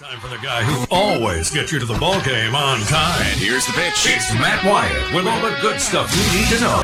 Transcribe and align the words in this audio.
Time 0.00 0.18
for 0.18 0.26
the 0.26 0.38
guy 0.38 0.64
who 0.64 0.84
always 0.90 1.52
gets 1.52 1.70
you 1.70 1.78
to 1.78 1.86
the 1.86 1.96
ball 1.98 2.20
game 2.22 2.56
on 2.56 2.80
time. 2.80 3.22
And 3.26 3.38
here's 3.38 3.64
the 3.64 3.72
pitch. 3.74 4.06
It's 4.06 4.34
Matt 4.34 4.64
Wyatt 4.64 5.14
with 5.14 5.24
all 5.24 5.40
the 5.40 5.56
good 5.62 5.80
stuff 5.80 6.10
you 6.10 6.36
need 6.36 6.48
to 6.48 6.60
know. 6.60 6.82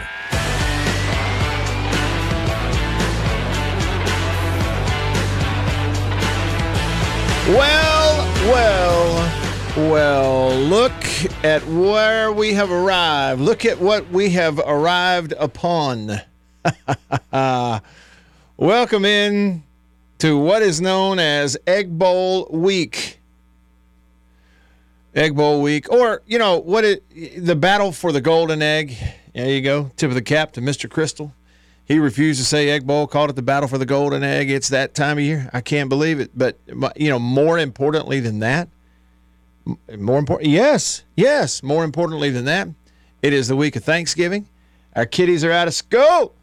Well, 7.58 8.16
well, 8.46 9.90
well, 9.90 10.56
look 10.60 10.92
at 11.42 11.66
where 11.66 12.30
we 12.30 12.52
have 12.52 12.70
arrived. 12.70 13.40
Look 13.40 13.64
at 13.64 13.80
what 13.80 14.08
we 14.10 14.30
have 14.30 14.60
arrived 14.60 15.34
upon. 15.36 16.20
Welcome 18.56 19.04
in 19.04 19.64
to 20.20 20.38
what 20.38 20.62
is 20.62 20.80
known 20.80 21.18
as 21.18 21.56
Egg 21.66 21.98
Bowl 21.98 22.46
Week. 22.50 23.18
Egg 25.14 25.34
Bowl 25.34 25.60
Week, 25.60 25.90
or, 25.90 26.22
you 26.26 26.38
know, 26.38 26.58
what 26.58 26.84
it, 26.84 27.02
the 27.44 27.56
battle 27.56 27.90
for 27.90 28.12
the 28.12 28.20
golden 28.20 28.62
egg. 28.62 28.96
There 29.34 29.48
you 29.48 29.60
go. 29.60 29.90
Tip 29.96 30.10
of 30.10 30.14
the 30.14 30.22
cap 30.22 30.52
to 30.52 30.60
Mr. 30.60 30.88
Crystal. 30.88 31.34
He 31.86 31.98
refused 31.98 32.38
to 32.38 32.46
say 32.46 32.68
Egg 32.70 32.86
Bowl, 32.86 33.06
called 33.08 33.30
it 33.30 33.36
the 33.36 33.42
battle 33.42 33.68
for 33.68 33.78
the 33.78 33.86
golden 33.86 34.22
egg. 34.22 34.50
It's 34.50 34.68
that 34.68 34.94
time 34.94 35.18
of 35.18 35.24
year. 35.24 35.50
I 35.52 35.60
can't 35.60 35.88
believe 35.88 36.20
it. 36.20 36.30
But, 36.36 36.58
you 36.96 37.08
know, 37.08 37.18
more 37.18 37.58
importantly 37.58 38.20
than 38.20 38.38
that, 38.40 38.68
more 39.96 40.18
important, 40.18 40.50
yes, 40.50 41.02
yes, 41.16 41.62
more 41.62 41.82
importantly 41.82 42.30
than 42.30 42.44
that, 42.44 42.68
it 43.22 43.32
is 43.32 43.48
the 43.48 43.56
week 43.56 43.74
of 43.74 43.84
Thanksgiving. 43.84 44.46
Our 44.94 45.06
kiddies 45.06 45.44
are 45.44 45.50
out 45.52 45.66
of 45.66 45.74
school. 45.74 46.34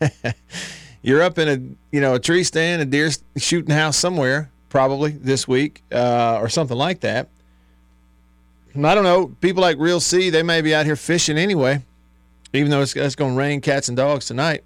You're 1.02 1.22
up 1.22 1.38
in 1.38 1.48
a, 1.48 1.94
you 1.94 2.00
know, 2.00 2.14
a 2.14 2.20
tree 2.20 2.44
stand, 2.44 2.80
a 2.80 2.84
deer 2.84 3.10
shooting 3.36 3.74
house 3.74 3.96
somewhere, 3.96 4.50
probably 4.68 5.10
this 5.10 5.46
week 5.46 5.82
uh, 5.92 6.38
or 6.40 6.48
something 6.48 6.76
like 6.76 7.00
that. 7.00 7.28
I 8.74 8.94
don't 8.94 9.04
know. 9.04 9.34
People 9.40 9.62
like 9.62 9.76
Real 9.78 10.00
C, 10.00 10.30
they 10.30 10.42
may 10.42 10.62
be 10.62 10.74
out 10.74 10.86
here 10.86 10.96
fishing 10.96 11.36
anyway 11.36 11.82
even 12.52 12.70
though 12.70 12.82
it's, 12.82 12.94
it's 12.94 13.14
going 13.14 13.32
to 13.32 13.38
rain 13.38 13.60
cats 13.60 13.88
and 13.88 13.96
dogs 13.96 14.26
tonight. 14.26 14.62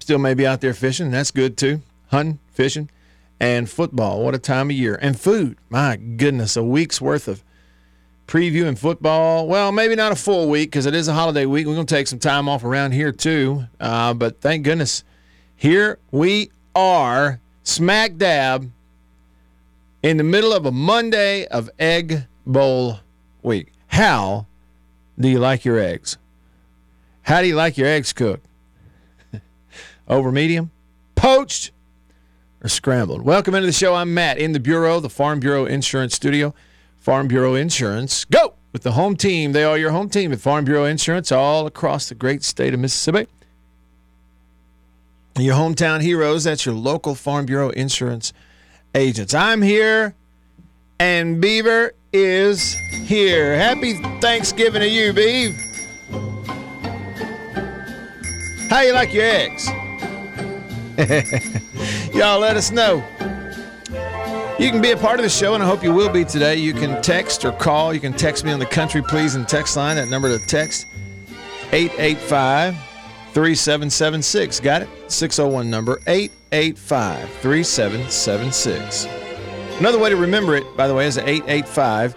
Still 0.00 0.18
may 0.18 0.34
be 0.34 0.46
out 0.46 0.60
there 0.60 0.74
fishing. 0.74 1.10
That's 1.10 1.30
good 1.30 1.56
too. 1.56 1.80
Hunting, 2.08 2.38
fishing, 2.52 2.90
and 3.40 3.70
football. 3.70 4.22
What 4.22 4.34
a 4.34 4.38
time 4.38 4.68
of 4.68 4.76
year. 4.76 4.98
And 5.00 5.18
food. 5.18 5.56
My 5.70 5.96
goodness, 5.96 6.56
a 6.56 6.64
week's 6.64 7.00
worth 7.00 7.28
of 7.28 7.42
preview 8.26 8.66
and 8.66 8.78
football. 8.78 9.46
Well, 9.46 9.72
maybe 9.72 9.94
not 9.94 10.12
a 10.12 10.16
full 10.16 10.48
week 10.48 10.70
because 10.70 10.86
it 10.86 10.94
is 10.94 11.08
a 11.08 11.12
holiday 11.12 11.46
week. 11.46 11.66
We're 11.66 11.74
going 11.74 11.86
to 11.86 11.94
take 11.94 12.06
some 12.06 12.18
time 12.18 12.48
off 12.48 12.64
around 12.64 12.92
here 12.92 13.12
too. 13.12 13.64
Uh, 13.80 14.14
but 14.14 14.40
thank 14.40 14.64
goodness, 14.64 15.04
here 15.56 15.98
we 16.10 16.50
are, 16.74 17.40
smack 17.62 18.16
dab 18.16 18.70
in 20.02 20.16
the 20.16 20.24
middle 20.24 20.52
of 20.52 20.66
a 20.66 20.72
Monday 20.72 21.46
of 21.46 21.70
Egg 21.78 22.26
Bowl 22.46 23.00
week. 23.42 23.72
How 23.88 24.46
do 25.18 25.28
you 25.28 25.38
like 25.38 25.64
your 25.64 25.78
eggs? 25.78 26.18
How 27.22 27.40
do 27.40 27.46
you 27.46 27.54
like 27.54 27.78
your 27.78 27.86
eggs 27.86 28.12
cooked? 28.12 28.46
Over 30.08 30.32
medium, 30.32 30.70
poached, 31.14 31.70
or 32.62 32.68
scrambled? 32.68 33.22
Welcome 33.22 33.54
into 33.54 33.66
the 33.66 33.72
show. 33.72 33.94
I'm 33.94 34.12
Matt 34.12 34.38
in 34.38 34.52
the 34.52 34.60
Bureau, 34.60 34.98
the 34.98 35.10
Farm 35.10 35.38
Bureau 35.38 35.66
Insurance 35.66 36.14
Studio. 36.14 36.54
Farm 37.02 37.26
Bureau 37.26 37.56
Insurance, 37.56 38.24
go 38.26 38.54
with 38.72 38.84
the 38.84 38.92
home 38.92 39.16
team. 39.16 39.50
They 39.50 39.64
are 39.64 39.76
your 39.76 39.90
home 39.90 40.08
team 40.08 40.32
at 40.32 40.38
Farm 40.38 40.64
Bureau 40.64 40.84
Insurance 40.84 41.32
all 41.32 41.66
across 41.66 42.08
the 42.08 42.14
great 42.14 42.44
state 42.44 42.72
of 42.74 42.78
Mississippi. 42.78 43.26
Your 45.36 45.56
hometown 45.56 46.00
heroes, 46.00 46.44
that's 46.44 46.64
your 46.64 46.76
local 46.76 47.16
Farm 47.16 47.44
Bureau 47.44 47.70
Insurance 47.70 48.32
agents. 48.94 49.34
I'm 49.34 49.62
here, 49.62 50.14
and 51.00 51.40
Beaver 51.40 51.92
is 52.12 52.74
here. 52.92 53.56
Happy 53.56 53.94
Thanksgiving 54.20 54.82
to 54.82 54.88
you, 54.88 55.12
Beeve. 55.12 55.56
How 58.70 58.82
you 58.82 58.92
like 58.92 59.12
your 59.12 59.24
eggs? 59.24 59.66
Y'all 62.14 62.38
let 62.38 62.56
us 62.56 62.70
know. 62.70 63.02
You 64.62 64.70
can 64.70 64.80
be 64.80 64.92
a 64.92 64.96
part 64.96 65.18
of 65.18 65.24
the 65.24 65.28
show, 65.28 65.54
and 65.54 65.62
I 65.62 65.66
hope 65.66 65.82
you 65.82 65.92
will 65.92 66.08
be 66.08 66.24
today. 66.24 66.54
You 66.54 66.72
can 66.72 67.02
text 67.02 67.44
or 67.44 67.50
call. 67.50 67.92
You 67.92 67.98
can 67.98 68.12
text 68.12 68.44
me 68.44 68.52
on 68.52 68.60
the 68.60 68.66
Country 68.66 69.02
Please 69.02 69.34
and 69.34 69.48
text 69.48 69.76
line. 69.76 69.96
That 69.96 70.06
number 70.06 70.28
to 70.28 70.46
text 70.46 70.86
885 71.72 72.76
3776. 73.32 74.60
Got 74.60 74.82
it? 74.82 74.88
601 75.08 75.68
number 75.68 76.00
885 76.06 77.28
3776. 77.40 79.08
Another 79.80 79.98
way 79.98 80.10
to 80.10 80.16
remember 80.16 80.54
it, 80.54 80.76
by 80.76 80.86
the 80.86 80.94
way, 80.94 81.06
is 81.06 81.18
885 81.18 82.14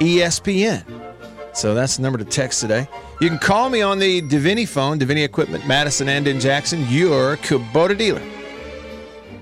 ESPN. 0.00 1.54
So 1.56 1.74
that's 1.74 1.94
the 1.94 2.02
number 2.02 2.18
to 2.18 2.24
text 2.24 2.60
today. 2.60 2.88
You 3.20 3.28
can 3.28 3.38
call 3.38 3.70
me 3.70 3.82
on 3.82 4.00
the 4.00 4.20
Davini 4.22 4.66
phone, 4.66 4.98
Davini 4.98 5.24
Equipment, 5.24 5.64
Madison 5.68 6.08
and 6.08 6.26
in 6.26 6.40
Jackson, 6.40 6.84
your 6.88 7.36
Kubota 7.36 7.96
dealer. 7.96 8.33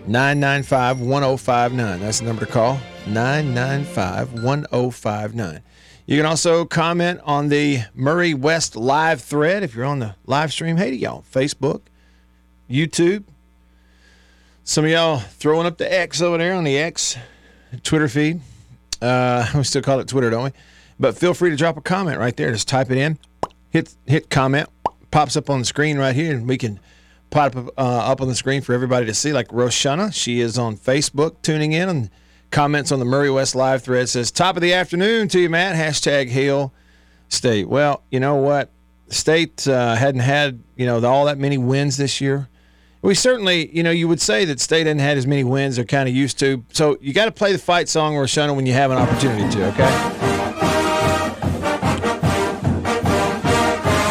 995 0.07 1.01
1059. 1.01 2.01
That's 2.01 2.19
the 2.19 2.25
number 2.27 2.45
to 2.45 2.51
call. 2.51 2.81
995 3.07 4.43
1059. 4.43 5.63
You 6.07 6.17
can 6.17 6.27
also 6.27 6.65
comment 6.65 7.21
on 7.25 7.49
the 7.49 7.83
Murray 7.95 8.35
West 8.35 8.75
live 8.75 9.21
thread 9.21 9.63
if 9.63 9.75
you're 9.75 9.85
on 9.85 10.01
the 10.01 10.17
live 10.27 10.53
stream. 10.53 10.77
Hey 10.77 10.91
to 10.91 10.97
y'all, 10.97 11.25
Facebook, 11.33 11.83
YouTube. 12.69 13.25
Some 14.65 14.85
of 14.85 14.91
y'all 14.91 15.19
throwing 15.19 15.67
up 15.67 15.79
the 15.79 15.93
X 15.93 16.21
over 16.21 16.39
there 16.39 16.55
on 16.55 16.65
the 16.65 16.77
X 16.77 17.17
Twitter 17.85 18.09
feed. 18.09 18.41
Uh, 19.01 19.47
we 19.55 19.63
still 19.63 19.83
call 19.83 20.01
it 20.01 20.09
Twitter, 20.09 20.31
don't 20.31 20.45
we? 20.45 20.51
But 20.99 21.17
feel 21.17 21.35
free 21.35 21.51
to 21.51 21.57
drop 21.57 21.77
a 21.77 21.81
comment 21.81 22.19
right 22.19 22.37
there. 22.37 22.51
Just 22.53 22.69
type 22.69 22.91
it 22.91 22.99
in, 22.99 23.19
hit 23.71 23.95
hit 24.07 24.29
comment, 24.31 24.69
pops 25.13 25.37
up 25.37 25.49
on 25.49 25.61
the 25.61 25.65
screen 25.65 25.99
right 25.99 26.15
here, 26.15 26.35
and 26.35 26.49
we 26.49 26.59
can 26.59 26.81
pop 27.33 27.57
up, 27.57 27.67
uh, 27.77 27.81
up 27.81 28.21
on 28.21 28.29
the 28.29 28.35
screen 28.37 28.63
for 28.63 28.73
everybody 28.73 29.07
to 29.07 29.15
see. 29.15 29.33
Like 29.33 29.49
Roshana, 29.49 30.15
she 30.15 30.41
is 30.41 30.57
on 30.59 30.77
Facebook 30.77 31.43
tuning 31.43 31.73
in 31.73 31.89
and 31.89 32.11
comments 32.51 32.93
on 32.93 33.01
the 33.01 33.05
Murray 33.05 33.31
West 33.31 33.57
live 33.57 33.83
thread. 33.83 34.09
Says 34.09 34.31
top 34.31 34.57
of 34.57 34.63
the 34.63 34.73
afternoon 34.73 35.27
to 35.29 35.41
you, 35.41 35.51
Matt. 35.51 35.75
Hashtag 35.75 36.29
Hail 36.29 36.73
State. 37.29 37.69
Well, 37.69 38.05
you 38.11 38.21
know 38.21 38.37
what? 38.37 38.71
State 39.09 39.67
uh, 39.67 39.97
hadn't 39.97 40.21
had 40.21 40.63
you 40.77 40.87
know 40.87 41.05
all 41.05 41.25
that 41.25 41.39
many 41.39 41.59
wins 41.59 41.97
this 41.97 42.21
year 42.21 42.49
we 43.03 43.17
certainly, 43.17 43.75
you 43.77 43.83
know, 43.83 43.91
you 43.91 44.07
would 44.07 44.21
say 44.21 44.45
that 44.45 44.61
State 44.61 44.87
hadn't 44.87 45.01
had 45.01 45.19
as 45.19 45.27
many 45.27 45.43
wins 45.43 45.77
they're 45.77 45.85
kind 45.85 46.09
of 46.09 46.15
used 46.15 46.39
to. 46.39 46.65
So 46.73 46.97
you 47.01 47.13
got 47.13 47.25
to 47.27 47.33
play 47.33 47.53
the 47.53 47.59
fight 47.59 47.89
song, 47.89 48.15
Roshana, 48.15 48.55
when 48.55 48.65
you 48.65 48.73
have 48.73 48.93
an 48.93 48.99
opportunity 48.99 49.51
to, 49.57 49.67
okay? 49.71 50.22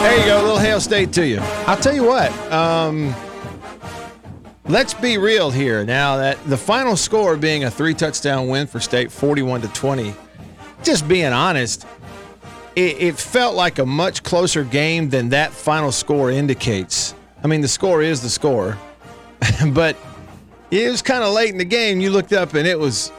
There 0.02 0.20
you 0.20 0.26
go, 0.26 0.42
a 0.42 0.44
little 0.44 0.58
Hail 0.58 0.82
State 0.82 1.14
to 1.14 1.28
you. 1.28 1.38
I'll 1.68 1.78
tell 1.78 1.94
you 1.94 2.04
what, 2.04 2.32
um, 2.52 3.14
let's 4.66 4.96
be 4.96 5.20
real 5.20 5.52
here. 5.52 5.86
Now, 5.86 6.18
that 6.18 6.44
the 6.50 6.58
final 6.58 6.98
score 6.98 7.38
being 7.38 7.66
a 7.66 7.72
three 7.72 7.94
touchdown 7.94 8.48
win 8.48 8.66
for 8.66 8.80
State, 8.80 9.12
41 9.12 9.62
to 9.62 9.68
20, 9.68 10.16
just 10.84 11.08
being 11.08 11.32
honest, 11.32 11.86
it, 12.76 12.98
it 13.00 13.16
felt 13.16 13.56
like 13.56 13.78
a 13.78 13.86
much 13.86 14.24
closer 14.24 14.64
game 14.64 15.10
than 15.10 15.30
that 15.30 15.52
final 15.52 15.92
score 15.92 16.32
indicates. 16.32 17.14
I 17.44 17.48
mean, 17.48 17.62
the 17.62 17.68
score 17.68 18.02
is 18.02 18.22
the 18.22 18.30
score, 18.30 18.80
but 19.68 19.96
it 20.72 20.90
was 20.90 21.04
kind 21.04 21.24
of 21.24 21.32
late 21.32 21.52
in 21.52 21.60
the 21.60 21.64
game. 21.64 22.02
You 22.02 22.10
looked 22.10 22.34
up 22.34 22.56
and 22.56 22.68
it 22.68 22.80
was 22.80 23.12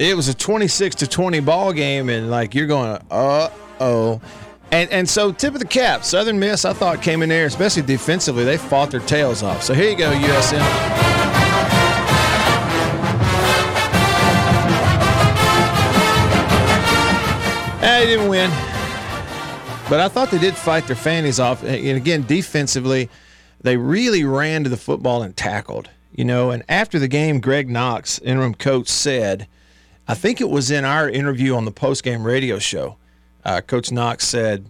it 0.00 0.16
was 0.16 0.26
a 0.26 0.34
26 0.34 0.96
to 0.96 1.06
20 1.06 1.38
ball 1.38 1.72
game, 1.72 2.08
and 2.08 2.32
like 2.32 2.52
you're 2.52 2.66
going, 2.66 3.00
uh 3.12 3.48
oh. 3.78 4.20
And, 4.72 4.90
and 4.90 5.08
so, 5.08 5.30
tip 5.32 5.52
of 5.52 5.60
the 5.60 5.66
cap, 5.66 6.02
Southern 6.02 6.38
Miss, 6.38 6.64
I 6.64 6.72
thought 6.72 7.02
came 7.02 7.22
in 7.22 7.28
there, 7.28 7.44
especially 7.44 7.82
defensively, 7.82 8.42
they 8.42 8.56
fought 8.56 8.90
their 8.90 9.00
tails 9.00 9.42
off. 9.42 9.62
So 9.62 9.74
here 9.74 9.90
you 9.90 9.96
go, 9.96 10.10
USM. 10.10 11.02
They 18.02 18.08
didn't 18.08 18.28
win. 18.28 18.50
But 19.88 20.00
I 20.00 20.08
thought 20.08 20.32
they 20.32 20.38
did 20.38 20.56
fight 20.56 20.88
their 20.88 20.96
fannies 20.96 21.38
off. 21.38 21.62
And 21.62 21.96
again, 21.96 22.26
defensively, 22.26 23.08
they 23.60 23.76
really 23.76 24.24
ran 24.24 24.64
to 24.64 24.70
the 24.70 24.76
football 24.76 25.22
and 25.22 25.36
tackled. 25.36 25.88
You 26.10 26.24
know, 26.24 26.50
and 26.50 26.64
after 26.68 26.98
the 26.98 27.06
game, 27.06 27.38
Greg 27.40 27.70
Knox, 27.70 28.18
interim 28.18 28.54
coach, 28.54 28.88
said, 28.88 29.46
I 30.08 30.14
think 30.14 30.40
it 30.40 30.50
was 30.50 30.72
in 30.72 30.84
our 30.84 31.08
interview 31.08 31.54
on 31.54 31.64
the 31.64 31.70
postgame 31.70 32.24
radio 32.24 32.58
show. 32.58 32.96
Uh, 33.44 33.60
coach 33.60 33.90
Knox 33.90 34.26
said, 34.26 34.66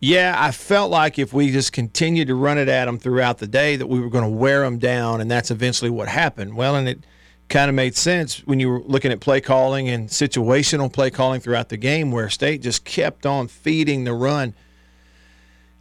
"Yeah, 0.00 0.34
I 0.38 0.50
felt 0.50 0.90
like 0.90 1.18
if 1.18 1.32
we 1.32 1.50
just 1.50 1.72
continued 1.72 2.28
to 2.28 2.34
run 2.34 2.58
it 2.58 2.68
at 2.68 2.86
them 2.86 2.98
throughout 2.98 3.38
the 3.38 3.46
day, 3.46 3.76
that 3.76 3.86
we 3.86 4.00
were 4.00 4.08
going 4.10 4.24
to 4.24 4.30
wear 4.30 4.62
them 4.62 4.78
down, 4.78 5.20
and 5.20 5.30
that's 5.30 5.50
eventually 5.50 5.90
what 5.90 6.08
happened." 6.08 6.54
Well, 6.54 6.74
and 6.74 6.88
it 6.88 7.00
kind 7.48 7.68
of 7.68 7.74
made 7.74 7.94
sense 7.94 8.38
when 8.46 8.58
you 8.58 8.68
were 8.68 8.80
looking 8.80 9.12
at 9.12 9.20
play 9.20 9.40
calling 9.40 9.88
and 9.88 10.08
situational 10.08 10.92
play 10.92 11.10
calling 11.10 11.40
throughout 11.40 11.68
the 11.68 11.76
game 11.76 12.10
where 12.10 12.28
State 12.28 12.60
just 12.62 12.84
kept 12.84 13.24
on 13.24 13.46
feeding 13.46 14.04
the 14.04 14.12
run, 14.14 14.54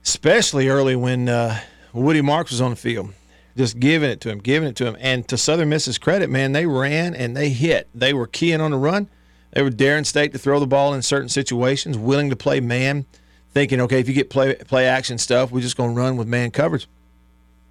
especially 0.04 0.68
early 0.70 0.96
when 0.96 1.28
uh, 1.28 1.60
Woody 1.92 2.22
Marks 2.22 2.52
was 2.52 2.62
on 2.62 2.70
the 2.72 2.76
field. 2.76 3.14
just 3.58 3.80
giving 3.80 4.10
it 4.10 4.20
to 4.22 4.30
him, 4.30 4.40
giving 4.40 4.70
it 4.70 4.76
to 4.76 4.86
him. 4.86 4.98
And 5.00 5.28
to 5.30 5.38
Southern 5.38 5.70
Miss's 5.70 5.98
credit, 5.98 6.30
man, 6.30 6.52
they 6.52 6.66
ran 6.66 7.16
and 7.16 7.36
they 7.36 7.50
hit. 7.50 7.88
They 7.96 8.14
were 8.14 8.28
keying 8.28 8.62
on 8.62 8.72
the 8.72 8.78
run. 8.78 9.08
They 9.56 9.62
were 9.62 9.70
daring 9.70 10.04
State 10.04 10.34
to 10.34 10.38
throw 10.38 10.60
the 10.60 10.68
ball 10.68 10.94
in 10.94 11.02
certain 11.02 11.30
situations, 11.30 11.98
willing 11.98 12.30
to 12.30 12.36
play 12.36 12.60
man, 12.60 13.06
thinking, 13.54 13.80
okay, 13.82 14.02
if 14.02 14.08
you 14.08 14.14
get 14.14 14.30
play 14.30 14.54
play 14.54 14.86
action 14.86 15.18
stuff, 15.18 15.50
we're 15.50 15.62
just 15.62 15.78
going 15.78 15.96
to 15.96 16.00
run 16.00 16.18
with 16.18 16.28
man 16.28 16.52
coverage. 16.52 16.88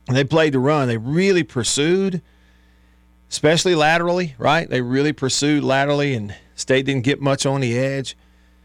And 0.08 0.16
they 0.16 0.24
played 0.24 0.54
to 0.54 0.58
run. 0.58 0.88
They 0.88 0.96
really 0.96 1.42
pursued, 1.42 2.22
especially 3.30 3.74
laterally, 3.74 4.34
right? 4.38 4.68
They 4.68 4.80
really 4.80 5.12
pursued 5.12 5.62
laterally, 5.62 6.14
and 6.14 6.34
State 6.54 6.86
didn't 6.86 7.04
get 7.04 7.20
much 7.20 7.44
on 7.44 7.60
the 7.60 7.78
edge. 7.78 8.16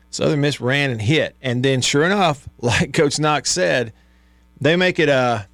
Southern 0.10 0.39
Miss 0.39 0.62
ran 0.62 0.89
and 0.89 1.01
hit, 1.01 1.36
and 1.42 1.63
then 1.63 1.81
sure 1.81 2.06
enough, 2.06 2.48
like 2.60 2.94
Coach 2.94 3.19
Knox 3.19 3.51
said, 3.51 3.92
they 4.62 4.77
make 4.77 4.98
it 4.98 5.10
a 5.10 5.45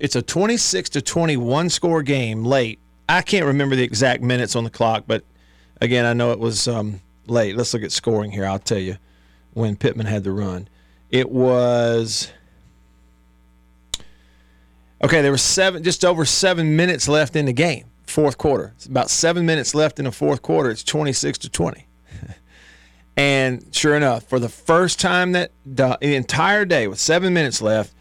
it's 0.00 0.16
a 0.16 0.22
26 0.22 0.88
to 0.90 1.02
21 1.02 1.68
score 1.68 2.02
game 2.02 2.42
late. 2.42 2.78
I 3.06 3.20
can't 3.20 3.44
remember 3.44 3.76
the 3.76 3.82
exact 3.82 4.22
minutes 4.22 4.56
on 4.56 4.64
the 4.64 4.70
clock, 4.70 5.04
but 5.06 5.24
again, 5.82 6.06
I 6.06 6.12
know 6.12 6.30
it 6.30 6.38
was 6.38 6.68
um, 6.68 7.00
late. 7.26 7.56
Let's 7.56 7.74
look 7.74 7.82
at 7.82 7.92
scoring 7.92 8.30
here. 8.30 8.46
I'll 8.46 8.58
tell 8.58 8.78
you 8.78 8.96
when 9.52 9.76
Pittman 9.76 10.06
had 10.06 10.24
the 10.24 10.30
run. 10.30 10.68
It 11.10 11.30
was 11.30 12.32
okay. 15.02 15.20
There 15.20 15.32
were 15.32 15.38
seven, 15.38 15.82
just 15.82 16.04
over 16.04 16.24
seven 16.24 16.76
minutes 16.76 17.08
left 17.08 17.36
in 17.36 17.46
the 17.46 17.52
game, 17.52 17.86
fourth 18.06 18.38
quarter. 18.38 18.72
It's 18.76 18.86
about 18.86 19.10
seven 19.10 19.44
minutes 19.44 19.74
left 19.74 19.98
in 19.98 20.06
the 20.06 20.12
fourth 20.12 20.40
quarter. 20.40 20.70
It's 20.70 20.84
26 20.84 21.38
to 21.38 21.50
20. 21.50 21.86
and 23.16 23.66
sure 23.74 23.96
enough, 23.96 24.22
for 24.24 24.38
the 24.38 24.48
first 24.48 25.00
time 25.00 25.32
that 25.32 25.50
the 25.66 25.98
entire 26.00 26.64
day, 26.64 26.86
with 26.86 27.00
seven 27.00 27.34
minutes 27.34 27.60
left, 27.60 27.92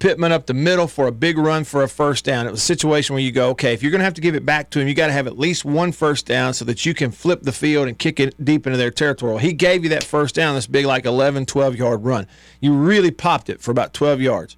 Pittman 0.00 0.32
up 0.32 0.46
the 0.46 0.54
middle 0.54 0.88
for 0.88 1.06
a 1.06 1.12
big 1.12 1.38
run 1.38 1.62
for 1.62 1.82
a 1.82 1.88
first 1.88 2.24
down. 2.24 2.46
It 2.46 2.50
was 2.50 2.60
a 2.60 2.64
situation 2.64 3.14
where 3.14 3.22
you 3.22 3.30
go, 3.30 3.50
okay, 3.50 3.74
if 3.74 3.82
you're 3.82 3.92
going 3.92 4.00
to 4.00 4.04
have 4.04 4.14
to 4.14 4.20
give 4.22 4.34
it 4.34 4.46
back 4.46 4.70
to 4.70 4.80
him, 4.80 4.88
you 4.88 4.94
got 4.94 5.08
to 5.08 5.12
have 5.12 5.26
at 5.26 5.38
least 5.38 5.64
one 5.64 5.92
first 5.92 6.26
down 6.26 6.54
so 6.54 6.64
that 6.64 6.86
you 6.86 6.94
can 6.94 7.10
flip 7.10 7.42
the 7.42 7.52
field 7.52 7.86
and 7.86 7.98
kick 7.98 8.18
it 8.18 8.42
deep 8.42 8.66
into 8.66 8.78
their 8.78 8.90
territory. 8.90 9.40
He 9.40 9.52
gave 9.52 9.84
you 9.84 9.90
that 9.90 10.02
first 10.02 10.34
down, 10.34 10.54
this 10.54 10.66
big, 10.66 10.86
like 10.86 11.04
11, 11.04 11.46
12 11.46 11.76
yard 11.76 12.02
run. 12.02 12.26
You 12.60 12.74
really 12.74 13.10
popped 13.10 13.50
it 13.50 13.60
for 13.60 13.70
about 13.70 13.92
12 13.92 14.22
yards. 14.22 14.56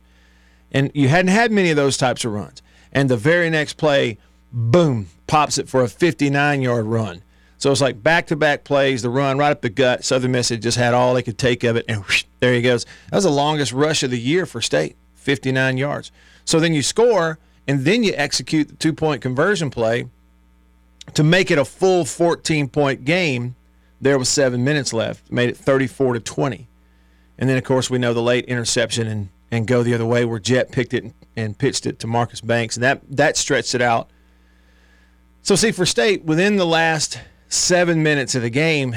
And 0.71 0.93
you 0.95 1.09
hadn't 1.09 1.33
had 1.33 1.51
many 1.51 1.71
of 1.71 1.77
those 1.77 1.97
types 1.97 2.25
of 2.25 2.33
runs. 2.33 2.63
And 2.93 3.11
the 3.11 3.17
very 3.17 3.51
next 3.51 3.75
play, 3.75 4.19
boom, 4.53 5.09
pops 5.27 5.59
it 5.59 5.69
for 5.69 5.83
a 5.83 5.89
59 5.89 6.63
yard 6.63 6.87
run. 6.87 7.23
So 7.59 7.71
it's 7.71 7.81
like 7.81 8.03
back 8.03 8.27
to 8.29 8.37
back 8.37 8.65
plays, 8.65 9.03
the 9.03 9.11
run 9.11 9.39
right 9.39 9.51
up 9.51 9.61
the 9.61 9.71
gut. 9.71 10.05
Southern 10.05 10.33
Miss 10.33 10.49
had 10.49 10.63
just 10.63 10.79
had 10.79 10.95
all 10.95 11.15
they 11.15 11.23
could 11.23 11.39
take 11.39 11.63
of 11.63 11.77
it, 11.77 11.85
and 11.89 11.99
whoosh, 12.01 12.25
there 12.41 12.55
he 12.55 12.63
goes. 12.63 12.85
That 13.11 13.19
was 13.19 13.25
the 13.25 13.31
longest 13.31 13.73
rush 13.73 14.03
of 14.03 14.11
the 14.11 14.19
year 14.19 14.47
for 14.47 14.61
State. 14.61 14.97
59 15.23 15.77
yards. 15.77 16.11
So 16.45 16.61
then 16.61 16.75
you 16.75 16.83
score, 16.83 17.39
and 17.67 17.85
then 17.85 18.03
you 18.03 18.13
execute 18.17 18.69
the 18.69 18.75
two 18.75 18.93
point 18.93 19.23
conversion 19.23 19.71
play 19.71 20.07
to 21.15 21.23
make 21.23 21.51
it 21.51 21.59
a 21.59 21.65
full 21.65 22.05
14 22.05 22.69
point 22.69 23.05
game. 23.05 23.55
There 24.01 24.19
was 24.19 24.29
seven 24.29 24.65
minutes 24.65 24.93
left, 24.93 25.31
made 25.31 25.49
it 25.49 25.57
34 25.57 26.15
to 26.15 26.21
20. 26.21 26.69
And 27.39 27.49
then, 27.49 27.57
of 27.57 27.65
course, 27.65 27.89
we 27.89 27.99
know 27.99 28.13
the 28.13 28.23
late 28.23 28.45
interception 28.47 29.07
and, 29.07 29.29
and 29.51 29.67
go 29.67 29.83
the 29.83 29.95
other 29.95 30.05
way 30.05 30.25
where 30.25 30.39
Jet 30.39 30.73
picked 30.73 30.93
it 30.93 31.13
and, 31.37 31.57
pitched 31.57 31.87
it 31.87 31.99
to 32.01 32.07
Marcus 32.07 32.41
Banks, 32.41 32.77
and 32.77 32.83
that, 32.83 33.01
that 33.09 33.37
stretched 33.37 33.75
it 33.75 33.81
out. 33.81 34.11
So, 35.43 35.55
see, 35.55 35.73
for 35.73 35.87
State, 35.87 36.25
within 36.25 36.57
the 36.57 36.67
last 36.67 37.21
seven 37.49 38.03
minutes 38.03 38.35
of 38.35 38.43
the 38.43 38.51
game, 38.51 38.95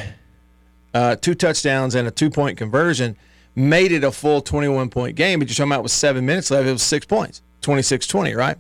uh, 0.93 1.15
two 1.15 1.33
touchdowns 1.33 1.95
and 1.95 2.07
a 2.07 2.11
two 2.11 2.29
point 2.29 2.57
conversion– 2.57 3.15
made 3.55 3.91
it 3.91 4.03
a 4.03 4.11
full 4.11 4.41
21 4.41 4.89
point 4.89 5.15
game, 5.15 5.39
but 5.39 5.47
you're 5.47 5.55
talking 5.55 5.71
about 5.71 5.83
with 5.83 5.91
seven 5.91 6.25
minutes 6.25 6.51
left, 6.51 6.67
it 6.67 6.71
was 6.71 6.83
six 6.83 7.05
points, 7.05 7.41
26 7.61 8.05
20, 8.07 8.33
right? 8.33 8.57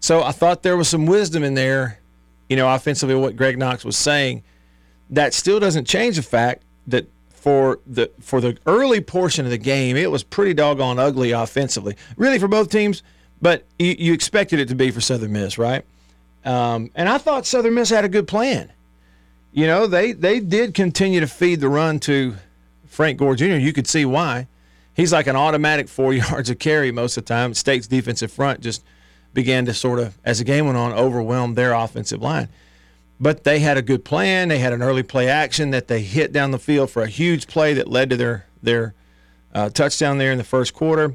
So 0.00 0.22
I 0.22 0.32
thought 0.32 0.62
there 0.62 0.76
was 0.76 0.88
some 0.88 1.06
wisdom 1.06 1.44
in 1.44 1.54
there, 1.54 2.00
you 2.48 2.56
know, 2.56 2.72
offensively, 2.72 3.14
what 3.14 3.36
Greg 3.36 3.58
Knox 3.58 3.84
was 3.84 3.96
saying. 3.96 4.42
That 5.10 5.34
still 5.34 5.60
doesn't 5.60 5.86
change 5.86 6.16
the 6.16 6.22
fact 6.22 6.62
that 6.86 7.06
for 7.30 7.78
the 7.86 8.10
for 8.20 8.40
the 8.40 8.56
early 8.66 9.00
portion 9.00 9.44
of 9.44 9.50
the 9.50 9.58
game, 9.58 9.96
it 9.96 10.10
was 10.10 10.22
pretty 10.22 10.54
doggone 10.54 10.98
ugly 10.98 11.32
offensively, 11.32 11.96
really 12.16 12.38
for 12.38 12.48
both 12.48 12.70
teams. 12.70 13.02
But 13.42 13.64
you, 13.78 13.94
you 13.98 14.12
expected 14.14 14.60
it 14.60 14.68
to 14.68 14.74
be 14.74 14.90
for 14.90 15.02
Southern 15.02 15.32
Miss, 15.32 15.58
right? 15.58 15.84
Um, 16.44 16.90
and 16.94 17.08
I 17.08 17.18
thought 17.18 17.46
Southern 17.46 17.74
Miss 17.74 17.90
had 17.90 18.04
a 18.04 18.08
good 18.08 18.26
plan. 18.26 18.72
You 19.52 19.66
know, 19.66 19.86
they 19.86 20.12
they 20.12 20.40
did 20.40 20.74
continue 20.74 21.20
to 21.20 21.26
feed 21.26 21.60
the 21.60 21.68
run 21.68 22.00
to 22.00 22.34
Frank 22.94 23.18
Gore 23.18 23.34
Jr., 23.34 23.56
you 23.56 23.72
could 23.72 23.86
see 23.86 24.04
why. 24.04 24.46
He's 24.94 25.12
like 25.12 25.26
an 25.26 25.36
automatic 25.36 25.88
four 25.88 26.12
yards 26.14 26.48
of 26.48 26.58
carry 26.58 26.92
most 26.92 27.16
of 27.16 27.24
the 27.24 27.28
time. 27.28 27.52
State's 27.52 27.86
defensive 27.86 28.30
front 28.32 28.60
just 28.60 28.84
began 29.34 29.66
to 29.66 29.74
sort 29.74 29.98
of, 29.98 30.16
as 30.24 30.38
the 30.38 30.44
game 30.44 30.66
went 30.66 30.78
on, 30.78 30.92
overwhelm 30.92 31.54
their 31.54 31.72
offensive 31.74 32.22
line. 32.22 32.48
But 33.20 33.44
they 33.44 33.58
had 33.58 33.76
a 33.76 33.82
good 33.82 34.04
plan. 34.04 34.48
They 34.48 34.58
had 34.58 34.72
an 34.72 34.82
early 34.82 35.02
play 35.02 35.28
action 35.28 35.70
that 35.70 35.88
they 35.88 36.02
hit 36.02 36.32
down 36.32 36.52
the 36.52 36.58
field 36.58 36.90
for 36.90 37.02
a 37.02 37.08
huge 37.08 37.46
play 37.46 37.74
that 37.74 37.88
led 37.88 38.10
to 38.10 38.16
their 38.16 38.46
their 38.62 38.94
uh, 39.52 39.68
touchdown 39.68 40.18
there 40.18 40.32
in 40.32 40.38
the 40.38 40.44
first 40.44 40.72
quarter 40.72 41.14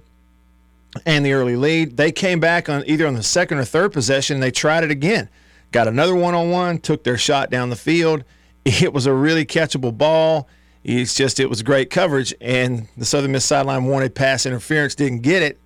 and 1.06 1.26
the 1.26 1.34
early 1.34 1.56
lead. 1.56 1.98
They 1.98 2.12
came 2.12 2.40
back 2.40 2.70
on 2.70 2.84
either 2.86 3.08
on 3.08 3.16
the 3.16 3.24
second 3.24 3.58
or 3.58 3.66
third 3.66 3.92
possession. 3.92 4.40
They 4.40 4.52
tried 4.52 4.84
it 4.84 4.92
again, 4.92 5.30
got 5.72 5.88
another 5.88 6.16
one 6.16 6.36
on 6.36 6.50
one, 6.50 6.78
took 6.78 7.04
their 7.04 7.18
shot 7.18 7.50
down 7.50 7.70
the 7.70 7.76
field. 7.76 8.24
It 8.66 8.94
was 8.94 9.08
a 9.08 9.14
really 9.14 9.46
catchable 9.46 9.98
ball. 9.98 10.48
It's 10.84 11.14
just 11.14 11.40
it 11.40 11.50
was 11.50 11.62
great 11.62 11.90
coverage, 11.90 12.34
and 12.40 12.88
the 12.98 13.06
Southern 13.06 13.32
Miss 13.34 13.46
sideline 13.46 13.86
wanted 13.86 14.16
pass 14.16 14.46
interference, 14.46 14.96
didn't 14.96 15.20
get 15.20 15.44
it. 15.44 15.60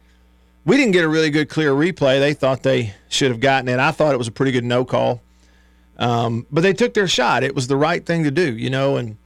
We 0.66 0.78
didn't 0.78 0.94
get 0.94 1.04
a 1.04 1.10
really 1.10 1.30
good 1.30 1.50
clear 1.50 1.72
replay. 1.72 2.20
They 2.20 2.34
thought 2.34 2.64
they 2.64 2.94
should 3.10 3.30
have 3.30 3.40
gotten 3.40 3.68
it. 3.68 3.80
I 3.80 3.92
thought 3.92 4.14
it 4.14 4.18
was 4.18 4.28
a 4.28 4.32
pretty 4.32 4.52
good 4.52 4.64
no 4.64 4.86
call, 4.86 5.22
um, 6.00 6.48
but 6.52 6.62
they 6.62 6.74
took 6.74 6.94
their 6.94 7.08
shot. 7.08 7.44
It 7.44 7.54
was 7.54 7.68
the 7.68 7.78
right 7.78 8.04
thing 8.04 8.24
to 8.24 8.32
do, 8.32 8.56
you 8.56 8.70
know. 8.70 8.98
And 8.98 9.18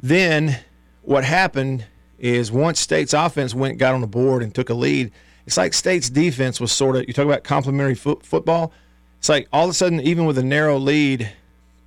then 0.00 0.60
what 1.02 1.24
happened 1.24 1.86
is 2.18 2.52
once 2.52 2.78
State's 2.78 3.12
offense 3.12 3.54
went 3.54 3.78
got 3.78 3.94
on 3.94 4.02
the 4.02 4.06
board 4.06 4.42
and 4.42 4.54
took 4.54 4.70
a 4.70 4.74
lead, 4.74 5.10
it's 5.46 5.56
like 5.56 5.74
State's 5.74 6.08
defense 6.08 6.60
was 6.60 6.70
sort 6.70 6.94
of 6.94 7.08
you 7.08 7.12
talk 7.12 7.26
about 7.26 7.42
complementary 7.42 7.96
fo- 7.96 8.20
football. 8.22 8.72
It's 9.18 9.28
like 9.28 9.48
all 9.52 9.64
of 9.64 9.70
a 9.70 9.74
sudden, 9.74 10.00
even 10.00 10.26
with 10.26 10.38
a 10.38 10.42
narrow 10.42 10.78
lead, 10.78 11.32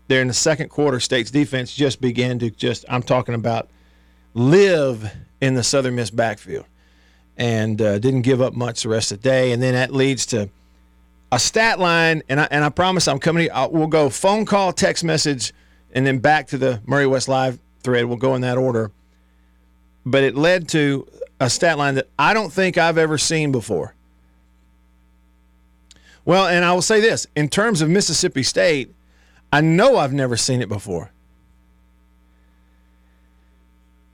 there 0.07 0.21
in 0.21 0.27
the 0.27 0.33
second 0.33 0.69
quarter, 0.69 0.99
State's 0.99 1.31
defense 1.31 1.73
just 1.73 1.99
began 1.99 2.39
to 2.39 2.49
just, 2.49 2.85
I'm 2.89 3.03
talking 3.03 3.35
about, 3.35 3.69
live 4.33 5.11
in 5.41 5.55
the 5.55 5.63
Southern 5.63 5.95
Miss 5.95 6.09
backfield 6.09 6.65
and 7.37 7.81
uh, 7.81 7.99
didn't 7.99 8.21
give 8.21 8.41
up 8.41 8.53
much 8.53 8.83
the 8.83 8.89
rest 8.89 9.11
of 9.11 9.21
the 9.21 9.29
day. 9.29 9.51
And 9.51 9.61
then 9.61 9.73
that 9.73 9.93
leads 9.93 10.25
to 10.27 10.49
a 11.31 11.39
stat 11.39 11.79
line. 11.79 12.21
And 12.29 12.39
I, 12.39 12.47
and 12.51 12.63
I 12.63 12.69
promise 12.69 13.07
I'm 13.07 13.19
coming, 13.19 13.49
I'll, 13.53 13.71
we'll 13.71 13.87
go 13.87 14.09
phone 14.09 14.45
call, 14.45 14.73
text 14.73 15.03
message, 15.03 15.53
and 15.93 16.05
then 16.05 16.19
back 16.19 16.47
to 16.47 16.57
the 16.57 16.81
Murray 16.85 17.07
West 17.07 17.27
Live 17.27 17.59
thread. 17.81 18.05
We'll 18.05 18.17
go 18.17 18.35
in 18.35 18.41
that 18.41 18.57
order. 18.57 18.91
But 20.05 20.23
it 20.23 20.35
led 20.35 20.67
to 20.69 21.07
a 21.39 21.49
stat 21.49 21.77
line 21.77 21.95
that 21.95 22.09
I 22.17 22.33
don't 22.33 22.51
think 22.51 22.77
I've 22.77 22.97
ever 22.97 23.17
seen 23.17 23.51
before. 23.51 23.95
Well, 26.23 26.47
and 26.47 26.65
I 26.65 26.73
will 26.73 26.81
say 26.81 27.01
this 27.01 27.27
in 27.35 27.49
terms 27.49 27.81
of 27.81 27.89
Mississippi 27.89 28.43
State, 28.43 28.93
I 29.51 29.61
know 29.61 29.97
I've 29.97 30.13
never 30.13 30.37
seen 30.37 30.61
it 30.61 30.69
before. 30.69 31.11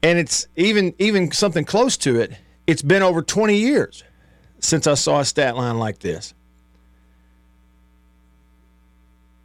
And 0.03 0.17
it's 0.17 0.47
even 0.55 0.93
even 0.99 1.31
something 1.31 1.65
close 1.65 1.97
to 1.97 2.19
it. 2.19 2.33
It's 2.67 2.81
been 2.81 3.03
over 3.03 3.21
20 3.21 3.55
years 3.55 4.03
since 4.59 4.87
I 4.87 4.93
saw 4.93 5.19
a 5.19 5.25
stat 5.25 5.55
line 5.55 5.77
like 5.77 5.99
this. 5.99 6.33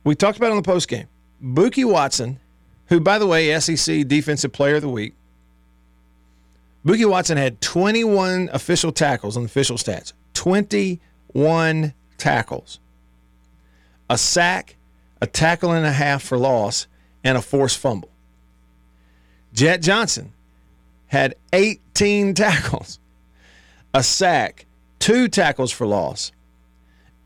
We 0.05 0.14
talked 0.14 0.38
about 0.38 0.49
it 0.49 0.50
on 0.50 0.57
the 0.57 0.62
post 0.62 0.88
game. 0.88 1.09
Bookie 1.40 1.85
Watson, 1.85 2.38
who 2.87 3.00
by 3.00 3.19
the 3.19 3.26
way, 3.26 3.59
SEC 3.59 4.07
Defensive 4.07 4.52
Player 4.52 4.76
of 4.76 4.83
the 4.83 4.88
Week. 4.88 5.14
Bookie 6.85 7.05
Watson 7.05 7.37
had 7.37 7.61
21 7.61 8.49
official 8.52 8.93
tackles 8.93 9.37
on 9.37 9.45
official 9.45 9.76
stats. 9.76 10.12
21 10.35 11.93
tackles. 12.16 12.78
A 14.09 14.16
sack 14.16 14.75
a 15.20 15.26
tackle 15.26 15.73
and 15.73 15.87
a 15.87 15.92
half 15.92 16.23
for 16.23 16.38
loss, 16.38 16.87
and 17.25 17.37
a 17.37 17.42
forced 17.42 17.78
fumble. 17.78 18.11
Jet 19.52 19.78
Johnson 19.82 20.32
had 21.06 21.35
18 21.52 22.35
tackles, 22.35 22.99
a 23.94 24.02
sack, 24.02 24.66
two 24.99 25.28
tackles 25.28 25.73
for 25.73 25.87
loss, 25.87 26.32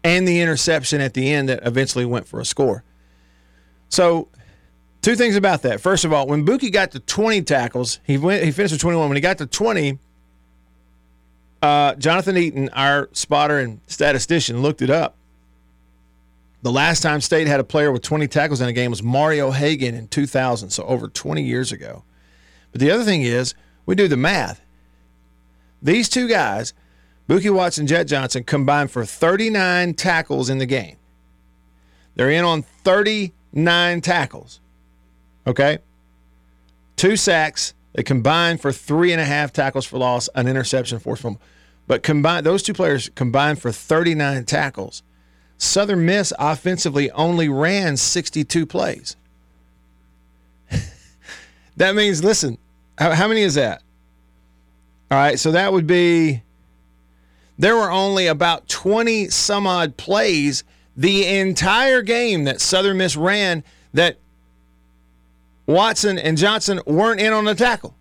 and 0.04 0.26
the 0.26 0.40
interception 0.40 1.00
at 1.00 1.14
the 1.14 1.32
end 1.32 1.48
that 1.48 1.66
eventually 1.66 2.04
went 2.04 2.26
for 2.26 2.40
a 2.40 2.44
score. 2.44 2.84
So, 3.88 4.28
two 5.02 5.16
things 5.16 5.36
about 5.36 5.62
that. 5.62 5.80
First 5.80 6.04
of 6.04 6.12
all, 6.12 6.26
when 6.26 6.44
Bookie 6.44 6.70
got 6.70 6.92
to 6.92 7.00
20 7.00 7.42
tackles, 7.42 8.00
he 8.04 8.16
went 8.16 8.44
he 8.44 8.52
finished 8.52 8.72
with 8.72 8.80
21. 8.80 9.08
When 9.08 9.16
he 9.16 9.20
got 9.20 9.38
to 9.38 9.46
20, 9.46 9.98
uh, 11.62 11.94
Jonathan 11.96 12.36
Eaton, 12.36 12.68
our 12.70 13.08
spotter 13.12 13.58
and 13.58 13.80
statistician, 13.86 14.62
looked 14.62 14.82
it 14.82 14.90
up. 14.90 15.16
The 16.62 16.70
last 16.70 17.00
time 17.00 17.20
State 17.20 17.46
had 17.46 17.60
a 17.60 17.64
player 17.64 17.90
with 17.90 18.02
20 18.02 18.28
tackles 18.28 18.60
in 18.60 18.68
a 18.68 18.72
game 18.72 18.90
was 18.90 19.02
Mario 19.02 19.50
Haggan 19.50 19.94
in 19.94 20.08
2000, 20.08 20.70
so 20.70 20.84
over 20.84 21.08
20 21.08 21.42
years 21.42 21.72
ago. 21.72 22.04
But 22.72 22.80
the 22.80 22.90
other 22.90 23.04
thing 23.04 23.22
is, 23.22 23.54
we 23.86 23.94
do 23.94 24.08
the 24.08 24.16
math. 24.16 24.60
These 25.82 26.10
two 26.10 26.28
guys, 26.28 26.74
Bookie 27.26 27.48
Watson, 27.48 27.82
and 27.82 27.88
Jet 27.88 28.04
Johnson 28.04 28.44
combined 28.44 28.90
for 28.90 29.04
39 29.06 29.94
tackles 29.94 30.50
in 30.50 30.58
the 30.58 30.66
game. 30.66 30.96
They're 32.14 32.30
in 32.30 32.44
on 32.44 32.62
39 32.62 34.00
tackles. 34.02 34.60
Okay? 35.46 35.78
Two 36.96 37.16
sacks. 37.16 37.72
They 37.94 38.02
combined 38.02 38.60
for 38.60 38.70
three 38.70 39.12
and 39.12 39.20
a 39.20 39.24
half 39.24 39.52
tackles 39.52 39.86
for 39.86 39.98
loss, 39.98 40.28
an 40.34 40.46
interception, 40.46 40.98
forced 40.98 41.22
fumble. 41.22 41.40
But 41.86 42.02
combined, 42.02 42.44
those 42.44 42.62
two 42.62 42.74
players 42.74 43.10
combined 43.14 43.60
for 43.60 43.72
39 43.72 44.44
tackles. 44.44 45.02
Southern 45.60 46.06
Miss 46.06 46.32
offensively 46.38 47.10
only 47.10 47.50
ran 47.50 47.98
62 47.98 48.64
plays. 48.64 49.14
that 51.76 51.94
means, 51.94 52.24
listen, 52.24 52.56
how, 52.96 53.10
how 53.12 53.28
many 53.28 53.42
is 53.42 53.54
that? 53.56 53.82
All 55.10 55.18
right, 55.18 55.38
so 55.38 55.52
that 55.52 55.70
would 55.70 55.86
be 55.86 56.42
there 57.58 57.76
were 57.76 57.90
only 57.90 58.26
about 58.26 58.68
20 58.68 59.28
some 59.28 59.66
odd 59.66 59.98
plays 59.98 60.64
the 60.96 61.26
entire 61.26 62.00
game 62.00 62.44
that 62.44 62.62
Southern 62.62 62.96
Miss 62.96 63.14
ran 63.14 63.62
that 63.92 64.16
Watson 65.66 66.18
and 66.18 66.38
Johnson 66.38 66.80
weren't 66.86 67.20
in 67.20 67.34
on 67.34 67.44
the 67.44 67.54
tackle. 67.54 67.94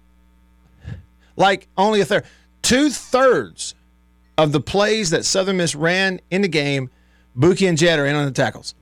Like 1.35 1.67
only 1.77 1.99
a 1.99 2.05
third. 2.05 2.23
Two 2.61 2.89
thirds 2.89 3.75
of 4.37 4.53
the 4.53 4.61
plays 4.61 5.09
that 5.09 5.25
Southern 5.25 5.57
Miss 5.57 5.75
ran 5.75 6.21
in 6.31 6.41
the 6.41 6.47
game, 6.47 6.89
Bookie 7.39 7.67
and 7.67 7.77
Jet 7.77 7.97
are 7.97 8.05
in 8.05 8.15
on 8.15 8.25
the 8.25 8.31
tackles. 8.31 8.75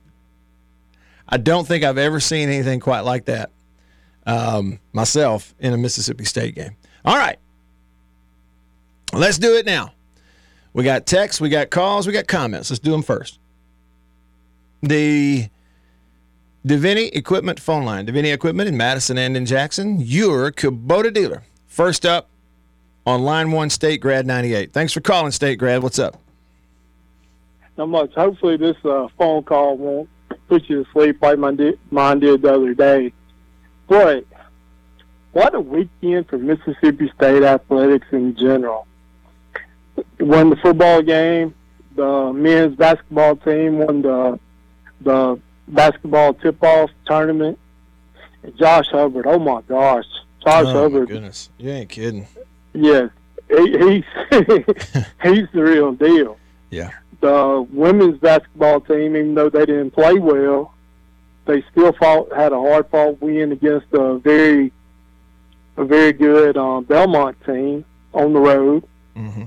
I 1.28 1.36
don't 1.36 1.66
think 1.66 1.84
I've 1.84 1.96
ever 1.96 2.18
seen 2.18 2.48
anything 2.48 2.80
quite 2.80 3.00
like 3.00 3.26
that 3.26 3.50
um, 4.26 4.80
myself 4.92 5.54
in 5.60 5.72
a 5.72 5.78
Mississippi 5.78 6.24
State 6.24 6.56
game. 6.56 6.74
All 7.04 7.16
right. 7.16 7.38
Let's 9.12 9.38
do 9.38 9.54
it 9.56 9.64
now. 9.64 9.92
We 10.72 10.82
got 10.82 11.06
texts, 11.06 11.40
we 11.40 11.48
got 11.48 11.70
calls, 11.70 12.06
we 12.06 12.12
got 12.12 12.26
comments. 12.26 12.70
Let's 12.70 12.80
do 12.80 12.90
them 12.90 13.02
first. 13.02 13.38
The 14.82 15.48
Davini 16.66 17.10
Equipment 17.14 17.60
phone 17.60 17.84
line. 17.84 18.06
Davini 18.06 18.34
Equipment 18.34 18.68
in 18.68 18.76
Madison 18.76 19.18
and 19.18 19.36
in 19.36 19.46
Jackson, 19.46 20.00
your 20.00 20.50
Kubota 20.50 21.14
dealer. 21.14 21.44
First 21.68 22.04
up 22.04 22.28
on 23.06 23.22
line 23.22 23.52
one, 23.52 23.70
State 23.70 24.00
Grad 24.00 24.26
98. 24.26 24.72
Thanks 24.72 24.92
for 24.92 25.00
calling, 25.00 25.30
State 25.30 25.60
Grad. 25.60 25.82
What's 25.82 25.98
up? 26.00 26.20
Not 27.78 27.88
much. 27.90 28.12
Hopefully, 28.14 28.56
this 28.56 28.76
uh, 28.84 29.06
phone 29.16 29.44
call 29.44 29.76
won't 29.78 30.08
put 30.48 30.68
you 30.68 30.82
to 30.82 30.90
sleep 30.90 31.22
like 31.22 31.38
mine 31.38 31.54
did, 31.54 31.78
mine 31.92 32.18
did 32.18 32.42
the 32.42 32.52
other 32.52 32.74
day. 32.74 33.12
But 33.86 34.24
what 35.30 35.54
a 35.54 35.60
weekend 35.60 36.28
for 36.28 36.38
Mississippi 36.38 37.08
State 37.14 37.44
athletics 37.44 38.08
in 38.10 38.34
general. 38.34 38.88
Won 40.18 40.50
the 40.50 40.56
football 40.56 41.02
game. 41.02 41.54
The 41.94 42.32
men's 42.32 42.76
basketball 42.76 43.36
team 43.36 43.78
won 43.78 44.02
the 44.02 44.40
the 45.00 45.40
basketball 45.68 46.34
tip-off 46.34 46.90
tournament. 47.06 47.60
Josh 48.58 48.86
Hubbard, 48.90 49.26
oh 49.26 49.38
my 49.38 49.62
gosh, 49.62 50.04
Josh 50.44 50.64
oh, 50.66 50.82
Hubbard. 50.82 51.08
Goodness, 51.08 51.50
you 51.58 51.70
ain't 51.70 51.90
kidding. 51.90 52.26
Yes, 52.72 53.10
he, 53.48 53.78
he's 53.78 54.04
he's 55.22 55.46
the 55.52 55.62
real 55.62 55.92
deal. 55.92 56.38
Yeah. 56.70 56.90
The 57.20 57.66
women's 57.70 58.18
basketball 58.18 58.80
team, 58.80 59.16
even 59.16 59.34
though 59.34 59.50
they 59.50 59.66
didn't 59.66 59.90
play 59.90 60.14
well, 60.14 60.74
they 61.46 61.64
still 61.72 61.92
fought 61.94 62.32
had 62.32 62.52
a 62.52 62.58
hard 62.58 62.88
fought 62.90 63.20
win 63.20 63.52
against 63.52 63.86
a 63.92 64.18
very 64.18 64.72
a 65.76 65.84
very 65.84 66.12
good 66.12 66.56
um, 66.56 66.84
Belmont 66.84 67.36
team 67.44 67.84
on 68.12 68.32
the 68.32 68.40
road. 68.40 68.84
Mm-hmm. 69.16 69.44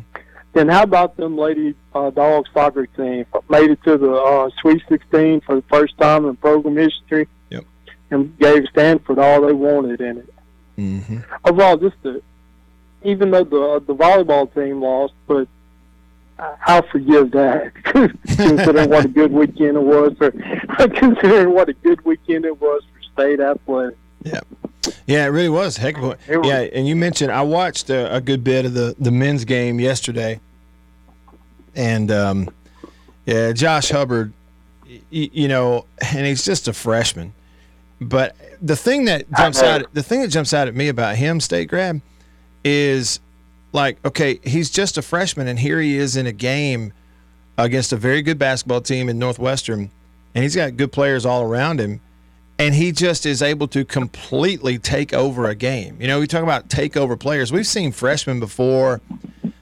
Then 0.53 0.67
how 0.67 0.83
about 0.83 1.15
them 1.15 1.37
lady 1.37 1.75
uh, 1.93 2.09
dog 2.09 2.45
soccer 2.53 2.87
team? 2.87 3.25
Made 3.49 3.71
it 3.71 3.83
to 3.83 3.97
the 3.97 4.11
uh, 4.11 4.49
Sweet 4.61 4.81
16 4.89 5.41
for 5.41 5.55
the 5.55 5.61
first 5.63 5.97
time 5.97 6.25
in 6.25 6.35
program 6.35 6.75
history. 6.75 7.27
Yep. 7.49 7.65
And 8.09 8.37
gave 8.37 8.65
Stanford 8.71 9.19
all 9.19 9.41
they 9.41 9.53
wanted 9.53 10.01
in 10.01 10.17
it. 10.17 10.33
Mm-hmm. 10.77 11.19
Overall, 11.45 11.77
just 11.77 11.95
the, 12.01 12.21
even 13.03 13.31
though 13.31 13.43
the 13.43 13.83
the 13.85 13.95
volleyball 13.95 14.53
team 14.53 14.81
lost, 14.81 15.13
but 15.27 15.47
I'll 16.39 16.81
forgive 16.87 17.31
that, 17.31 17.71
considering 17.83 18.89
what 18.89 19.05
a 19.05 19.07
good 19.07 19.31
weekend 19.31 19.77
it 19.77 19.83
was 19.83 20.17
for 20.17 20.31
considering 20.89 21.53
what 21.53 21.69
a 21.69 21.73
good 21.73 22.03
weekend 22.03 22.45
it 22.45 22.59
was 22.59 22.81
for 22.93 23.01
state 23.13 23.39
athletics. 23.39 23.97
Yeah. 24.23 24.41
Yeah, 25.05 25.25
it 25.25 25.29
really 25.29 25.49
was. 25.49 25.77
Heck 25.77 25.97
of 25.97 26.03
a 26.03 26.17
yeah. 26.27 26.61
And 26.61 26.87
you 26.87 26.95
mentioned 26.95 27.31
I 27.31 27.43
watched 27.43 27.89
a, 27.89 28.15
a, 28.15 28.21
good 28.21 28.43
bit 28.43 28.65
of 28.65 28.73
the 28.73 28.95
the 28.99 29.11
men's 29.11 29.45
game 29.45 29.79
yesterday, 29.79 30.39
and 31.75 32.09
um, 32.09 32.49
yeah, 33.25 33.51
Josh 33.51 33.91
Hubbard, 33.91 34.33
you, 34.87 35.29
you 35.31 35.47
know, 35.47 35.85
and 36.01 36.25
he's 36.25 36.43
just 36.43 36.67
a 36.67 36.73
freshman, 36.73 37.33
but 37.99 38.35
the 38.61 38.75
thing 38.75 39.05
that 39.05 39.31
jumps 39.31 39.61
out 39.61 39.93
the 39.93 40.01
thing 40.01 40.21
that 40.21 40.29
jumps 40.29 40.53
out 40.53 40.67
at 40.67 40.75
me 40.75 40.87
about 40.87 41.15
him, 41.15 41.39
State 41.39 41.69
Grad, 41.69 42.01
is 42.63 43.19
like 43.73 44.03
okay, 44.05 44.39
he's 44.43 44.69
just 44.69 44.97
a 44.97 45.01
freshman, 45.01 45.47
and 45.47 45.59
here 45.59 45.79
he 45.79 45.97
is 45.97 46.15
in 46.15 46.27
a 46.27 46.31
game 46.31 46.93
against 47.57 47.93
a 47.93 47.97
very 47.97 48.21
good 48.21 48.39
basketball 48.39 48.81
team 48.81 49.09
in 49.09 49.19
Northwestern, 49.19 49.91
and 50.33 50.43
he's 50.43 50.55
got 50.55 50.77
good 50.77 50.91
players 50.91 51.25
all 51.25 51.43
around 51.43 51.79
him 51.79 52.01
and 52.61 52.75
he 52.75 52.91
just 52.91 53.25
is 53.25 53.41
able 53.41 53.67
to 53.67 53.83
completely 53.83 54.77
take 54.77 55.15
over 55.15 55.47
a 55.47 55.55
game. 55.55 55.97
You 55.99 56.07
know, 56.07 56.19
we 56.19 56.27
talk 56.27 56.43
about 56.43 56.69
takeover 56.69 57.19
players. 57.19 57.51
We've 57.51 57.65
seen 57.65 57.91
freshmen 57.91 58.39
before 58.39 59.01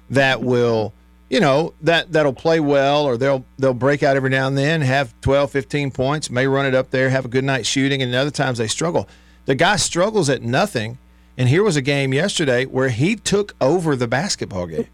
that 0.09 0.41
will, 0.41 0.93
you 1.29 1.39
know, 1.39 1.73
that 1.81 2.11
that'll 2.11 2.33
play 2.33 2.59
well 2.59 3.05
or 3.05 3.15
they'll 3.15 3.45
they'll 3.57 3.73
break 3.73 4.03
out 4.03 4.17
every 4.17 4.29
now 4.29 4.47
and 4.47 4.57
then, 4.57 4.81
have 4.81 5.13
12, 5.21 5.49
15 5.49 5.91
points, 5.91 6.29
may 6.29 6.45
run 6.45 6.65
it 6.65 6.75
up 6.75 6.91
there, 6.91 7.09
have 7.09 7.23
a 7.23 7.29
good 7.29 7.45
night 7.45 7.65
shooting, 7.65 8.01
and 8.01 8.13
other 8.13 8.31
times 8.31 8.57
they 8.57 8.67
struggle. 8.67 9.07
The 9.45 9.55
guy 9.55 9.77
struggles 9.77 10.29
at 10.29 10.41
nothing. 10.41 10.97
And 11.39 11.49
here 11.49 11.63
was 11.63 11.75
a 11.75 11.81
game 11.81 12.13
yesterday 12.13 12.65
where 12.65 12.89
he 12.89 13.15
took 13.15 13.55
over 13.59 13.95
the 13.95 14.07
basketball 14.07 14.67
game. 14.67 14.87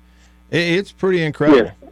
It's 0.51 0.93
pretty 0.93 1.21
incredible. 1.21 1.71
Yeah. 1.81 1.89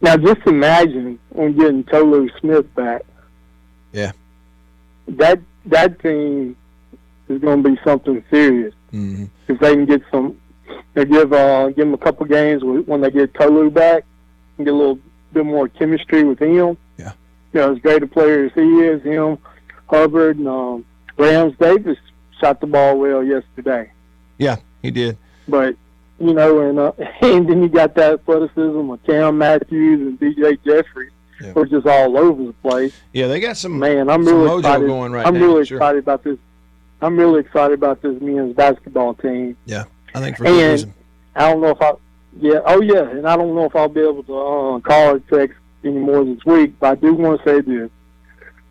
Now 0.00 0.16
just 0.18 0.46
imagine 0.46 1.18
when 1.30 1.56
getting 1.56 1.82
Tolu 1.82 2.28
Smith 2.38 2.72
back. 2.76 3.02
Yeah 3.92 4.12
that 5.06 5.40
that 5.66 6.00
team 6.00 6.56
is 7.28 7.40
going 7.40 7.62
to 7.62 7.70
be 7.70 7.80
something 7.84 8.24
serious 8.30 8.74
mm-hmm. 8.92 9.24
if 9.48 9.58
they 9.60 9.74
can 9.74 9.86
get 9.86 10.02
some. 10.10 10.40
They 10.94 11.04
give 11.04 11.32
uh, 11.32 11.68
give 11.68 11.86
them 11.86 11.94
a 11.94 11.98
couple 11.98 12.26
games 12.26 12.62
when 12.64 13.00
they 13.00 13.10
get 13.10 13.34
Tolu 13.34 13.70
back 13.70 14.04
and 14.56 14.66
get 14.66 14.72
a 14.72 14.76
little 14.76 14.98
bit 15.32 15.44
more 15.44 15.68
chemistry 15.68 16.24
with 16.24 16.38
him. 16.38 16.76
Yeah, 16.96 17.12
you 17.52 17.60
know, 17.60 17.72
as 17.72 17.78
great 17.80 18.02
a 18.02 18.06
player 18.06 18.46
as 18.46 18.52
he 18.54 18.60
is, 18.60 19.02
him, 19.02 19.38
Hubbard, 19.88 20.38
and 20.38 20.48
um, 20.48 20.84
Rams 21.16 21.54
Davis 21.58 21.98
shot 22.44 22.60
the 22.60 22.66
ball 22.66 22.98
well 22.98 23.22
yesterday. 23.22 23.90
Yeah, 24.38 24.56
he 24.82 24.90
did. 24.90 25.16
But 25.48 25.76
you 26.18 26.34
know, 26.34 26.60
and 26.60 26.78
uh, 26.78 26.92
and 27.22 27.48
then 27.48 27.62
you 27.62 27.68
got 27.68 27.94
that 27.94 28.14
athleticism 28.14 28.90
of 28.90 29.02
Cam 29.04 29.38
Matthews 29.38 30.00
and 30.00 30.20
DJ 30.20 30.58
Jeffries 30.64 31.12
yeah. 31.40 31.52
we're 31.52 31.66
just 31.66 31.86
all 31.86 32.16
over 32.16 32.44
the 32.44 32.52
place. 32.54 32.94
Yeah, 33.12 33.26
they 33.28 33.40
got 33.40 33.56
some 33.56 33.78
man. 33.78 34.08
I'm 34.08 34.24
some 34.24 34.42
really 34.42 34.58
excited. 34.58 34.86
going 34.86 35.12
right 35.12 35.26
I'm 35.26 35.34
now, 35.34 35.40
really 35.40 35.66
sure. 35.66 35.78
excited 35.78 35.98
about 35.98 36.24
this. 36.24 36.38
I'm 37.00 37.18
really 37.18 37.40
excited 37.40 37.74
about 37.74 38.02
this 38.02 38.20
men's 38.20 38.54
basketball 38.56 39.14
team. 39.14 39.56
Yeah, 39.66 39.84
I 40.14 40.20
think 40.20 40.36
for 40.36 40.44
good 40.44 40.72
reason. 40.72 40.94
I 41.34 41.50
don't 41.50 41.60
know 41.60 41.70
if 41.70 41.82
I. 41.82 41.92
Yeah, 42.40 42.60
oh 42.66 42.80
yeah, 42.80 43.08
and 43.08 43.28
I 43.28 43.36
don't 43.36 43.54
know 43.54 43.64
if 43.64 43.76
I'll 43.76 43.88
be 43.88 44.00
able 44.00 44.24
to 44.24 44.36
uh, 44.36 44.80
call 44.80 45.14
or 45.14 45.18
text 45.20 45.58
anymore 45.84 46.24
this 46.24 46.44
week. 46.44 46.78
But 46.80 46.92
I 46.92 46.94
do 46.96 47.14
want 47.14 47.42
to 47.42 47.48
say 47.48 47.60
this: 47.60 47.90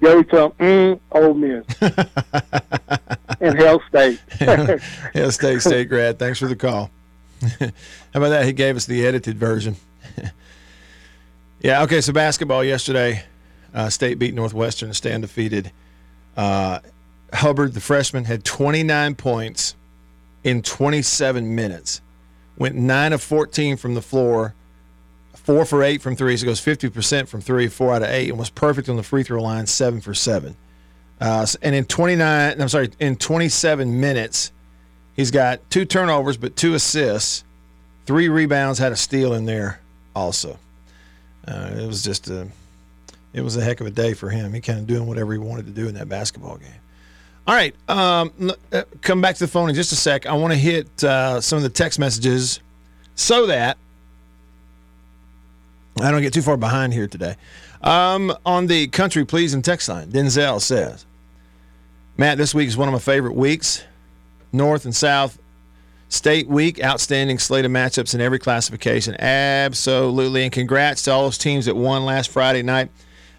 go 0.02 0.24
to 0.24 0.50
mm, 0.60 1.00
Ole 1.12 1.34
Miss 1.34 1.66
and 3.44 3.58
Hail 3.58 3.82
State. 3.88 4.20
Hail 5.14 5.32
State, 5.32 5.62
State 5.62 5.90
grad. 5.90 6.18
Thanks 6.18 6.40
for 6.40 6.48
the 6.48 6.56
call. 6.56 6.90
How 7.60 7.70
about 8.14 8.30
that? 8.30 8.46
He 8.46 8.54
gave 8.54 8.76
us 8.76 8.86
the 8.86 9.06
edited 9.06 9.38
version. 9.38 9.76
Yeah. 11.62 11.84
Okay. 11.84 12.02
So 12.02 12.12
basketball 12.12 12.62
yesterday, 12.62 13.24
uh, 13.74 13.90
State 13.90 14.20
beat 14.20 14.34
Northwestern 14.34 14.90
to 14.90 14.94
stay 14.94 15.14
undefeated. 15.14 15.72
Uh, 16.36 16.80
Hubbard, 17.32 17.74
the 17.74 17.80
freshman, 17.80 18.26
had 18.26 18.44
29 18.44 19.16
points 19.16 19.74
in 20.44 20.62
27 20.62 21.56
minutes. 21.56 22.02
Went 22.58 22.76
nine 22.76 23.14
of 23.14 23.24
14 23.24 23.78
from 23.78 23.94
the 23.94 24.02
floor, 24.02 24.54
four 25.34 25.64
for 25.64 25.84
eight 25.84 26.02
from 26.02 26.18
three. 26.18 26.36
So 26.36 26.46
goes 26.46 26.60
50% 26.60 27.30
from 27.30 27.40
three, 27.40 27.70
four 27.70 27.94
out 27.94 28.04
of 28.04 28.10
eight, 28.10 28.28
and 28.28 28.38
was 28.38 28.50
perfect 28.50 28.90
on 28.90 28.98
the 28.98 29.04
free 29.04 29.24
throw 29.24 29.42
line, 29.42 29.66
seven 29.66 30.02
for 30.02 30.14
seven. 30.14 30.58
Uh, 31.24 31.46
and 31.62 31.74
in 31.74 31.86
29, 31.86 32.62
I'm 32.62 32.70
sorry, 32.70 32.90
in 33.00 33.16
27 33.16 34.00
minutes, 34.00 34.52
he's 35.16 35.32
got 35.32 35.62
two 35.70 35.86
turnovers, 35.86 36.36
but 36.36 36.56
two 36.56 36.74
assists, 36.74 37.44
three 38.06 38.28
rebounds, 38.28 38.78
had 38.78 38.92
a 38.92 38.98
steal 38.98 39.34
in 39.34 39.46
there 39.46 39.80
also 40.16 40.60
uh, 41.48 41.72
it 41.78 41.88
was 41.88 42.04
just 42.04 42.30
a 42.30 42.48
it 43.34 43.42
was 43.42 43.58
a 43.58 43.64
heck 43.64 43.82
of 43.82 43.88
a 43.88 43.92
day 43.92 44.14
for 44.14 44.30
him. 44.30 44.54
He 44.54 44.62
kind 44.62 44.80
of 44.80 44.88
doing 44.88 45.08
whatever 45.08 45.34
he 45.34 45.40
wanted 45.40 45.66
to 45.66 45.72
do 45.72 45.88
in 45.88 45.96
that 45.96 46.08
basketball 46.08 46.58
game. 46.58 46.70
All 47.48 47.56
right, 47.56 47.76
um, 47.90 48.54
uh, 48.72 48.84
come 49.02 49.22
back 49.22 49.36
to 49.36 49.46
the 49.46 49.52
phone 49.52 49.70
in 49.70 49.76
just 49.76 49.92
a 49.92 49.96
sec. 49.96 50.26
I 50.26 50.34
want 50.34 50.54
to 50.54 50.60
hit 50.60 51.04
uh, 51.04 51.42
some 51.42 51.58
of 51.58 51.64
the 51.64 51.70
text 51.70 52.00
messages 52.00 52.60
so 53.16 53.48
that 53.48 53.78
I 56.00 56.12
don't 56.12 56.22
get 56.22 56.34
too 56.34 56.42
far 56.42 56.58
behind 56.58 56.94
here 56.94 57.08
today. 57.08 57.36
Um, 57.82 58.34
on 58.46 58.68
the 58.68 58.88
country 58.88 59.26
please 59.26 59.54
and 59.54 59.64
text 59.66 59.90
line, 59.90 60.10
Denzel 60.10 60.62
says, 60.62 61.06
Matt, 62.16 62.38
this 62.38 62.54
week 62.54 62.68
is 62.68 62.78
one 62.78 62.88
of 62.88 62.94
my 62.94 63.00
favorite 63.00 63.34
weeks. 63.34 63.84
North 64.52 64.86
and 64.86 64.96
South 64.96 65.40
State 66.10 66.48
week, 66.48 66.84
outstanding 66.84 67.40
slate 67.40 67.66
of 67.66 67.72
matchups 67.72 68.14
in 68.14 68.22
every 68.22 68.38
classification. 68.38 69.16
Absolutely. 69.20 70.44
And 70.44 70.52
congrats 70.52 71.02
to 71.04 71.12
all 71.12 71.24
those 71.24 71.40
teams 71.40 71.66
that 71.66 71.76
won 71.76 72.06
last 72.06 72.30
Friday 72.30 72.62
night. 72.62 72.92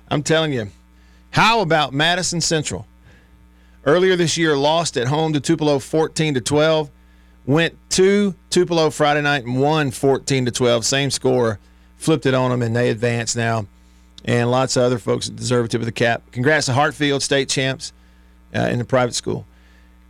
I'm 0.08 0.24
telling 0.24 0.52
you, 0.52 0.72
how 1.30 1.60
about 1.60 1.92
Madison 1.92 2.40
Central? 2.40 2.88
Earlier 3.86 4.16
this 4.16 4.36
year, 4.36 4.56
lost 4.56 4.96
at 4.96 5.06
home 5.06 5.34
to 5.34 5.40
Tupelo 5.40 5.78
14 5.78 6.34
to 6.34 6.40
12. 6.40 6.90
Went 7.46 7.78
to 7.90 8.34
Tupelo 8.50 8.90
Friday 8.90 9.22
night 9.22 9.44
and 9.44 9.60
won 9.60 9.92
14 9.92 10.46
to 10.46 10.50
12. 10.50 10.84
Same 10.84 11.12
score. 11.12 11.60
Flipped 11.96 12.26
it 12.26 12.34
on 12.34 12.50
them 12.50 12.60
and 12.60 12.74
they 12.74 12.90
advance 12.90 13.36
now. 13.36 13.66
And 14.24 14.50
lots 14.50 14.76
of 14.76 14.82
other 14.82 14.98
folks 14.98 15.26
that 15.26 15.36
deserve 15.36 15.66
a 15.66 15.68
tip 15.68 15.80
of 15.80 15.86
the 15.86 15.92
cap. 15.92 16.22
Congrats 16.32 16.66
to 16.66 16.72
Hartfield 16.72 17.22
State 17.22 17.48
champs 17.48 17.92
uh, 18.54 18.68
in 18.68 18.78
the 18.78 18.84
private 18.84 19.14
school. 19.14 19.46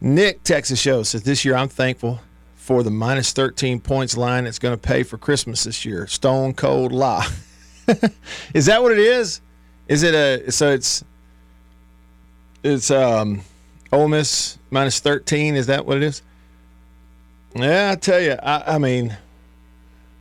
Nick, 0.00 0.42
Texas 0.42 0.78
Show, 0.80 1.02
says 1.02 1.22
this 1.22 1.44
year 1.44 1.54
I'm 1.54 1.68
thankful 1.68 2.20
for 2.56 2.82
the 2.82 2.90
minus 2.90 3.32
13 3.32 3.80
points 3.80 4.16
line 4.16 4.44
that's 4.44 4.58
going 4.58 4.74
to 4.74 4.80
pay 4.80 5.02
for 5.02 5.18
Christmas 5.18 5.64
this 5.64 5.84
year. 5.84 6.06
Stone 6.06 6.54
cold 6.54 6.92
lie. 6.92 7.28
is 8.54 8.66
that 8.66 8.82
what 8.82 8.92
it 8.92 8.98
is? 8.98 9.40
Is 9.86 10.02
it 10.02 10.14
a 10.14 10.50
so 10.50 10.70
it's 10.70 11.04
it's 12.62 12.90
um 12.90 13.42
Ole 13.92 14.08
Miss 14.08 14.58
minus 14.70 15.00
13? 15.00 15.56
Is 15.56 15.66
that 15.66 15.84
what 15.84 15.98
it 15.98 16.02
is? 16.02 16.22
Yeah, 17.54 17.90
I 17.92 17.96
tell 17.96 18.20
you, 18.20 18.32
I, 18.32 18.74
I 18.74 18.78
mean, 18.78 19.16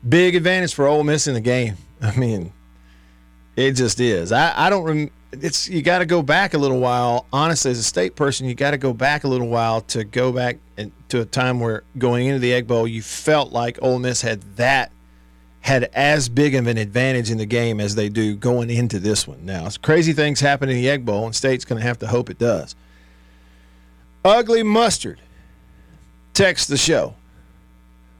big 0.07 0.35
advantage 0.35 0.73
for 0.73 0.85
Ole 0.87 1.03
Miss 1.03 1.27
in 1.27 1.33
the 1.33 1.41
game. 1.41 1.77
I 2.01 2.15
mean, 2.15 2.51
it 3.55 3.71
just 3.71 3.99
is. 3.99 4.31
I, 4.31 4.67
I 4.67 4.69
don't 4.69 4.83
rem- 4.83 5.11
it's 5.41 5.69
you 5.69 5.81
got 5.81 5.99
to 5.99 6.05
go 6.05 6.21
back 6.21 6.53
a 6.53 6.57
little 6.57 6.79
while. 6.79 7.25
Honestly, 7.33 7.71
as 7.71 7.79
a 7.79 7.83
state 7.83 8.15
person, 8.15 8.47
you 8.47 8.55
got 8.55 8.71
to 8.71 8.77
go 8.77 8.93
back 8.93 9.23
a 9.23 9.27
little 9.27 9.47
while 9.47 9.81
to 9.81 10.03
go 10.03 10.31
back 10.31 10.57
and, 10.77 10.91
to 11.09 11.21
a 11.21 11.25
time 11.25 11.59
where 11.59 11.83
going 11.97 12.27
into 12.27 12.39
the 12.39 12.53
Egg 12.53 12.67
Bowl, 12.67 12.87
you 12.87 13.01
felt 13.01 13.51
like 13.51 13.79
Ole 13.81 13.99
Miss 13.99 14.21
had 14.21 14.41
that 14.57 14.91
had 15.61 15.85
as 15.93 16.27
big 16.27 16.55
of 16.55 16.67
an 16.67 16.77
advantage 16.77 17.31
in 17.31 17.37
the 17.37 17.45
game 17.45 17.79
as 17.79 17.95
they 17.95 18.09
do 18.09 18.35
going 18.35 18.69
into 18.69 18.99
this 18.99 19.25
one. 19.25 19.45
Now, 19.45 19.65
it's 19.65 19.77
crazy 19.77 20.11
things 20.11 20.41
happen 20.41 20.69
in 20.69 20.75
the 20.75 20.89
Egg 20.89 21.05
Bowl, 21.05 21.25
and 21.25 21.33
State's 21.33 21.63
going 21.63 21.81
to 21.81 21.87
have 21.87 21.99
to 21.99 22.07
hope 22.07 22.29
it 22.29 22.37
does. 22.37 22.75
Ugly 24.25 24.63
Mustard 24.63 25.21
text 26.33 26.67
the 26.67 26.77
show. 26.77 27.15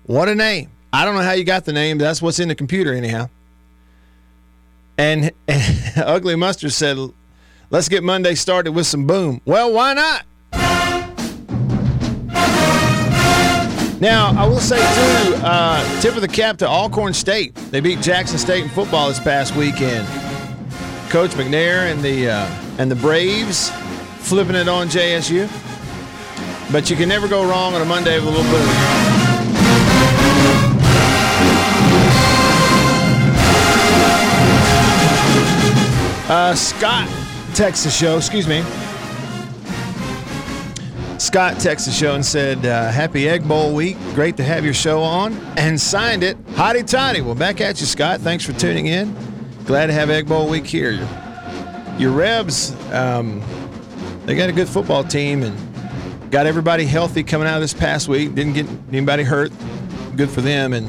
What 0.05 0.29
a 0.29 0.35
name! 0.35 0.69
I 0.91 1.05
don't 1.05 1.15
know 1.15 1.21
how 1.21 1.31
you 1.31 1.43
got 1.43 1.65
the 1.65 1.73
name. 1.73 1.97
That's 1.97 2.21
what's 2.21 2.39
in 2.39 2.47
the 2.47 2.55
computer, 2.55 2.93
anyhow. 2.93 3.29
And, 4.97 5.31
and 5.47 5.93
Ugly 5.97 6.35
Mustard 6.35 6.71
said, 6.71 6.97
let's 7.69 7.89
get 7.89 8.03
Monday 8.03 8.35
started 8.35 8.71
with 8.71 8.87
some 8.87 9.07
boom. 9.07 9.41
Well, 9.45 9.73
why 9.73 9.93
not? 9.93 10.25
Now, 13.99 14.33
I 14.37 14.45
will 14.45 14.59
say, 14.59 14.75
too, 14.77 15.35
uh, 15.45 16.01
tip 16.01 16.15
of 16.15 16.21
the 16.21 16.27
cap 16.27 16.57
to 16.57 16.67
Alcorn 16.67 17.13
State. 17.13 17.55
They 17.55 17.79
beat 17.79 18.01
Jackson 18.01 18.37
State 18.37 18.63
in 18.63 18.69
football 18.69 19.07
this 19.07 19.19
past 19.19 19.55
weekend. 19.55 20.05
Coach 21.09 21.31
McNair 21.31 21.89
and 21.89 22.01
the, 22.01 22.29
uh, 22.29 22.45
and 22.79 22.91
the 22.91 22.95
Braves 22.95 23.69
flipping 24.19 24.55
it 24.55 24.67
on 24.67 24.87
JSU. 24.87 25.49
But 26.71 26.89
you 26.89 26.97
can 26.97 27.07
never 27.07 27.29
go 27.29 27.47
wrong 27.47 27.75
on 27.75 27.81
a 27.81 27.85
Monday 27.85 28.19
with 28.19 28.27
a 28.27 28.31
little 28.31 28.51
boom. 28.51 29.22
Uh, 36.29 36.55
Scott 36.55 37.09
texts 37.53 37.83
the 37.83 37.91
show. 37.91 38.17
Excuse 38.17 38.47
me. 38.47 38.63
Scott 41.19 41.57
the 41.57 41.91
show 41.91 42.15
and 42.15 42.25
said, 42.25 42.65
uh, 42.65 42.91
Happy 42.91 43.27
Egg 43.27 43.47
Bowl 43.47 43.73
week. 43.73 43.97
Great 44.13 44.37
to 44.37 44.43
have 44.43 44.63
your 44.63 44.73
show 44.73 45.01
on. 45.01 45.33
And 45.57 45.79
signed 45.79 46.23
it. 46.23 46.37
Hotty 46.47 46.85
toddy. 46.85 47.21
Well, 47.21 47.35
back 47.35 47.59
at 47.59 47.79
you, 47.79 47.85
Scott. 47.85 48.21
Thanks 48.21 48.45
for 48.45 48.53
tuning 48.53 48.87
in. 48.87 49.15
Glad 49.65 49.87
to 49.87 49.93
have 49.93 50.09
Egg 50.09 50.27
Bowl 50.27 50.49
week 50.49 50.65
here. 50.65 50.91
Your, 50.91 51.07
your 51.97 52.11
Rebs, 52.11 52.71
um, 52.91 53.41
they 54.25 54.35
got 54.35 54.49
a 54.49 54.53
good 54.53 54.69
football 54.69 55.03
team 55.03 55.43
and 55.43 56.31
got 56.31 56.45
everybody 56.45 56.85
healthy 56.85 57.23
coming 57.23 57.47
out 57.47 57.55
of 57.55 57.61
this 57.61 57.73
past 57.73 58.07
week. 58.07 58.33
Didn't 58.33 58.53
get 58.53 58.67
anybody 58.89 59.23
hurt. 59.23 59.51
Good 60.15 60.29
for 60.29 60.41
them. 60.41 60.73
And 60.73 60.87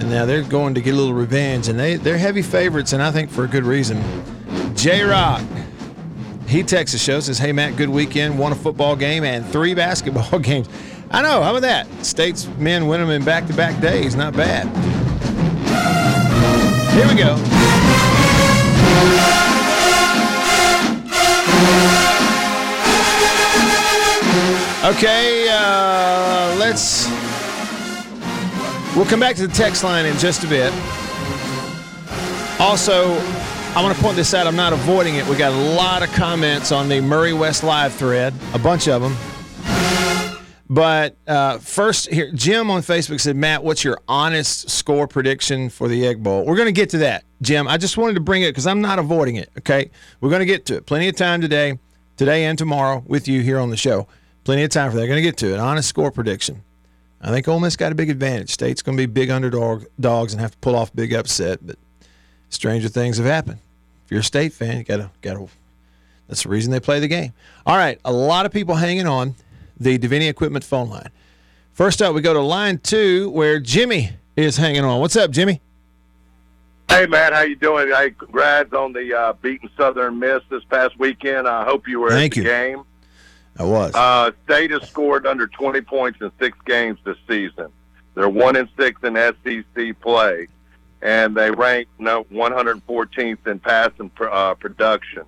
and 0.00 0.10
now 0.10 0.26
they're 0.26 0.42
going 0.42 0.74
to 0.74 0.80
get 0.80 0.94
a 0.94 0.96
little 0.96 1.14
revenge. 1.14 1.68
And 1.68 1.78
they, 1.78 1.96
they're 1.96 2.18
heavy 2.18 2.42
favorites, 2.42 2.92
and 2.92 3.02
I 3.02 3.10
think 3.10 3.30
for 3.30 3.44
a 3.44 3.48
good 3.48 3.64
reason. 3.64 4.02
J 4.74 5.02
Rock. 5.02 5.42
He 6.46 6.62
texts 6.62 6.92
the 6.92 6.98
show, 6.98 7.18
says, 7.18 7.38
Hey, 7.38 7.52
Matt, 7.52 7.76
good 7.76 7.88
weekend. 7.88 8.38
Won 8.38 8.52
a 8.52 8.54
football 8.54 8.94
game 8.94 9.24
and 9.24 9.44
three 9.44 9.74
basketball 9.84 10.38
games. 10.38 10.68
I 11.10 11.22
know. 11.22 11.42
How 11.42 11.50
about 11.50 11.62
that? 11.62 12.04
States 12.04 12.46
men 12.58 12.86
win 12.88 13.00
them 13.00 13.10
in 13.10 13.24
back 13.24 13.46
to 13.46 13.54
back 13.54 13.80
days. 13.80 14.14
Not 14.14 14.34
bad. 14.34 14.66
Here 16.92 17.06
we 17.08 17.14
go. 17.14 17.34
Okay, 24.86 25.48
uh, 25.50 26.54
let's. 26.58 27.15
We'll 28.96 29.04
come 29.04 29.20
back 29.20 29.36
to 29.36 29.46
the 29.46 29.52
text 29.52 29.84
line 29.84 30.06
in 30.06 30.16
just 30.16 30.42
a 30.42 30.48
bit. 30.48 30.72
Also, 32.58 33.12
I 33.76 33.82
want 33.82 33.94
to 33.94 34.02
point 34.02 34.16
this 34.16 34.32
out. 34.32 34.46
I'm 34.46 34.56
not 34.56 34.72
avoiding 34.72 35.16
it. 35.16 35.26
We 35.26 35.36
got 35.36 35.52
a 35.52 35.74
lot 35.74 36.02
of 36.02 36.10
comments 36.14 36.72
on 36.72 36.88
the 36.88 37.02
Murray 37.02 37.34
West 37.34 37.62
Live 37.62 37.92
thread, 37.92 38.32
a 38.54 38.58
bunch 38.58 38.88
of 38.88 39.02
them. 39.02 39.14
But 40.70 41.18
uh, 41.26 41.58
first, 41.58 42.08
here, 42.08 42.32
Jim 42.32 42.70
on 42.70 42.80
Facebook 42.80 43.20
said, 43.20 43.36
Matt, 43.36 43.62
what's 43.62 43.84
your 43.84 43.98
honest 44.08 44.70
score 44.70 45.06
prediction 45.06 45.68
for 45.68 45.88
the 45.88 46.06
Egg 46.06 46.22
Bowl? 46.22 46.46
We're 46.46 46.56
going 46.56 46.64
to 46.64 46.72
get 46.72 46.88
to 46.90 46.98
that, 46.98 47.24
Jim. 47.42 47.68
I 47.68 47.76
just 47.76 47.98
wanted 47.98 48.14
to 48.14 48.20
bring 48.20 48.42
it 48.42 48.48
because 48.48 48.66
I'm 48.66 48.80
not 48.80 48.98
avoiding 48.98 49.36
it, 49.36 49.50
okay? 49.58 49.90
We're 50.22 50.30
going 50.30 50.40
to 50.40 50.46
get 50.46 50.64
to 50.66 50.76
it. 50.76 50.86
Plenty 50.86 51.08
of 51.08 51.16
time 51.16 51.42
today, 51.42 51.78
today 52.16 52.46
and 52.46 52.56
tomorrow 52.58 53.04
with 53.06 53.28
you 53.28 53.42
here 53.42 53.58
on 53.58 53.68
the 53.68 53.76
show. 53.76 54.08
Plenty 54.44 54.62
of 54.62 54.70
time 54.70 54.90
for 54.90 54.96
that. 54.96 55.06
Going 55.06 55.18
to 55.18 55.22
get 55.22 55.36
to 55.38 55.52
it. 55.52 55.60
Honest 55.60 55.86
score 55.86 56.10
prediction. 56.10 56.62
I 57.26 57.30
think 57.30 57.48
Ole 57.48 57.58
Miss 57.58 57.74
got 57.74 57.90
a 57.90 57.96
big 57.96 58.08
advantage. 58.08 58.50
State's 58.50 58.82
going 58.82 58.96
to 58.96 59.02
be 59.02 59.06
big 59.06 59.30
underdog 59.30 59.84
dogs 59.98 60.32
and 60.32 60.40
have 60.40 60.52
to 60.52 60.58
pull 60.58 60.76
off 60.76 60.94
big 60.94 61.12
upset, 61.12 61.58
but 61.60 61.76
stranger 62.50 62.88
things 62.88 63.16
have 63.16 63.26
happened. 63.26 63.58
If 64.04 64.12
you're 64.12 64.20
a 64.20 64.24
state 64.24 64.52
fan, 64.52 64.78
you 64.78 64.84
got 64.84 64.98
to 64.98 65.10
got 65.22 65.34
to. 65.34 65.48
That's 66.28 66.44
the 66.44 66.48
reason 66.48 66.70
they 66.70 66.78
play 66.78 67.00
the 67.00 67.08
game. 67.08 67.32
All 67.66 67.76
right, 67.76 68.00
a 68.04 68.12
lot 68.12 68.46
of 68.46 68.52
people 68.52 68.76
hanging 68.76 69.08
on 69.08 69.34
the 69.78 69.98
Davini 69.98 70.28
Equipment 70.28 70.64
phone 70.64 70.88
line. 70.88 71.10
First 71.72 72.00
up, 72.00 72.14
we 72.14 72.20
go 72.20 72.32
to 72.32 72.40
line 72.40 72.78
two 72.78 73.28
where 73.30 73.58
Jimmy 73.58 74.10
is 74.36 74.56
hanging 74.56 74.84
on. 74.84 75.00
What's 75.00 75.16
up, 75.16 75.32
Jimmy? 75.32 75.60
Hey, 76.88 77.06
man, 77.06 77.32
how 77.32 77.40
you 77.40 77.56
doing? 77.56 77.88
Hey, 77.88 78.12
congrats 78.12 78.72
on 78.72 78.92
the 78.92 79.12
uh, 79.12 79.32
beating 79.42 79.68
Southern 79.76 80.20
Miss 80.20 80.42
this 80.48 80.62
past 80.64 80.96
weekend. 80.98 81.48
I 81.48 81.64
hope 81.64 81.88
you 81.88 81.98
were 81.98 82.10
Thank 82.10 82.34
at 82.34 82.36
the 82.36 82.42
you. 82.42 82.48
game. 82.48 82.84
I 83.58 83.64
was. 83.64 83.94
Uh, 83.94 84.32
State 84.44 84.70
has 84.70 84.88
scored 84.88 85.26
under 85.26 85.46
20 85.46 85.80
points 85.82 86.20
in 86.20 86.30
six 86.38 86.58
games 86.66 86.98
this 87.04 87.16
season. 87.28 87.68
They're 88.14 88.28
one 88.28 88.56
and 88.56 88.68
six 88.78 89.00
in 89.02 89.14
SEC 89.14 90.00
play, 90.00 90.48
and 91.02 91.36
they 91.36 91.50
rank 91.50 91.88
no 91.98 92.24
114th 92.24 93.46
in 93.46 93.58
passing 93.58 94.10
uh, 94.20 94.54
production. 94.54 95.24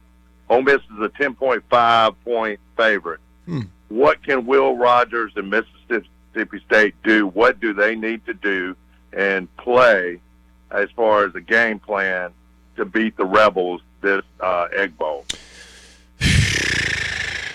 Ole 0.48 0.62
Miss 0.62 0.76
is 0.76 1.00
a 1.00 1.10
10.5 1.10 2.14
point 2.24 2.60
favorite. 2.76 3.20
Hmm. 3.44 3.62
What 3.88 4.22
can 4.22 4.46
Will 4.46 4.76
Rogers 4.76 5.32
and 5.36 5.50
Mississippi 5.50 6.60
State 6.66 6.94
do? 7.04 7.26
What 7.26 7.60
do 7.60 7.74
they 7.74 7.94
need 7.94 8.24
to 8.26 8.34
do 8.34 8.76
and 9.12 9.54
play 9.56 10.20
as 10.70 10.90
far 10.96 11.24
as 11.24 11.34
a 11.34 11.40
game 11.40 11.78
plan 11.78 12.32
to 12.76 12.84
beat 12.84 13.16
the 13.16 13.24
Rebels 13.24 13.82
this 14.00 14.22
uh, 14.40 14.68
Egg 14.74 14.96
Bowl? 14.96 15.26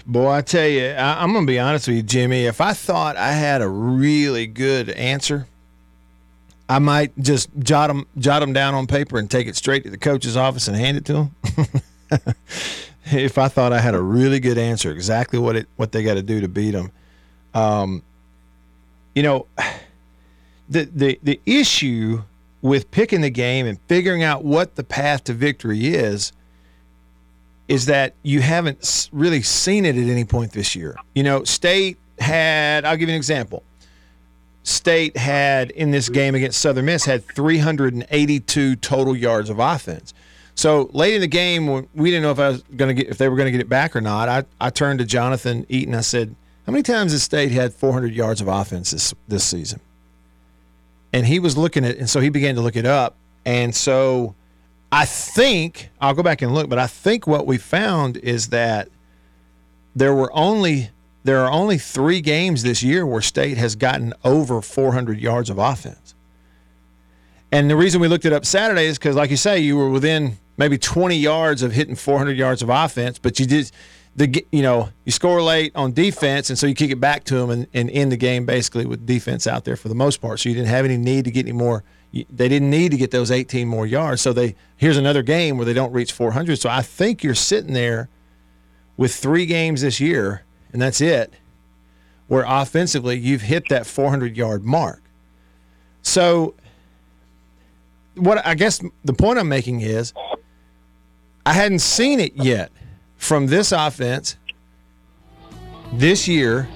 Boy, 0.05 0.29
I 0.31 0.41
tell 0.41 0.67
you, 0.67 0.85
I, 0.85 1.23
I'm 1.23 1.31
going 1.31 1.45
to 1.45 1.51
be 1.51 1.59
honest 1.59 1.87
with 1.87 1.97
you, 1.97 2.03
Jimmy. 2.03 2.45
If 2.45 2.59
I 2.59 2.73
thought 2.73 3.15
I 3.15 3.31
had 3.31 3.61
a 3.61 3.67
really 3.67 4.47
good 4.47 4.89
answer, 4.89 5.47
I 6.67 6.79
might 6.79 7.17
just 7.19 7.49
jot 7.59 7.87
them, 7.87 8.05
jot 8.17 8.41
them 8.41 8.51
down 8.51 8.73
on 8.73 8.87
paper 8.87 9.17
and 9.17 9.31
take 9.31 9.47
it 9.47 9.55
straight 9.55 9.83
to 9.83 9.89
the 9.89 9.97
coach's 9.97 10.35
office 10.35 10.67
and 10.67 10.75
hand 10.75 10.97
it 10.97 11.05
to 11.05 11.13
them. 11.13 11.35
if 13.05 13.37
I 13.37 13.47
thought 13.47 13.71
I 13.71 13.79
had 13.79 13.95
a 13.95 14.01
really 14.01 14.39
good 14.39 14.57
answer, 14.57 14.91
exactly 14.91 15.39
what 15.39 15.55
it 15.55 15.67
what 15.77 15.91
they 15.91 16.03
got 16.03 16.15
to 16.15 16.21
do 16.21 16.41
to 16.41 16.47
beat 16.47 16.71
them, 16.71 16.91
um, 17.53 18.03
you 19.15 19.23
know, 19.23 19.47
the 20.69 20.85
the 20.85 21.19
the 21.23 21.39
issue 21.45 22.23
with 22.61 22.89
picking 22.91 23.21
the 23.21 23.29
game 23.29 23.65
and 23.65 23.79
figuring 23.87 24.23
out 24.23 24.43
what 24.43 24.75
the 24.75 24.83
path 24.83 25.25
to 25.25 25.33
victory 25.33 25.87
is 25.87 26.31
is 27.73 27.87
that 27.87 28.13
you 28.21 28.39
haven't 28.39 29.09
really 29.11 29.41
seen 29.41 29.83
it 29.83 29.95
at 29.95 30.07
any 30.07 30.23
point 30.23 30.51
this 30.51 30.75
year. 30.75 30.95
You 31.15 31.23
know, 31.23 31.43
State 31.43 31.97
had, 32.19 32.85
I'll 32.85 32.95
give 32.95 33.09
you 33.09 33.15
an 33.15 33.17
example. 33.17 33.63
State 34.61 35.17
had 35.17 35.71
in 35.71 35.89
this 35.89 36.07
game 36.07 36.35
against 36.35 36.61
Southern 36.61 36.85
Miss 36.85 37.03
had 37.03 37.25
382 37.25 38.75
total 38.75 39.15
yards 39.15 39.49
of 39.49 39.57
offense. 39.57 40.13
So 40.53 40.91
late 40.93 41.15
in 41.15 41.21
the 41.21 41.27
game, 41.27 41.65
when 41.65 41.87
we 41.95 42.11
didn't 42.11 42.21
know 42.21 42.31
if 42.31 42.39
I 42.39 42.49
was 42.49 42.61
going 42.75 42.95
to 42.95 43.03
get 43.03 43.09
if 43.09 43.17
they 43.17 43.27
were 43.27 43.35
going 43.35 43.47
to 43.47 43.51
get 43.51 43.59
it 43.59 43.69
back 43.69 43.95
or 43.95 44.01
not. 44.01 44.29
I, 44.29 44.43
I 44.61 44.69
turned 44.69 44.99
to 44.99 45.05
Jonathan 45.05 45.65
Eaton. 45.67 45.95
I 45.95 46.01
said, 46.01 46.35
"How 46.67 46.71
many 46.71 46.83
times 46.83 47.11
has 47.11 47.23
State 47.23 47.51
had 47.51 47.73
400 47.73 48.13
yards 48.13 48.39
of 48.39 48.47
offense 48.47 48.91
this 48.91 49.15
this 49.27 49.43
season?" 49.43 49.79
And 51.11 51.25
he 51.25 51.39
was 51.39 51.57
looking 51.57 51.83
at, 51.83 51.97
and 51.97 52.07
so 52.07 52.19
he 52.19 52.29
began 52.29 52.53
to 52.53 52.61
look 52.61 52.75
it 52.75 52.85
up. 52.85 53.15
And 53.45 53.73
so 53.73 54.35
I 54.93 55.05
think 55.05 55.89
I'll 55.99 56.13
go 56.13 56.21
back 56.21 56.43
and 56.43 56.53
look, 56.53 56.69
but 56.69 56.77
I 56.77 56.85
think 56.85 57.25
what 57.25 57.47
we 57.47 57.57
found 57.57 58.15
is 58.17 58.49
that 58.49 58.89
there 59.95 60.13
were 60.13 60.31
only 60.35 60.91
there 61.23 61.39
are 61.39 61.51
only 61.51 61.79
three 61.79 62.21
games 62.21 62.61
this 62.61 62.83
year 62.83 63.03
where 63.03 63.21
State 63.21 63.57
has 63.57 63.75
gotten 63.75 64.13
over 64.23 64.61
400 64.61 65.19
yards 65.19 65.49
of 65.49 65.57
offense. 65.57 66.13
And 67.51 67.71
the 67.71 67.75
reason 67.75 68.01
we 68.01 68.07
looked 68.07 68.25
it 68.25 68.33
up 68.33 68.45
Saturday 68.45 68.85
is 68.85 68.99
because, 68.99 69.15
like 69.15 69.31
you 69.31 69.37
say, 69.37 69.57
you 69.57 69.77
were 69.77 69.89
within 69.89 70.37
maybe 70.57 70.77
20 70.77 71.15
yards 71.15 71.63
of 71.63 71.71
hitting 71.71 71.95
400 71.95 72.37
yards 72.37 72.61
of 72.61 72.69
offense, 72.69 73.17
but 73.17 73.39
you 73.39 73.47
did 73.47 73.71
the 74.15 74.45
you 74.51 74.61
know 74.61 74.89
you 75.05 75.11
score 75.11 75.41
late 75.41 75.71
on 75.73 75.93
defense, 75.93 76.51
and 76.51 76.59
so 76.59 76.67
you 76.67 76.75
kick 76.75 76.91
it 76.91 76.99
back 76.99 77.23
to 77.23 77.35
them 77.35 77.49
and, 77.49 77.67
and 77.73 77.89
end 77.89 78.11
the 78.11 78.17
game 78.17 78.45
basically 78.45 78.85
with 78.85 79.07
defense 79.07 79.47
out 79.47 79.65
there 79.65 79.75
for 79.75 79.89
the 79.89 79.95
most 79.95 80.21
part. 80.21 80.39
So 80.39 80.49
you 80.49 80.55
didn't 80.55 80.69
have 80.69 80.85
any 80.85 80.97
need 80.97 81.25
to 81.25 81.31
get 81.31 81.47
any 81.47 81.51
more. 81.51 81.83
They 82.13 82.47
didn't 82.47 82.69
need 82.69 82.91
to 82.91 82.97
get 82.97 83.09
those 83.09 83.31
18 83.31 83.67
more 83.67 83.87
yards. 83.87 84.21
So 84.21 84.33
they 84.33 84.55
here's 84.77 84.97
another 84.97 85.23
game 85.23 85.57
where 85.57 85.65
they 85.65 85.73
don't 85.73 85.91
reach 85.91 86.11
400. 86.11 86.59
So 86.59 86.69
I 86.69 86.83
think 86.83 87.23
you're 87.23 87.33
sitting 87.33 87.73
there 87.73 88.09
with 88.97 89.15
three 89.15 89.47
games 89.47 89.81
this 89.81 89.99
year, 89.99 90.43
and 90.71 90.81
that's 90.81 91.01
it, 91.01 91.33
where 92.27 92.45
offensively 92.47 93.17
you've 93.17 93.41
hit 93.41 93.67
that 93.69 93.87
400 93.87 94.37
yard 94.37 94.63
mark. 94.63 95.01
So 96.03 96.53
what 98.15 98.45
I 98.45 98.53
guess 98.53 98.79
the 99.03 99.13
point 99.13 99.39
I'm 99.39 99.49
making 99.49 99.81
is 99.81 100.13
I 101.45 101.53
hadn't 101.53 101.79
seen 101.79 102.19
it 102.19 102.35
yet 102.35 102.71
from 103.17 103.47
this 103.47 103.71
offense 103.71 104.37
this 105.93 106.27
year, 106.27 106.67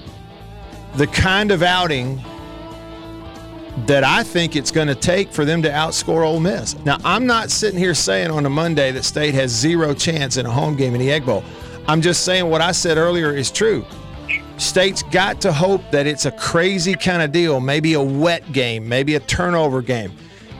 the 0.95 1.08
kind 1.08 1.52
of 1.52 1.62
outing 1.62 2.21
that 3.86 4.04
I 4.04 4.24
think 4.24 4.56
it's 4.56 4.72
going 4.72 4.88
to 4.88 4.96
take 4.96 5.32
for 5.32 5.46
them 5.46 5.62
to 5.62 5.70
outscore 5.70 6.26
Ole 6.26 6.40
Miss. 6.40 6.78
Now, 6.80 6.98
I'm 7.04 7.28
not 7.28 7.52
sitting 7.52 7.78
here 7.78 7.94
saying 7.94 8.32
on 8.32 8.46
a 8.46 8.50
Monday 8.50 8.92
that 8.92 9.04
State 9.04 9.36
has 9.36 9.52
zero 9.52 9.94
chance 9.94 10.38
in 10.38 10.46
a 10.46 10.52
home 10.52 10.76
game 10.76 10.96
in 10.96 11.00
the 11.00 11.12
Egg 11.12 11.26
Bowl. 11.26 11.44
I'm 11.88 12.02
just 12.02 12.26
saying 12.26 12.50
what 12.50 12.62
I 12.62 12.72
said 12.72 12.98
earlier 12.98 13.32
is 13.32 13.52
true. 13.52 13.86
State's 14.58 15.04
got 15.04 15.40
to 15.42 15.54
hope 15.54 15.82
that 15.92 16.08
it's 16.08 16.26
a 16.26 16.32
crazy 16.32 16.96
kind 16.96 17.22
of 17.22 17.32
deal, 17.32 17.60
maybe 17.60 17.94
a 17.94 18.02
wet 18.02 18.52
game, 18.52 18.90
maybe 18.90 19.13
a 19.13 19.20
turnover 19.20 19.84
game, 19.84 20.12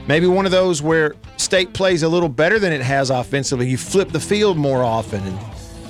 maybe 0.06 0.28
one 0.28 0.46
of 0.46 0.52
those 0.52 0.80
where 0.80 1.16
State 1.36 1.72
plays 1.74 2.04
a 2.04 2.08
little 2.08 2.28
better 2.28 2.60
than 2.60 2.72
it 2.72 2.80
has 2.80 3.10
offensively. 3.10 3.68
You 3.68 3.76
flip 3.76 4.10
the 4.10 4.20
field 4.20 4.56
more 4.56 4.84
often 4.84 5.24
and 5.24 5.38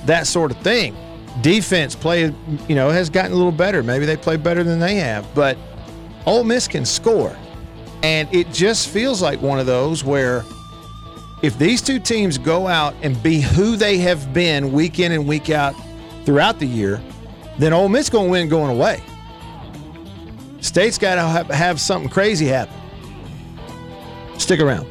that 0.06 0.26
sort 0.26 0.50
of 0.50 0.56
thing. 0.58 0.96
Defense 1.42 1.94
play, 1.94 2.34
you 2.66 2.74
know, 2.74 2.88
has 2.88 3.10
gotten 3.10 3.32
a 3.32 3.36
little 3.36 3.52
better. 3.52 3.82
Maybe 3.82 4.06
they 4.06 4.16
play 4.16 4.36
better 4.36 4.64
than 4.64 4.78
they 4.80 4.94
have, 4.96 5.26
but 5.34 5.58
Ole 6.28 6.44
Miss 6.44 6.68
can 6.68 6.84
score. 6.84 7.34
And 8.02 8.32
it 8.34 8.52
just 8.52 8.88
feels 8.88 9.22
like 9.22 9.40
one 9.40 9.58
of 9.58 9.64
those 9.64 10.04
where 10.04 10.44
if 11.42 11.58
these 11.58 11.80
two 11.80 11.98
teams 11.98 12.36
go 12.36 12.66
out 12.66 12.94
and 13.00 13.20
be 13.22 13.40
who 13.40 13.76
they 13.76 13.96
have 13.98 14.34
been 14.34 14.70
week 14.70 14.98
in 14.98 15.12
and 15.12 15.26
week 15.26 15.48
out 15.48 15.74
throughout 16.26 16.58
the 16.58 16.66
year, 16.66 17.00
then 17.58 17.72
Ole 17.72 17.88
Miss 17.88 18.10
going 18.10 18.26
to 18.26 18.30
win 18.30 18.48
going 18.50 18.70
away. 18.70 19.02
State's 20.60 20.98
got 20.98 21.14
to 21.14 21.22
have, 21.22 21.46
have 21.46 21.80
something 21.80 22.10
crazy 22.10 22.44
happen. 22.44 22.74
Stick 24.38 24.60
around. 24.60 24.86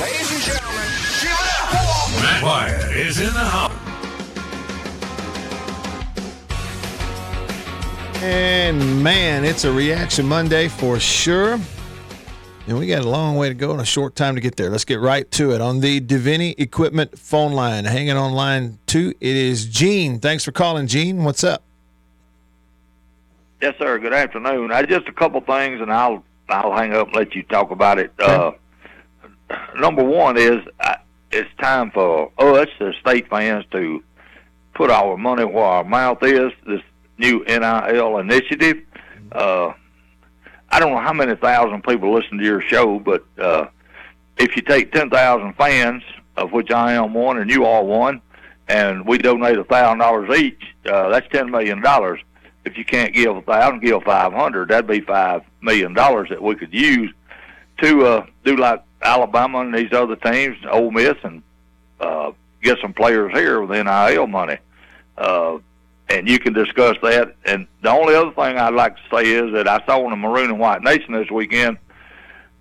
Ladies 0.00 0.32
and 0.32 0.42
gentlemen, 0.42 0.88
Matt 2.22 2.42
Wyatt 2.42 2.96
is 2.96 3.20
in 3.20 3.34
the 3.34 3.44
house. 3.44 3.87
And 8.20 9.00
man, 9.00 9.44
it's 9.44 9.62
a 9.62 9.72
reaction 9.72 10.26
Monday 10.26 10.66
for 10.66 10.98
sure. 10.98 11.56
And 12.66 12.76
we 12.76 12.88
got 12.88 13.02
a 13.04 13.08
long 13.08 13.36
way 13.36 13.48
to 13.48 13.54
go 13.54 13.70
and 13.70 13.80
a 13.80 13.84
short 13.84 14.16
time 14.16 14.34
to 14.34 14.40
get 14.40 14.56
there. 14.56 14.70
Let's 14.70 14.84
get 14.84 14.98
right 14.98 15.30
to 15.32 15.52
it 15.52 15.60
on 15.60 15.78
the 15.78 16.00
Davini 16.00 16.56
Equipment 16.58 17.16
phone 17.16 17.52
line. 17.52 17.84
Hanging 17.84 18.16
on 18.16 18.32
line 18.32 18.80
two, 18.86 19.14
it 19.20 19.36
is 19.36 19.66
Gene. 19.66 20.18
Thanks 20.18 20.44
for 20.44 20.50
calling, 20.50 20.88
Gene. 20.88 21.22
What's 21.22 21.44
up? 21.44 21.62
Yes, 23.62 23.74
sir. 23.78 23.98
Good 24.00 24.12
afternoon. 24.12 24.72
I 24.72 24.82
just 24.82 25.06
a 25.06 25.12
couple 25.12 25.40
things, 25.40 25.80
and 25.80 25.92
I'll 25.92 26.24
I'll 26.48 26.74
hang 26.74 26.94
up 26.94 27.06
and 27.06 27.16
let 27.16 27.36
you 27.36 27.44
talk 27.44 27.70
about 27.70 28.00
it. 28.00 28.12
Uh, 28.18 28.50
number 29.76 30.02
one 30.02 30.36
is 30.36 30.58
uh, 30.80 30.96
it's 31.30 31.48
time 31.60 31.92
for 31.92 32.32
us, 32.36 32.68
the 32.80 32.92
state 33.00 33.28
fans, 33.28 33.64
to 33.70 34.02
put 34.74 34.90
our 34.90 35.16
money 35.16 35.44
where 35.44 35.64
our 35.64 35.84
mouth 35.84 36.22
is. 36.22 36.52
This 36.66 36.82
new 37.18 37.44
NIL 37.44 38.18
initiative. 38.18 38.78
Uh, 39.32 39.72
I 40.70 40.80
don't 40.80 40.92
know 40.92 41.00
how 41.00 41.12
many 41.12 41.34
thousand 41.34 41.82
people 41.82 42.12
listen 42.12 42.38
to 42.38 42.44
your 42.44 42.60
show, 42.60 42.98
but 42.98 43.24
uh, 43.38 43.66
if 44.36 44.56
you 44.56 44.62
take 44.62 44.92
ten 44.92 45.10
thousand 45.10 45.54
fans, 45.54 46.02
of 46.36 46.52
which 46.52 46.70
I 46.70 46.92
am 46.92 47.14
one 47.14 47.38
and 47.38 47.50
you 47.50 47.64
are 47.64 47.82
one, 47.82 48.20
and 48.68 49.06
we 49.06 49.18
donate 49.18 49.58
a 49.58 49.64
thousand 49.64 49.98
dollars 49.98 50.38
each, 50.38 50.62
uh, 50.86 51.08
that's 51.08 51.28
ten 51.30 51.50
million 51.50 51.80
dollars. 51.80 52.20
If 52.64 52.76
you 52.76 52.84
can't 52.84 53.14
give 53.14 53.34
a 53.34 53.42
thousand, 53.42 53.80
give 53.80 54.02
five 54.02 54.32
hundred. 54.32 54.68
That'd 54.68 54.86
be 54.86 55.00
five 55.00 55.42
million 55.62 55.94
dollars 55.94 56.28
that 56.28 56.42
we 56.42 56.54
could 56.54 56.72
use 56.72 57.12
to 57.78 58.04
uh, 58.04 58.26
do 58.44 58.56
like 58.56 58.82
Alabama 59.02 59.60
and 59.60 59.74
these 59.74 59.92
other 59.92 60.16
teams, 60.16 60.56
Ole 60.70 60.90
Miss, 60.90 61.16
and 61.22 61.42
uh, 62.00 62.32
get 62.62 62.78
some 62.80 62.92
players 62.92 63.32
here 63.32 63.60
with 63.60 63.70
NIL 63.70 64.26
money. 64.26 64.58
Uh, 65.16 65.58
and 66.08 66.28
you 66.28 66.38
can 66.38 66.52
discuss 66.52 66.96
that. 67.02 67.36
And 67.44 67.66
the 67.82 67.90
only 67.90 68.14
other 68.14 68.30
thing 68.30 68.58
I'd 68.58 68.74
like 68.74 68.96
to 68.96 69.02
say 69.16 69.30
is 69.30 69.52
that 69.52 69.68
I 69.68 69.84
saw 69.86 70.04
on 70.04 70.10
the 70.10 70.16
Maroon 70.16 70.50
and 70.50 70.58
White 70.58 70.82
Nation 70.82 71.12
this 71.14 71.30
weekend 71.30 71.78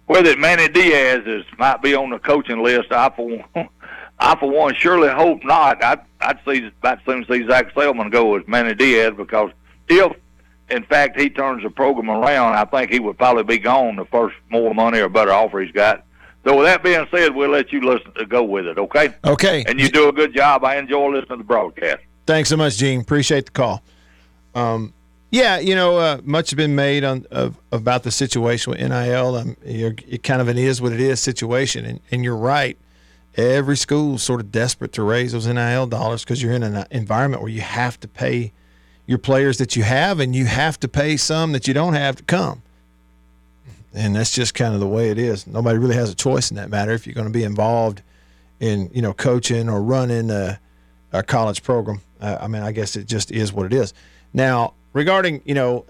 where 0.07 0.23
that 0.23 0.39
Manny 0.39 0.67
Diaz 0.67 1.23
is 1.25 1.45
might 1.57 1.81
be 1.81 1.93
on 1.93 2.09
the 2.09 2.19
coaching 2.19 2.63
list. 2.63 2.91
I 2.91 3.09
for 3.15 3.27
one, 3.27 3.69
I 4.19 4.39
for 4.39 4.49
one 4.49 4.73
surely 4.75 5.09
hope 5.09 5.43
not. 5.43 5.83
I'd 5.83 5.99
I'd 6.19 6.39
see 6.47 6.65
about 6.65 6.99
soon 7.05 7.25
see 7.29 7.45
Zac 7.47 7.73
Selmon 7.73 8.11
go 8.11 8.33
with 8.33 8.47
Manny 8.47 8.73
Diaz 8.73 9.13
because 9.15 9.51
if 9.87 10.15
in 10.69 10.83
fact 10.83 11.19
he 11.19 11.29
turns 11.29 11.63
the 11.63 11.69
program 11.69 12.09
around, 12.09 12.55
I 12.55 12.65
think 12.65 12.91
he 12.91 12.99
would 12.99 13.17
probably 13.17 13.43
be 13.43 13.59
gone 13.59 13.97
the 13.97 14.05
first 14.05 14.35
more 14.49 14.73
money 14.73 14.99
or 14.99 15.09
better 15.09 15.31
offer 15.31 15.59
he's 15.59 15.71
got. 15.71 16.03
So 16.45 16.55
with 16.55 16.65
that 16.65 16.81
being 16.81 17.05
said, 17.11 17.35
we'll 17.35 17.49
let 17.49 17.73
you 17.73 17.81
listen 17.81 18.13
to 18.13 18.25
go 18.25 18.41
with 18.41 18.67
it, 18.67 18.77
okay? 18.77 19.13
Okay. 19.25 19.65
And 19.67 19.81
you 19.81 19.89
do 19.89 20.07
a 20.07 20.13
good 20.13 20.33
job. 20.33 20.63
I 20.63 20.77
enjoy 20.77 21.07
listening 21.07 21.29
to 21.29 21.37
the 21.37 21.43
broadcast. 21.43 21.99
Thanks 22.27 22.49
so 22.49 22.57
much, 22.57 22.75
Gene. 22.75 22.99
Appreciate 22.99 23.45
the 23.45 23.51
call. 23.51 23.81
Um, 24.53 24.93
yeah, 25.31 25.59
you 25.59 25.75
know, 25.75 25.97
uh, 25.97 26.19
much 26.25 26.49
has 26.49 26.57
been 26.57 26.75
made 26.75 27.05
on 27.05 27.25
of, 27.31 27.57
about 27.71 28.03
the 28.03 28.11
situation 28.11 28.71
with 28.71 28.81
NIL. 28.81 29.35
Um, 29.37 29.55
it 29.63 30.23
kind 30.23 30.41
of 30.41 30.49
an 30.49 30.57
is 30.57 30.81
what 30.81 30.91
it 30.91 30.99
is 30.99 31.21
situation, 31.21 31.85
and, 31.85 32.01
and 32.11 32.25
you're 32.25 32.35
right. 32.35 32.77
Every 33.37 33.77
school's 33.77 34.23
sort 34.23 34.41
of 34.41 34.51
desperate 34.51 34.91
to 34.93 35.03
raise 35.03 35.31
those 35.31 35.47
NIL 35.47 35.87
dollars 35.87 36.25
because 36.25 36.43
you're 36.43 36.51
in 36.51 36.63
an 36.63 36.85
environment 36.91 37.41
where 37.41 37.51
you 37.51 37.61
have 37.61 37.97
to 38.01 38.09
pay 38.09 38.51
your 39.05 39.19
players 39.19 39.57
that 39.59 39.77
you 39.77 39.83
have, 39.83 40.19
and 40.19 40.35
you 40.35 40.47
have 40.47 40.77
to 40.81 40.89
pay 40.89 41.15
some 41.15 41.53
that 41.53 41.65
you 41.65 41.73
don't 41.73 41.93
have 41.93 42.17
to 42.17 42.23
come. 42.23 42.61
And 43.93 44.17
that's 44.17 44.33
just 44.33 44.53
kind 44.53 44.73
of 44.73 44.81
the 44.81 44.87
way 44.87 45.11
it 45.11 45.17
is. 45.17 45.47
Nobody 45.47 45.77
really 45.77 45.95
has 45.95 46.09
a 46.09 46.15
choice 46.15 46.51
in 46.51 46.57
that 46.57 46.69
matter 46.69 46.91
if 46.91 47.07
you're 47.07 47.15
going 47.15 47.27
to 47.27 47.33
be 47.33 47.45
involved 47.45 48.01
in, 48.59 48.89
you 48.93 49.01
know, 49.01 49.13
coaching 49.13 49.69
or 49.69 49.81
running 49.81 50.29
a, 50.29 50.59
a 51.19 51.23
college 51.23 51.63
program. 51.63 52.01
Uh, 52.19 52.37
I 52.41 52.47
mean, 52.47 52.61
I 52.61 52.71
guess 52.71 52.95
it 52.95 53.07
just 53.07 53.31
is 53.31 53.53
what 53.53 53.65
it 53.65 53.73
is. 53.73 53.93
Now, 54.33 54.73
regarding, 54.93 55.41
you 55.45 55.53
know, 55.53 55.85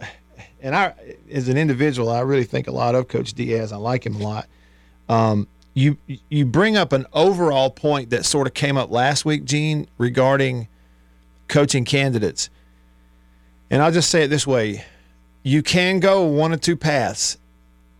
and 0.62 0.76
I, 0.76 0.94
as 1.32 1.48
an 1.48 1.58
individual, 1.58 2.10
I 2.10 2.22
really 2.22 2.44
think 2.44 2.68
a 2.68 2.72
lot 2.72 2.96
of 2.96 3.08
Coach 3.08 3.34
Diaz. 3.34 3.72
I 3.72 3.78
like 3.78 4.06
him 4.06 4.16
a 4.16 4.24
lot. 4.24 4.48
Um, 5.10 5.48
you 5.74 5.98
you 6.30 6.46
bring 6.46 6.76
up 6.76 6.92
an 6.92 7.06
overall 7.14 7.70
point 7.70 8.10
that 8.10 8.26
sort 8.26 8.48
of 8.48 8.54
came 8.54 8.78
up 8.78 8.90
last 8.90 9.26
week, 9.26 9.46
Gene, 9.46 9.88
regarding 9.98 10.68
coaching 11.48 11.86
candidates. 11.86 12.50
And 13.70 13.82
I'll 13.82 13.92
just 13.92 14.10
say 14.10 14.24
it 14.24 14.30
this 14.30 14.48
way: 14.48 14.84
you 15.44 15.62
can 15.62 16.00
go 16.00 16.24
one 16.26 16.52
of 16.52 16.62
two 16.62 16.76
paths 16.76 17.38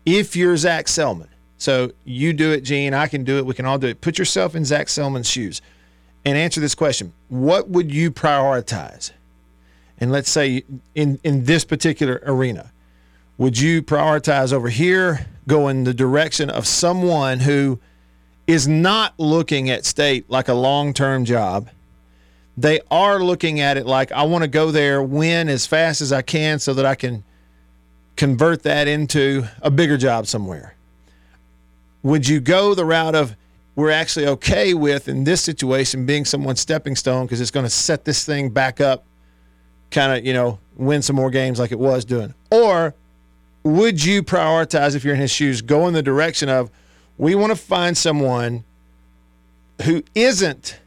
if 0.06 0.36
you're 0.36 0.58
Zac 0.58 0.88
Selmon. 0.88 1.28
So 1.60 1.92
you 2.04 2.34
do 2.34 2.52
it, 2.52 2.62
Gene. 2.62 2.94
I 2.94 3.08
can 3.08 3.24
do 3.24 3.38
it. 3.38 3.46
We 3.46 3.54
can 3.54 3.66
all 3.66 3.78
do 3.78 3.88
it. 3.88 4.02
Put 4.02 4.18
yourself 4.18 4.56
in 4.56 4.66
Zac 4.66 4.88
Selmon's 4.88 5.30
shoes 5.30 5.62
and 6.26 6.38
answer 6.38 6.60
this 6.60 6.76
question: 6.76 7.14
What 7.30 7.70
would 7.70 7.94
you 7.94 8.12
prioritize? 8.12 9.12
And 10.00 10.12
let's 10.12 10.30
say 10.30 10.64
in 10.96 11.20
in 11.24 11.46
this 11.46 11.66
particular 11.66 12.22
arena, 12.26 12.72
would 13.38 13.60
you 13.60 13.82
prioritize 13.82 14.54
over 14.54 14.70
here, 14.70 15.28
go 15.48 15.68
in 15.68 15.84
the 15.84 15.94
direction 15.94 16.50
of 16.50 16.68
someone 16.68 17.40
who 17.40 17.80
is 18.46 18.68
not 18.68 19.14
looking 19.18 19.70
at 19.70 19.86
state 19.86 20.30
like 20.30 20.48
a 20.48 20.54
long 20.54 20.94
term 20.94 21.26
job? 21.26 21.70
they 22.58 22.80
are 22.90 23.20
looking 23.20 23.60
at 23.60 23.78
it 23.78 23.86
like 23.86 24.12
I 24.12 24.24
want 24.24 24.44
to 24.44 24.48
go 24.48 24.72
there, 24.72 25.02
win 25.02 25.48
as 25.48 25.68
fast 25.68 26.02
as 26.02 26.12
I 26.12 26.24
can, 26.24 26.58
so 26.58 26.74
that 26.74 26.86
I 26.86 26.96
can 26.96 27.24
convert 28.16 28.64
that 28.64 28.88
into 28.88 29.48
a 29.62 29.70
bigger 29.70 29.96
job 29.96 30.26
somewhere. 30.26 30.76
Would 32.02 32.28
you 32.28 32.40
go 32.40 32.74
the 32.74 32.84
route 32.84 33.14
of 33.14 33.36
we're 33.78 33.92
actually 33.92 34.26
okay 34.26 34.74
with 34.74 35.08
in 35.08 35.24
this 35.24 35.40
situation 35.40 36.04
being 36.08 36.26
someone's 36.26 36.60
stepping 36.60 36.96
stone 36.96 37.28
because 37.28 37.40
it's 37.40 37.52
going 37.52 37.66
to 37.66 37.70
set 37.70 38.06
this 38.06 38.26
thing 38.26 38.50
back 38.50 38.82
up, 38.82 39.06
kind 39.92 40.12
of, 40.18 40.26
you 40.26 40.34
know, 40.34 40.58
win 40.78 41.04
some 41.04 41.16
more 41.16 41.30
games 41.30 41.60
like 41.60 41.72
it 41.72 41.78
was 41.78 42.04
doing? 42.04 42.34
Or 42.52 42.96
would 43.62 44.04
you 44.04 44.24
prioritize, 44.24 44.96
if 44.96 45.04
you're 45.04 45.14
in 45.14 45.22
his 45.22 45.30
shoes, 45.30 45.62
go 45.62 45.88
in 45.88 45.94
the 45.94 46.02
direction 46.02 46.50
of 46.50 46.72
we 47.20 47.36
want 47.36 47.52
to 47.52 47.56
find 47.56 47.96
someone 47.96 48.64
who 49.84 50.04
isn't 50.16 50.80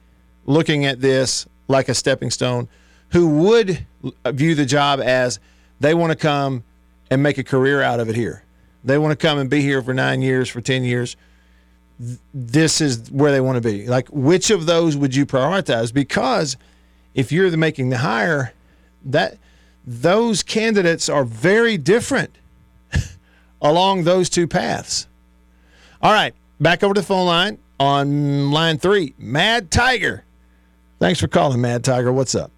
looking 0.45 0.85
at 0.85 1.01
this 1.01 1.47
like 1.69 1.89
a 1.89 1.95
stepping 1.95 2.33
stone, 2.33 2.69
who 3.11 3.29
would 3.45 3.87
view 4.27 4.57
the 4.57 4.67
job 4.67 4.99
as 4.99 5.39
they 5.79 5.95
want 5.95 6.11
to 6.11 6.17
come 6.17 6.65
and 7.09 7.23
make 7.23 7.39
a 7.39 7.45
career 7.45 7.83
out 7.83 8.01
of 8.01 8.09
it 8.09 8.17
here? 8.17 8.43
They 8.83 8.99
want 8.99 9.13
to 9.13 9.27
come 9.27 9.39
and 9.39 9.49
be 9.49 9.61
here 9.61 9.81
for 9.81 9.95
nine 9.95 10.23
years, 10.23 10.49
for 10.49 10.61
10 10.61 10.83
years 10.83 11.17
this 12.33 12.81
is 12.81 13.11
where 13.11 13.31
they 13.31 13.41
want 13.41 13.57
to 13.57 13.61
be. 13.61 13.87
Like, 13.87 14.09
which 14.09 14.51
of 14.51 14.67
those 14.67 14.97
would 14.97 15.15
you 15.15 15.27
prioritize? 15.27 15.93
Because 15.93 16.57
if 17.15 17.31
you're 17.31 17.51
the 17.51 17.57
making 17.57 17.91
the 17.91 17.99
hire, 17.99 18.55
that 19.05 19.37
those 19.87 20.43
candidates 20.43 21.09
are 21.09 21.25
very 21.25 21.77
different 21.77 22.35
along 23.63 24.05
those 24.05 24.31
two 24.31 24.47
paths. 24.47 25.07
All 26.03 26.13
right, 26.13 26.35
back 26.59 26.83
over 26.83 26.95
to 26.95 27.01
the 27.01 27.07
phone 27.07 27.27
line 27.27 27.59
on 27.79 28.51
line 28.51 28.79
three, 28.79 29.15
Mad 29.19 29.71
Tiger. 29.71 30.25
Thanks 30.99 31.21
for 31.21 31.29
calling, 31.29 31.61
Mad 31.61 31.85
Tiger. 31.85 32.13
What's 32.13 32.35
up? 32.35 32.51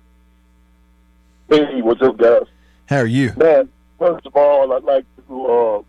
Hey, 1.49 1.83
what's 1.83 2.01
up, 2.03 2.17
guys? 2.17 2.45
How 2.87 2.99
are 2.99 3.07
you? 3.07 3.33
Man, 3.37 3.69
first 3.99 4.27
of 4.27 4.37
all, 4.37 4.73
I'd 4.73 4.85
like 4.85 5.05
to 5.29 5.47
uh, 5.47 5.83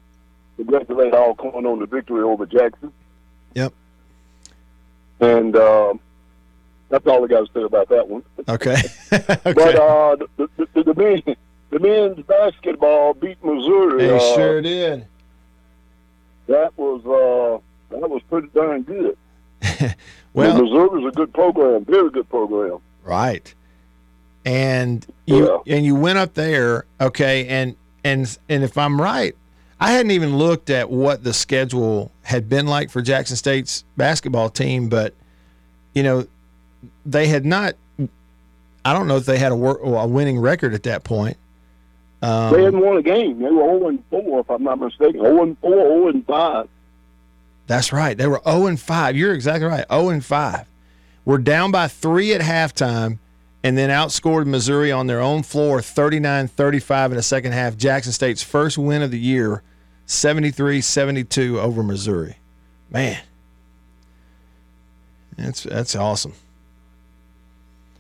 congratulate 0.58 1.13
Alcorn 1.13 1.66
on 1.66 1.80
the 1.80 1.86
victory 1.86 2.24
over 2.24 2.46
Jackson. 2.46 2.92
Yep. 3.56 3.74
And 5.20 5.56
uh, 5.56 5.94
that's 6.89 7.06
all 7.08 7.24
I 7.24 7.28
got 7.28 7.48
to 7.48 7.54
say 7.54 7.63
about 7.63 7.89
that 7.89 8.08
one. 8.08 8.24
Okay. 8.48 8.76
okay. 9.13 9.54
But 9.54 9.76
uh, 9.76 10.16
the, 10.16 10.28
the, 10.58 10.68
the, 10.74 10.84
the, 10.84 10.96
men, 10.96 11.36
the 11.70 11.80
men's 11.80 12.26
basketball 12.26 13.13
beat 13.13 13.44
Missouri. 13.44 14.08
they 14.08 14.16
uh, 14.16 14.36
sure 14.36 14.62
did. 14.62 15.06
That 16.48 16.78
was 16.78 17.02
uh, 17.06 17.60
that 17.98 18.10
was 18.10 18.22
pretty 18.30 18.50
darn 18.54 18.84
good. 18.84 19.18
Well, 20.34 20.63
Missouri's 20.63 21.06
a 21.06 21.12
good 21.12 21.32
program, 21.32 21.86
very 21.86 22.10
good 22.10 22.28
program. 22.28 22.80
Right. 23.04 23.54
And 24.46 25.06
you 25.28 25.46
Yeah. 25.68 25.76
and 25.76 25.86
you 25.86 25.94
went 25.94 26.18
up 26.18 26.34
there, 26.34 26.86
okay, 27.00 27.46
and 27.48 27.76
and 28.04 28.36
and 28.50 28.63
if 28.63 28.76
I'm 28.76 29.00
right, 29.00 29.36
I 29.84 29.91
hadn't 29.91 30.12
even 30.12 30.38
looked 30.38 30.69
at 30.69 30.89
what 30.89 31.24
the 31.24 31.34
schedule 31.34 32.12
had 32.22 32.48
been 32.48 32.67
like 32.67 32.89
for 32.89 33.02
Jackson 33.02 33.36
State's 33.36 33.84
basketball 33.98 34.50
team, 34.50 34.88
but 34.88 35.13
you 35.93 36.04
know, 36.04 36.26
they 37.06 37.28
had 37.28 37.46
not 37.46 37.76
I 38.86 38.93
don't 38.93 39.08
know 39.08 39.17
if 39.17 39.26
they 39.26 39.38
had 39.38 39.52
a, 39.52 39.56
wor- 39.56 39.80
a 39.80 40.08
winning 40.08 40.39
record 40.39 40.74
at 40.74 40.84
that 40.84 41.04
point. 41.04 41.38
Um, 42.22 42.54
they 42.54 42.63
hadn't 42.63 42.80
won 42.80 42.98
a 42.98 43.02
game. 43.02 43.39
They 43.39 43.50
were 43.50 43.63
0 43.78 43.89
and 43.89 44.04
4, 44.10 44.39
if 44.39 44.50
I'm 44.50 44.63
not 44.63 44.80
mistaken. 44.80 45.22
0 45.22 45.43
and 45.43 45.58
4, 45.60 45.72
0 45.72 46.08
and 46.08 46.26
5. 46.26 46.69
That's 47.67 47.93
right. 47.93 48.17
They 48.17 48.28
were 48.28 48.41
0 48.46 48.67
and 48.67 48.80
5. 48.80 49.15
You're 49.17 49.34
exactly 49.34 49.67
right. 49.67 49.86
0 49.89 50.10
and 50.10 50.24
5. 50.24 50.67
We're 51.26 51.38
down 51.38 51.72
by 51.72 51.88
three 51.88 52.34
at 52.34 52.41
halftime 52.41 53.19
and 53.63 53.78
then 53.78 53.89
outscored 53.89 54.46
Missouri 54.46 54.91
on 54.91 55.08
their 55.08 55.22
own 55.22 55.43
floor 55.43 55.82
39 55.82 56.50
35 56.50 57.12
in 57.12 57.17
the 57.17 57.24
second 57.24 57.54
half. 57.54 57.78
Jackson 57.78 58.12
State's 58.12 58.43
first 58.43 58.78
win 58.78 59.02
of 59.02 59.12
the 59.12 59.19
year, 59.19 59.62
73 60.06 60.82
72 60.82 61.60
over 61.60 61.84
Missouri. 61.84 62.38
Man, 62.89 63.20
that's, 65.38 65.63
that's 65.63 65.96
awesome. 65.96 66.34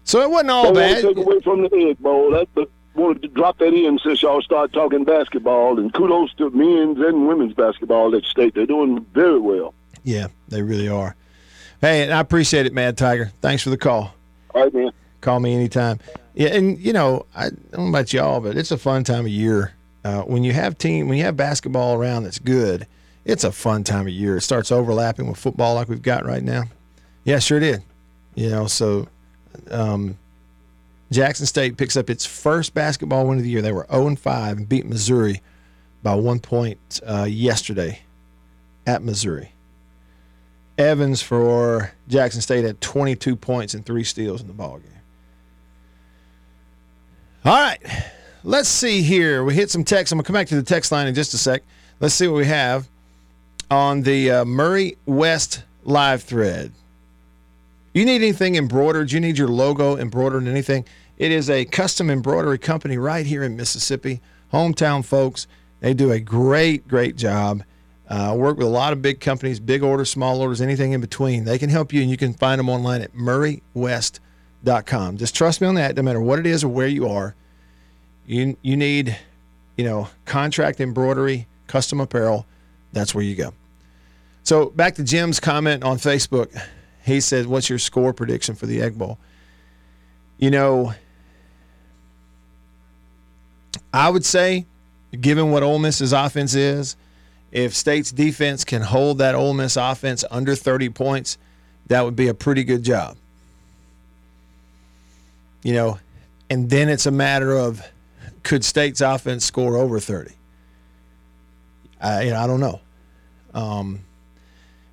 So 0.03 0.21
it 0.21 0.29
wasn't 0.29 0.51
all 0.51 0.73
bad. 0.73 1.01
to 1.01 1.13
take 1.13 1.17
away 1.17 1.39
from 1.39 1.63
the 1.63 1.69
Egg 1.73 1.99
Bowl. 1.99 2.31
That, 2.31 2.47
but 2.53 2.69
wanted 2.95 3.21
to 3.23 3.27
drop 3.29 3.57
that 3.59 3.73
in 3.73 3.97
since 3.99 4.21
y'all 4.21 4.41
start 4.41 4.73
talking 4.73 5.03
basketball. 5.03 5.79
And 5.79 5.93
kudos 5.93 6.33
to 6.35 6.49
men's 6.51 6.99
and 6.99 7.27
women's 7.27 7.53
basketball 7.53 8.15
at 8.15 8.23
state. 8.25 8.53
They're 8.53 8.65
doing 8.65 9.05
very 9.13 9.39
well. 9.39 9.73
Yeah, 10.03 10.27
they 10.49 10.61
really 10.61 10.89
are. 10.89 11.15
Hey, 11.81 12.03
and 12.03 12.13
I 12.13 12.19
appreciate 12.19 12.65
it, 12.65 12.73
Mad 12.73 12.97
Tiger. 12.97 13.31
Thanks 13.41 13.63
for 13.63 13.69
the 13.69 13.77
call. 13.77 14.13
All 14.53 14.63
right, 14.63 14.73
man. 14.73 14.91
Call 15.21 15.39
me 15.39 15.53
anytime. 15.53 15.99
Yeah, 16.33 16.49
and 16.49 16.79
you 16.79 16.93
know, 16.93 17.25
I, 17.35 17.47
I 17.47 17.49
don't 17.71 17.85
know 17.85 17.89
about 17.89 18.13
y'all, 18.13 18.39
but 18.41 18.57
it's 18.57 18.71
a 18.71 18.77
fun 18.77 19.03
time 19.03 19.25
of 19.25 19.31
year. 19.31 19.73
Uh, 20.03 20.21
when 20.23 20.43
you 20.43 20.53
have 20.53 20.77
team, 20.77 21.07
when 21.07 21.17
you 21.17 21.23
have 21.23 21.37
basketball 21.37 21.95
around 21.95 22.23
that's 22.23 22.39
good, 22.39 22.87
it's 23.25 23.43
a 23.43 23.51
fun 23.51 23.83
time 23.83 24.07
of 24.07 24.13
year. 24.13 24.37
It 24.37 24.41
starts 24.41 24.71
overlapping 24.71 25.27
with 25.27 25.37
football 25.37 25.75
like 25.75 25.87
we've 25.87 26.01
got 26.01 26.25
right 26.25 26.43
now. 26.43 26.63
Yeah, 27.23 27.39
sure 27.39 27.59
did. 27.59 27.83
You 28.35 28.49
know, 28.49 28.67
so 28.67 29.07
um, 29.71 30.17
Jackson 31.11 31.45
State 31.45 31.77
picks 31.77 31.95
up 31.95 32.09
its 32.09 32.25
first 32.25 32.73
basketball 32.73 33.27
win 33.27 33.37
of 33.37 33.43
the 33.43 33.49
year. 33.49 33.61
They 33.61 33.71
were 33.71 33.87
0 33.91 34.07
and 34.07 34.19
5 34.19 34.57
and 34.57 34.69
beat 34.69 34.85
Missouri 34.85 35.41
by 36.01 36.15
one 36.15 36.39
point 36.39 36.99
uh, 37.07 37.23
yesterday 37.23 38.01
at 38.85 39.03
Missouri. 39.03 39.53
Evans 40.77 41.21
for 41.21 41.93
Jackson 42.07 42.41
State 42.41 42.65
had 42.65 42.81
22 42.81 43.35
points 43.35 43.73
and 43.73 43.85
three 43.85 44.03
steals 44.03 44.41
in 44.41 44.47
the 44.47 44.53
ball 44.53 44.79
game. 44.79 44.89
All 47.45 47.53
right, 47.53 47.79
let's 48.43 48.69
see 48.69 49.01
here. 49.01 49.43
We 49.43 49.53
hit 49.53 49.69
some 49.69 49.83
text. 49.83 50.11
I'm 50.11 50.17
gonna 50.17 50.25
come 50.25 50.33
back 50.33 50.47
to 50.47 50.55
the 50.55 50.63
text 50.63 50.91
line 50.91 51.07
in 51.07 51.15
just 51.15 51.33
a 51.33 51.37
sec. 51.37 51.63
Let's 51.99 52.15
see 52.15 52.27
what 52.27 52.37
we 52.37 52.45
have 52.45 52.87
on 53.71 54.01
the 54.01 54.31
uh, 54.31 54.45
Murray 54.45 54.97
West 55.05 55.63
live 55.83 56.23
thread. 56.23 56.71
You 57.93 58.05
need 58.05 58.15
anything 58.15 58.55
embroidered? 58.55 59.11
You 59.11 59.19
need 59.19 59.37
your 59.37 59.47
logo 59.47 59.97
embroidered? 59.97 60.47
Anything? 60.47 60.85
It 61.17 61.31
is 61.31 61.49
a 61.49 61.65
custom 61.65 62.09
embroidery 62.09 62.57
company 62.57 62.97
right 62.97 63.25
here 63.25 63.43
in 63.43 63.55
Mississippi. 63.55 64.19
Hometown 64.51 65.05
folks. 65.05 65.47
They 65.79 65.93
do 65.93 66.11
a 66.11 66.19
great, 66.19 66.87
great 66.87 67.15
job. 67.15 67.63
Uh, 68.09 68.35
work 68.37 68.57
with 68.57 68.67
a 68.67 68.69
lot 68.69 68.93
of 68.93 69.01
big 69.01 69.19
companies, 69.19 69.59
big 69.59 69.83
orders, 69.83 70.09
small 70.09 70.41
orders, 70.41 70.61
anything 70.61 70.91
in 70.91 71.01
between. 71.01 71.45
They 71.45 71.57
can 71.57 71.69
help 71.69 71.93
you, 71.93 72.01
and 72.01 72.11
you 72.11 72.17
can 72.17 72.33
find 72.33 72.59
them 72.59 72.69
online 72.69 73.01
at 73.01 73.13
murraywest.com. 73.13 75.17
Just 75.17 75.35
trust 75.35 75.61
me 75.61 75.67
on 75.67 75.75
that. 75.75 75.95
No 75.95 76.01
matter 76.01 76.21
what 76.21 76.39
it 76.39 76.45
is 76.45 76.63
or 76.63 76.69
where 76.69 76.87
you 76.87 77.07
are, 77.07 77.35
you 78.25 78.57
you 78.61 78.77
need, 78.77 79.17
you 79.77 79.85
know, 79.85 80.09
contract 80.25 80.79
embroidery, 80.79 81.47
custom 81.67 81.99
apparel. 81.99 82.45
That's 82.91 83.13
where 83.15 83.23
you 83.23 83.35
go. 83.35 83.53
So 84.43 84.67
back 84.69 84.95
to 84.95 85.03
Jim's 85.03 85.39
comment 85.39 85.83
on 85.83 85.97
Facebook. 85.97 86.55
He 87.05 87.19
said, 87.19 87.47
"What's 87.47 87.69
your 87.69 87.79
score 87.79 88.13
prediction 88.13 88.55
for 88.55 88.65
the 88.65 88.81
Egg 88.81 88.97
Bowl?" 88.97 89.17
You 90.37 90.51
know, 90.51 90.93
I 93.93 94.09
would 94.09 94.25
say, 94.25 94.65
given 95.19 95.51
what 95.51 95.63
Ole 95.63 95.79
Miss's 95.79 96.13
offense 96.13 96.55
is, 96.55 96.95
if 97.51 97.75
State's 97.75 98.11
defense 98.11 98.65
can 98.65 98.81
hold 98.81 99.19
that 99.19 99.35
Ole 99.35 99.53
Miss 99.53 99.77
offense 99.77 100.25
under 100.31 100.55
30 100.55 100.89
points, 100.89 101.37
that 101.87 102.03
would 102.03 102.15
be 102.15 102.27
a 102.27 102.33
pretty 102.33 102.63
good 102.63 102.83
job. 102.83 103.15
You 105.61 105.73
know, 105.73 105.99
and 106.49 106.69
then 106.69 106.89
it's 106.89 107.05
a 107.05 107.11
matter 107.11 107.55
of 107.55 107.81
could 108.43 108.63
State's 108.63 109.01
offense 109.01 109.45
score 109.45 109.77
over 109.77 109.99
30? 109.99 110.33
I, 112.01 112.23
you 112.23 112.31
know, 112.31 112.39
I 112.39 112.47
don't 112.47 112.59
know. 112.59 112.81
Um, 113.53 113.99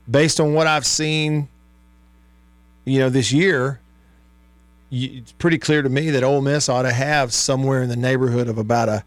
based 0.09 0.41
on 0.41 0.55
what 0.55 0.67
I've 0.67 0.87
seen, 0.87 1.49
you 2.85 3.01
know, 3.01 3.11
this 3.11 3.33
year, 3.33 3.81
you, 4.91 5.19
it's 5.19 5.33
pretty 5.33 5.59
clear 5.59 5.83
to 5.83 5.89
me 5.89 6.11
that 6.11 6.23
Ole 6.23 6.41
Miss 6.41 6.69
ought 6.69 6.83
to 6.83 6.93
have 6.93 7.33
somewhere 7.33 7.83
in 7.83 7.89
the 7.89 7.97
neighborhood 7.97 8.49
of 8.49 8.59
about 8.59 8.89
a, 8.89 9.05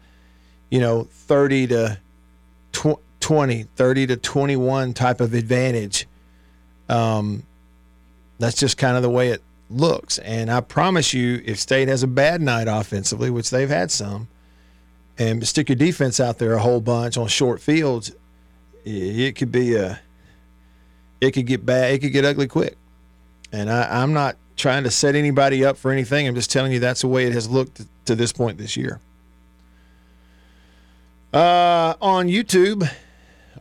you 0.70 0.80
know, 0.80 1.04
30 1.04 1.68
to 1.68 1.98
tw- 2.72 3.00
20, 3.20 3.62
30 3.76 4.06
to 4.08 4.16
21 4.16 4.92
type 4.92 5.20
of 5.20 5.32
advantage. 5.32 6.06
Um, 6.88 7.44
that's 8.38 8.56
just 8.56 8.76
kind 8.76 8.96
of 8.96 9.02
the 9.02 9.10
way 9.10 9.30
it 9.30 9.42
looks. 9.70 10.18
And 10.18 10.50
I 10.50 10.60
promise 10.60 11.14
you, 11.14 11.42
if 11.44 11.58
State 11.58 11.88
has 11.88 12.02
a 12.02 12.06
bad 12.06 12.42
night 12.42 12.66
offensively, 12.68 13.30
which 13.30 13.50
they've 13.50 13.68
had 13.68 13.90
some, 13.90 14.28
and 15.18 15.46
stick 15.46 15.68
your 15.68 15.76
defense 15.76 16.18
out 16.20 16.38
there 16.38 16.54
a 16.54 16.58
whole 16.60 16.80
bunch 16.80 17.16
on 17.16 17.28
short 17.28 17.60
fields, 17.60 18.12
it 18.84 19.36
could 19.36 19.52
be 19.52 19.74
a, 19.76 20.00
it 21.20 21.30
could 21.32 21.46
get 21.46 21.64
bad, 21.64 21.92
it 21.94 22.00
could 22.00 22.12
get 22.12 22.24
ugly 22.24 22.46
quick. 22.46 22.76
And 23.52 23.70
I, 23.70 24.02
I'm 24.02 24.12
not 24.12 24.36
trying 24.56 24.84
to 24.84 24.90
set 24.90 25.14
anybody 25.14 25.64
up 25.64 25.76
for 25.76 25.90
anything. 25.90 26.26
I'm 26.26 26.34
just 26.34 26.50
telling 26.50 26.72
you 26.72 26.80
that's 26.80 27.00
the 27.02 27.08
way 27.08 27.24
it 27.26 27.32
has 27.32 27.48
looked 27.48 27.82
to 28.06 28.14
this 28.14 28.32
point 28.32 28.58
this 28.58 28.76
year. 28.76 29.00
Uh, 31.32 31.94
on 32.00 32.28
YouTube, 32.28 32.88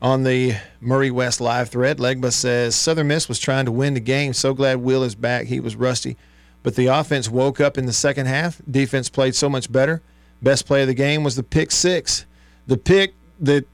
on 0.02 0.24
the 0.24 0.56
Murray 0.80 1.10
West 1.10 1.42
live 1.42 1.70
thread, 1.70 1.98
Legba 1.98 2.32
says 2.32 2.76
Southern 2.76 3.08
Miss 3.08 3.28
was 3.28 3.40
trying 3.40 3.66
to 3.66 3.72
win 3.72 3.94
the 3.94 4.00
game. 4.00 4.34
So 4.34 4.54
glad 4.54 4.78
Will 4.78 5.04
is 5.04 5.16
back. 5.16 5.46
He 5.46 5.60
was 5.60 5.76
rusty. 5.76 6.18
but 6.64 6.76
the 6.76 6.88
offense 6.88 7.30
woke 7.30 7.60
up 7.60 7.78
in 7.78 7.86
the 7.86 7.94
second 7.94 8.26
half. 8.26 8.62
Defense 8.70 9.10
played 9.10 9.36
so 9.36 9.50
much 9.50 9.72
better. 9.72 10.02
Best 10.44 10.66
play 10.66 10.82
of 10.82 10.88
the 10.88 10.94
game 10.94 11.24
was 11.24 11.38
the 11.38 11.44
pick 11.44 11.72
six, 11.72 12.26
the 12.68 12.78
pick 12.78 13.14
that 13.40 13.66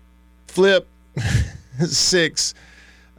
flip 0.47 0.87
six 1.85 2.53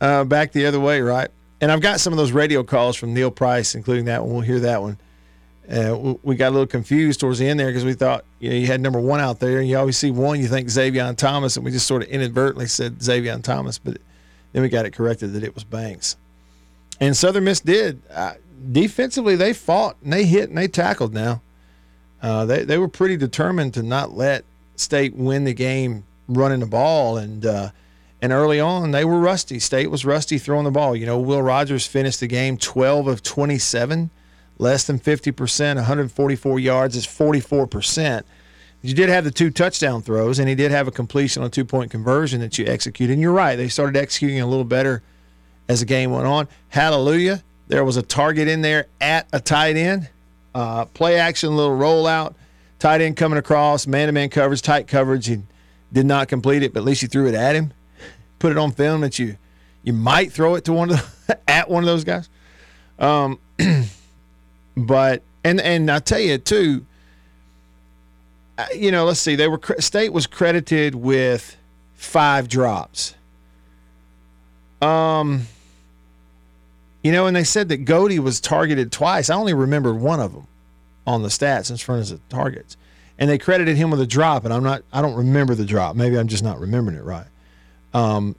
uh, 0.00 0.24
back 0.24 0.52
the 0.52 0.66
other 0.66 0.78
way, 0.78 1.00
right? 1.00 1.28
And 1.60 1.70
I've 1.70 1.80
got 1.80 2.00
some 2.00 2.12
of 2.12 2.16
those 2.16 2.32
radio 2.32 2.62
calls 2.62 2.96
from 2.96 3.12
Neil 3.12 3.30
Price, 3.30 3.74
including 3.74 4.04
that 4.06 4.22
one. 4.22 4.32
We'll 4.32 4.42
hear 4.42 4.60
that 4.60 4.80
one. 4.80 4.98
Uh, 5.70 6.14
we 6.22 6.36
got 6.36 6.48
a 6.48 6.50
little 6.50 6.66
confused 6.66 7.20
towards 7.20 7.38
the 7.38 7.46
end 7.46 7.60
there 7.60 7.68
because 7.68 7.84
we 7.84 7.92
thought 7.92 8.24
you 8.40 8.50
know 8.50 8.56
you 8.56 8.66
had 8.66 8.80
number 8.80 9.00
one 9.00 9.20
out 9.20 9.40
there, 9.40 9.58
and 9.58 9.68
you 9.68 9.76
always 9.76 9.98
see 9.98 10.10
one, 10.10 10.40
you 10.40 10.48
think 10.48 10.70
Xavier 10.70 11.12
Thomas, 11.14 11.56
and 11.56 11.64
we 11.64 11.70
just 11.70 11.86
sort 11.86 12.02
of 12.02 12.08
inadvertently 12.08 12.66
said 12.66 13.02
Xavier 13.02 13.38
Thomas, 13.38 13.78
but 13.78 13.98
then 14.52 14.62
we 14.62 14.68
got 14.68 14.86
it 14.86 14.92
corrected 14.92 15.32
that 15.32 15.44
it 15.44 15.54
was 15.54 15.64
Banks. 15.64 16.16
And 17.00 17.16
Southern 17.16 17.44
Miss 17.44 17.60
did 17.60 18.02
uh, 18.10 18.34
defensively. 18.72 19.36
They 19.36 19.52
fought 19.52 19.96
and 20.02 20.12
they 20.12 20.24
hit 20.24 20.48
and 20.48 20.58
they 20.58 20.68
tackled. 20.68 21.14
Now 21.14 21.40
uh, 22.22 22.44
they 22.44 22.64
they 22.64 22.78
were 22.78 22.88
pretty 22.88 23.16
determined 23.16 23.74
to 23.74 23.82
not 23.82 24.16
let 24.16 24.44
State 24.76 25.14
win 25.14 25.44
the 25.44 25.54
game 25.54 26.04
running 26.28 26.60
the 26.60 26.66
ball, 26.66 27.16
and 27.16 27.44
uh, 27.44 27.70
and 28.22 28.32
early 28.32 28.60
on 28.60 28.90
they 28.90 29.04
were 29.04 29.18
rusty. 29.18 29.58
State 29.58 29.90
was 29.90 30.04
rusty 30.04 30.38
throwing 30.38 30.64
the 30.64 30.70
ball. 30.70 30.96
You 30.96 31.06
know, 31.06 31.18
Will 31.18 31.42
Rogers 31.42 31.86
finished 31.86 32.20
the 32.20 32.26
game 32.26 32.56
12 32.56 33.06
of 33.06 33.22
27 33.22 34.10
less 34.60 34.84
than 34.84 34.98
50%, 34.98 35.76
144 35.76 36.60
yards 36.60 36.94
is 36.94 37.06
44%. 37.06 38.22
You 38.82 38.94
did 38.94 39.08
have 39.08 39.24
the 39.24 39.30
two 39.30 39.50
touchdown 39.50 40.02
throws, 40.02 40.38
and 40.38 40.48
he 40.48 40.54
did 40.54 40.70
have 40.70 40.86
a 40.86 40.90
completion 40.90 41.42
on 41.42 41.48
a 41.48 41.50
two 41.50 41.64
point 41.64 41.90
conversion 41.90 42.40
that 42.40 42.58
you 42.58 42.66
executed. 42.66 43.14
And 43.14 43.22
you're 43.22 43.32
right, 43.32 43.56
they 43.56 43.68
started 43.68 43.96
executing 43.96 44.40
a 44.40 44.46
little 44.46 44.64
better 44.64 45.02
as 45.68 45.80
the 45.80 45.86
game 45.86 46.10
went 46.10 46.26
on. 46.26 46.48
Hallelujah. 46.68 47.42
There 47.68 47.84
was 47.84 47.96
a 47.96 48.02
target 48.02 48.48
in 48.48 48.62
there 48.62 48.86
at 49.00 49.26
a 49.32 49.40
tight 49.40 49.76
end. 49.76 50.08
Uh, 50.54 50.84
play 50.86 51.18
action, 51.18 51.56
little 51.56 51.76
rollout, 51.76 52.34
tight 52.78 53.00
end 53.00 53.16
coming 53.16 53.38
across, 53.38 53.86
man 53.86 54.06
to 54.06 54.12
man 54.12 54.30
coverage, 54.30 54.62
tight 54.62 54.88
coverage. 54.88 55.26
He 55.26 55.42
did 55.92 56.06
not 56.06 56.28
complete 56.28 56.62
it, 56.62 56.72
but 56.72 56.80
at 56.80 56.86
least 56.86 57.02
you 57.02 57.08
threw 57.08 57.28
it 57.28 57.34
at 57.34 57.54
him. 57.54 57.72
Put 58.38 58.52
it 58.52 58.58
on 58.58 58.72
film 58.72 59.02
that 59.02 59.18
you 59.18 59.36
you 59.82 59.92
might 59.92 60.32
throw 60.32 60.56
it 60.56 60.64
to 60.64 60.72
one 60.72 60.90
of 60.90 61.26
the, 61.26 61.38
at 61.48 61.70
one 61.70 61.82
of 61.82 61.86
those 61.86 62.04
guys. 62.04 62.28
Um, 62.98 63.38
But 64.76 65.22
and 65.44 65.60
and 65.60 65.90
I 65.90 65.98
tell 65.98 66.20
you 66.20 66.38
too, 66.38 66.84
uh, 68.56 68.66
you 68.74 68.90
know, 68.90 69.04
let's 69.04 69.20
see, 69.20 69.36
they 69.36 69.48
were 69.48 69.60
state 69.78 70.12
was 70.12 70.26
credited 70.26 70.94
with 70.94 71.56
five 71.94 72.48
drops. 72.48 73.14
Um, 74.80 75.46
you 77.02 77.12
know, 77.12 77.26
and 77.26 77.34
they 77.34 77.44
said 77.44 77.68
that 77.70 77.78
Goede 77.84 78.18
was 78.18 78.40
targeted 78.40 78.92
twice. 78.92 79.30
I 79.30 79.34
only 79.34 79.54
remember 79.54 79.94
one 79.94 80.20
of 80.20 80.32
them 80.32 80.46
on 81.06 81.22
the 81.22 81.28
stats 81.28 81.70
in 81.70 81.76
front 81.76 82.02
of 82.02 82.08
the 82.08 82.20
targets, 82.34 82.76
and 83.18 83.28
they 83.30 83.38
credited 83.38 83.76
him 83.76 83.90
with 83.90 84.00
a 84.00 84.06
drop. 84.06 84.44
And 84.44 84.52
I'm 84.52 84.62
not, 84.62 84.82
I 84.92 85.02
don't 85.02 85.14
remember 85.14 85.54
the 85.54 85.64
drop. 85.64 85.96
Maybe 85.96 86.18
I'm 86.18 86.28
just 86.28 86.44
not 86.44 86.60
remembering 86.60 86.96
it 86.96 87.04
right. 87.04 87.26
Um, 87.94 88.36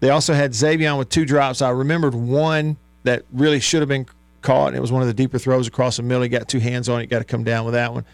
they 0.00 0.10
also 0.10 0.34
had 0.34 0.54
Xavier 0.54 0.96
with 0.96 1.08
two 1.08 1.24
drops. 1.24 1.62
I 1.62 1.70
remembered 1.70 2.14
one 2.14 2.76
that 3.04 3.24
really 3.32 3.60
should 3.60 3.80
have 3.80 3.88
been 3.88 4.06
caught. 4.42 4.74
It 4.74 4.80
was 4.80 4.92
one 4.92 5.02
of 5.02 5.08
the 5.08 5.14
deeper 5.14 5.38
throws 5.38 5.66
across 5.66 5.96
the 5.96 6.02
middle. 6.02 6.22
He 6.22 6.28
got 6.28 6.48
two 6.48 6.58
hands 6.58 6.88
on 6.88 7.00
it. 7.00 7.06
Got 7.06 7.20
to 7.20 7.24
come 7.24 7.44
down 7.44 7.64
with 7.64 7.74
that 7.74 7.92
one. 7.92 8.04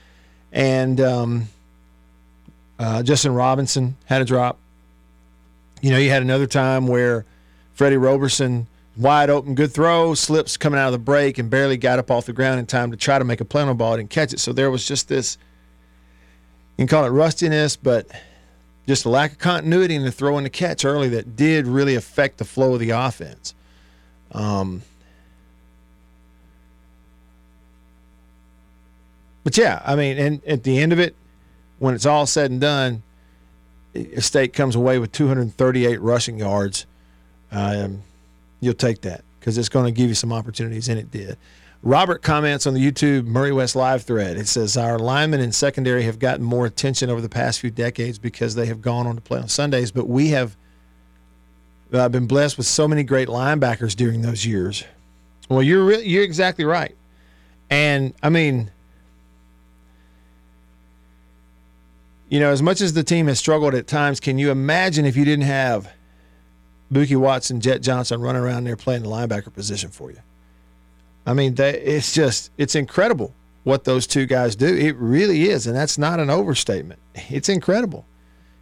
And 0.53 1.01
um, 1.01 1.49
uh, 2.79 3.03
Justin 3.03 3.35
Robinson 3.35 3.97
had 4.07 4.23
a 4.23 4.25
drop. 4.25 4.59
You 5.81 5.91
know, 5.91 5.99
you 5.99 6.11
had 6.11 6.23
another 6.23 6.47
time 6.47 6.87
where 6.87 7.25
Freddie 7.75 7.97
Roberson, 7.97 8.67
wide 9.01 9.31
open, 9.31 9.55
good 9.55 9.73
throw, 9.73 10.15
slips 10.15 10.57
coming 10.57 10.79
out 10.79 10.89
of 10.89 10.93
the 10.93 10.99
break 10.99 11.39
and 11.39 11.49
barely 11.49 11.79
got 11.79 11.99
up 11.99 12.11
off 12.11 12.27
the 12.27 12.33
ground 12.33 12.61
in 12.61 12.67
time 12.67 12.91
to 12.91 12.97
try 12.97 13.19
to 13.19 13.25
make 13.25 13.41
a 13.41 13.45
the 13.45 13.75
ball 13.75 13.95
and 13.95 14.11
catch 14.11 14.33
it. 14.33 14.41
So 14.41 14.53
there 14.53 14.71
was 14.71 14.87
just 14.87 15.09
this, 15.09 15.39
you 16.77 16.87
can 16.87 16.89
call 16.89 17.05
it 17.07 17.09
rustiness, 17.09 17.77
but 17.77 18.07
just 18.87 19.07
a 19.07 19.09
lack 19.09 19.33
of 19.33 19.39
continuity 19.39 19.95
in 19.95 20.05
the 20.05 20.13
throw 20.13 20.37
and 20.37 20.45
the 20.45 20.51
catch 20.51 20.85
early 20.85 21.09
that 21.11 21.35
did 21.35 21.67
really 21.67 21.95
affect 21.95 22.39
the 22.39 22.45
flow 22.45 22.75
of 22.75 22.81
the 22.81 22.91
offense. 22.91 23.55
Um, 24.33 24.83
but 29.43 29.57
yeah, 29.57 29.81
I 29.85 29.97
mean, 29.97 30.19
and 30.19 30.45
at 30.45 30.63
the 30.63 30.79
end 30.79 30.93
of 30.93 30.99
it, 30.99 31.17
when 31.79 31.95
it's 31.95 32.07
all 32.07 32.27
said 32.27 32.51
and 32.51 32.61
done, 32.61 33.03
State 34.19 34.53
comes 34.53 34.77
away 34.77 34.99
with 34.99 35.11
238 35.11 36.01
rushing 36.01 36.39
yards. 36.39 36.87
Um, 37.51 38.03
you'll 38.61 38.75
take 38.75 39.03
that 39.03 39.25
because 39.39 39.59
it's 39.59 39.69
going 39.69 39.87
to 39.87 39.93
give 39.93 40.09
you 40.09 40.15
some 40.15 40.33
opportunities, 40.33 40.89
and 40.89 40.99
it 40.99 41.11
did. 41.11 41.37
Robert 41.83 42.23
comments 42.23 42.67
on 42.67 42.75
the 42.75 42.81
YouTube 42.81 43.25
Murray 43.25 43.53
West 43.53 43.75
live 43.75 44.03
thread. 44.03 44.37
It 44.37 44.47
says 44.47 44.77
our 44.77 44.99
linemen 44.99 45.41
in 45.41 45.51
secondary 45.51 46.03
have 46.03 46.19
gotten 46.19 46.45
more 46.45 46.67
attention 46.67 47.09
over 47.09 47.23
the 47.23 47.29
past 47.29 47.59
few 47.61 47.71
decades 47.71 48.19
because 48.19 48.55
they 48.55 48.67
have 48.67 48.83
gone 48.83 49.07
on 49.07 49.15
to 49.15 49.23
play 49.23 49.41
on 49.41 49.49
Sundays, 49.49 49.91
but 49.91 50.07
we 50.07 50.29
have 50.29 50.57
uh, 51.93 52.09
been 52.11 52.27
blessed 52.27 52.59
with 52.59 52.67
so 52.67 52.87
many 52.87 53.03
great 53.03 53.29
linebackers 53.29 53.97
during 53.97 54.21
those 54.21 54.45
years. 54.45 54.85
Well, 55.49 55.63
you're 55.63 55.85
re- 55.85 56.05
you're 56.05 56.23
exactly 56.23 56.65
right, 56.65 56.95
and 57.71 58.13
I 58.23 58.29
mean 58.29 58.71
you 62.31 62.39
know, 62.39 62.51
as 62.51 62.63
much 62.63 62.81
as 62.81 62.93
the 62.93 63.03
team 63.03 63.27
has 63.27 63.39
struggled 63.39 63.75
at 63.75 63.89
times, 63.89 64.21
can 64.21 64.39
you 64.39 64.51
imagine 64.53 65.05
if 65.05 65.17
you 65.17 65.25
didn't 65.25 65.47
have 65.47 65.93
Bookie 66.91 67.17
Watson, 67.17 67.61
Jett 67.61 67.83
Johnson 67.83 68.21
running 68.21 68.43
around 68.43 68.65
there 68.65 68.77
playing 68.77 69.03
the 69.03 69.09
linebacker 69.09 69.53
position 69.53 69.91
for 69.91 70.11
you? 70.11 70.19
I 71.27 71.35
mean, 71.35 71.55
they, 71.55 71.79
it's 71.79 72.13
just 72.13 72.51
it's 72.59 72.75
incredible 72.75 73.35
what 73.65 73.85
those 73.85 74.07
two 74.07 74.27
guys 74.27 74.57
do. 74.57 74.67
It 74.67 74.97
really 74.97 75.49
is, 75.49 75.67
and 75.67 75.77
that's 75.77 75.99
not 75.99 76.19
an 76.19 76.31
overstatement. 76.31 77.01
It's 77.15 77.49
incredible. 77.49 78.07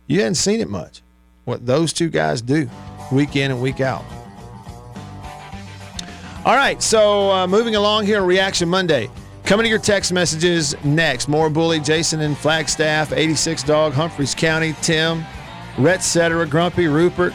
You 0.06 0.20
hadn't 0.20 0.34
seen 0.34 0.60
it 0.60 0.68
much. 0.68 1.02
What 1.44 1.64
those 1.64 1.92
two 1.92 2.10
guys 2.10 2.42
do, 2.42 2.68
week 3.12 3.36
in 3.36 3.50
and 3.50 3.62
week 3.62 3.80
out. 3.80 4.04
All 6.44 6.56
right, 6.56 6.82
so 6.82 7.30
uh, 7.30 7.46
moving 7.46 7.76
along 7.76 8.06
here, 8.06 8.22
Reaction 8.22 8.68
Monday. 8.68 9.10
Coming 9.44 9.64
to 9.64 9.70
your 9.70 9.78
text 9.78 10.12
messages 10.12 10.74
next. 10.84 11.26
More 11.28 11.48
Bully, 11.48 11.80
Jason 11.80 12.20
and 12.20 12.36
Flagstaff, 12.36 13.12
86 13.12 13.62
Dog, 13.62 13.92
Humphreys 13.94 14.34
County, 14.34 14.74
Tim, 14.82 15.24
Rhett 15.78 16.02
Cetera, 16.02 16.46
Grumpy, 16.46 16.86
Rupert, 16.86 17.32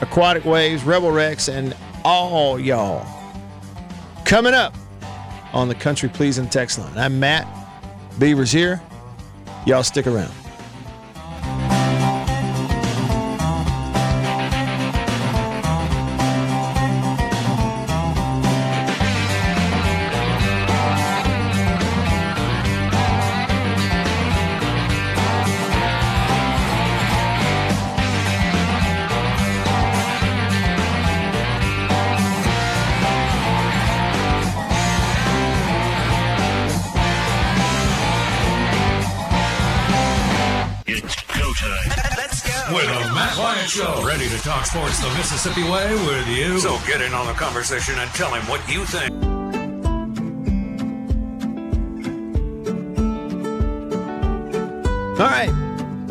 Aquatic 0.00 0.44
Waves, 0.44 0.84
Rebel 0.84 1.10
Rex, 1.10 1.48
and 1.48 1.76
all 2.04 2.58
y'all. 2.58 3.06
Coming 4.24 4.54
up 4.54 4.74
on 5.52 5.68
the 5.68 5.74
Country 5.74 6.08
Pleasing 6.08 6.48
text 6.48 6.78
line. 6.78 6.96
I'm 6.96 7.18
Matt. 7.18 7.46
Beavers 8.18 8.52
here. 8.52 8.80
Y'all 9.66 9.82
stick 9.82 10.06
around. 10.06 10.32
Sports 44.70 45.00
the 45.00 45.08
Mississippi 45.14 45.64
way 45.64 45.92
with 46.06 46.28
you? 46.28 46.60
So 46.60 46.78
get 46.86 47.00
in 47.00 47.12
on 47.12 47.26
the 47.26 47.32
conversation 47.32 47.98
and 47.98 48.08
tell 48.10 48.32
him 48.32 48.42
what 48.46 48.60
you 48.72 48.84
think. 48.84 49.12
All 55.18 55.26
right. 55.26 55.50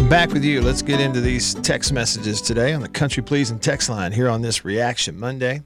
Back 0.09 0.31
with 0.31 0.43
you. 0.43 0.61
Let's 0.61 0.81
get 0.81 0.99
into 0.99 1.21
these 1.21 1.53
text 1.53 1.93
messages 1.93 2.41
today 2.41 2.73
on 2.73 2.81
the 2.81 2.89
Country 2.89 3.23
Pleasing 3.23 3.59
text 3.59 3.89
line 3.89 4.11
here 4.11 4.27
on 4.27 4.41
this 4.41 4.65
Reaction 4.65 5.17
Monday. 5.17 5.61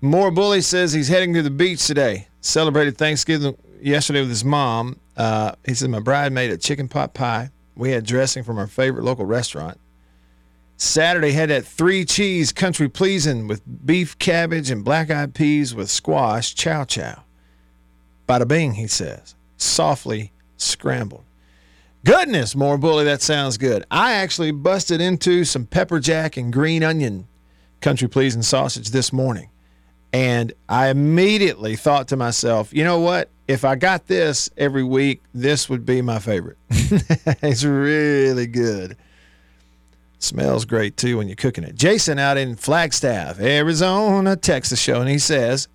More 0.00 0.30
Bully 0.30 0.62
says 0.62 0.94
he's 0.94 1.08
heading 1.08 1.34
to 1.34 1.42
the 1.42 1.50
beach 1.50 1.86
today. 1.86 2.28
Celebrated 2.40 2.96
Thanksgiving 2.96 3.54
yesterday 3.82 4.20
with 4.20 4.30
his 4.30 4.44
mom. 4.44 4.98
Uh, 5.14 5.52
he 5.66 5.74
said, 5.74 5.90
My 5.90 6.00
bride 6.00 6.32
made 6.32 6.50
a 6.50 6.56
chicken 6.56 6.88
pot 6.88 7.12
pie. 7.12 7.50
We 7.76 7.90
had 7.90 8.06
dressing 8.06 8.44
from 8.44 8.56
our 8.56 8.66
favorite 8.66 9.04
local 9.04 9.26
restaurant. 9.26 9.78
Saturday 10.80 11.32
had 11.32 11.50
that 11.50 11.66
three 11.66 12.04
cheese 12.04 12.52
country 12.52 12.88
pleasing 12.88 13.48
with 13.48 13.62
beef 13.84 14.16
cabbage 14.20 14.70
and 14.70 14.84
black 14.84 15.10
eyed 15.10 15.34
peas 15.34 15.74
with 15.74 15.90
squash 15.90 16.54
chow 16.54 16.84
chow. 16.84 17.24
Bada 18.28 18.46
bing, 18.46 18.74
he 18.74 18.86
says, 18.86 19.34
softly 19.56 20.32
scrambled. 20.56 21.24
Goodness, 22.04 22.54
more 22.54 22.78
bully, 22.78 23.04
that 23.06 23.22
sounds 23.22 23.58
good. 23.58 23.84
I 23.90 24.12
actually 24.12 24.52
busted 24.52 25.00
into 25.00 25.44
some 25.44 25.66
pepper 25.66 25.98
jack 25.98 26.36
and 26.36 26.52
green 26.52 26.84
onion 26.84 27.26
country 27.80 28.08
pleasing 28.08 28.42
sausage 28.42 28.90
this 28.90 29.12
morning. 29.12 29.50
And 30.12 30.52
I 30.68 30.90
immediately 30.90 31.74
thought 31.74 32.06
to 32.08 32.16
myself, 32.16 32.72
you 32.72 32.84
know 32.84 33.00
what? 33.00 33.30
If 33.48 33.64
I 33.64 33.74
got 33.74 34.06
this 34.06 34.48
every 34.56 34.84
week, 34.84 35.22
this 35.34 35.68
would 35.68 35.84
be 35.84 36.02
my 36.02 36.20
favorite. 36.20 36.56
it's 36.70 37.64
really 37.64 38.46
good. 38.46 38.96
Smells 40.18 40.64
great 40.64 40.96
too 40.96 41.18
when 41.18 41.28
you're 41.28 41.36
cooking 41.36 41.64
it. 41.64 41.76
Jason 41.76 42.18
out 42.18 42.36
in 42.36 42.56
Flagstaff, 42.56 43.38
Arizona, 43.38 44.34
texts 44.34 44.70
the 44.70 44.76
show, 44.76 45.00
and 45.00 45.08
he 45.08 45.18
says, 45.18 45.68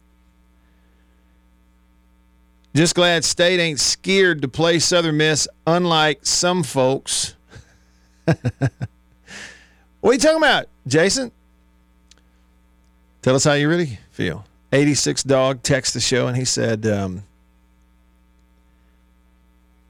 Just 2.75 2.93
glad 2.95 3.23
State 3.23 3.59
ain't 3.59 3.79
scared 3.79 4.41
to 4.41 4.47
play 4.49 4.79
Southern 4.79 5.17
Miss, 5.17 5.47
unlike 5.65 6.25
some 6.25 6.63
folks. 6.63 7.35
what 8.25 8.39
are 10.03 10.13
you 10.13 10.19
talking 10.19 10.37
about, 10.37 10.67
Jason? 10.85 11.31
Tell 13.21 13.35
us 13.35 13.45
how 13.45 13.53
you 13.53 13.69
really 13.69 13.99
feel. 14.11 14.43
86 14.73 15.23
Dog 15.23 15.63
texts 15.63 15.93
the 15.93 16.01
show, 16.01 16.27
and 16.27 16.35
he 16.35 16.43
said, 16.43 16.85
um, 16.85 17.23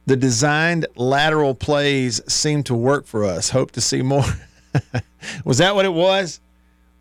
the 0.05 0.17
designed 0.17 0.85
lateral 0.95 1.55
plays 1.55 2.21
seem 2.31 2.63
to 2.63 2.75
work 2.75 3.05
for 3.05 3.23
us. 3.23 3.49
Hope 3.49 3.71
to 3.71 3.81
see 3.81 4.01
more. 4.01 4.25
was 5.45 5.59
that 5.59 5.75
what 5.75 5.85
it 5.85 5.93
was? 5.93 6.39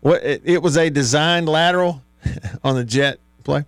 What 0.01 0.23
it, 0.23 0.41
it 0.45 0.61
was 0.61 0.77
a 0.77 0.89
designed 0.89 1.49
lateral 1.49 2.01
on 2.63 2.75
the 2.75 2.83
jet 2.83 3.19
play. 3.43 3.65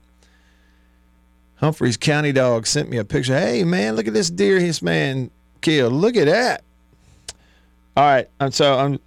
Humphreys 1.58 1.98
County 1.98 2.32
Dog 2.32 2.68
sent 2.68 2.90
me 2.90 2.98
a 2.98 3.06
picture. 3.06 3.38
Hey 3.38 3.64
man, 3.64 3.96
look 3.96 4.08
at 4.08 4.14
this 4.14 4.30
deer 4.30 4.60
his 4.60 4.82
man 4.82 5.32
killed. 5.62 5.94
Look 5.94 6.16
at 6.16 6.26
that. 6.26 6.64
All 7.98 8.04
right, 8.04 8.30
and 8.40 8.54
so 8.54 8.78
I'm. 8.78 9.00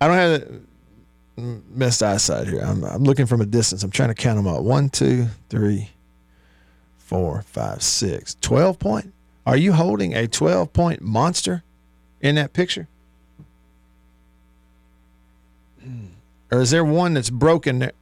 I 0.00 0.08
don't 0.08 0.16
have 0.16 0.40
the 0.40 1.60
best 1.70 2.02
eyesight 2.02 2.48
here. 2.48 2.62
I'm, 2.62 2.82
I'm 2.84 3.04
looking 3.04 3.26
from 3.26 3.42
a 3.42 3.46
distance. 3.46 3.82
I'm 3.82 3.90
trying 3.90 4.08
to 4.08 4.14
count 4.14 4.38
them 4.38 4.46
up. 4.46 4.62
One, 4.62 4.88
two, 4.88 5.26
three, 5.50 5.90
four, 6.96 7.42
five, 7.42 7.82
six. 7.82 8.36
Twelve 8.40 8.78
point. 8.78 9.12
Are 9.46 9.56
you 9.56 9.72
holding 9.72 10.14
a 10.14 10.26
12 10.26 10.72
point 10.72 11.02
monster 11.02 11.62
in 12.20 12.34
that 12.36 12.52
picture? 12.52 12.88
Or 16.52 16.60
is 16.60 16.70
there 16.70 16.84
one 16.84 17.14
that's 17.14 17.30
broken 17.30 17.78
there? 17.78 17.92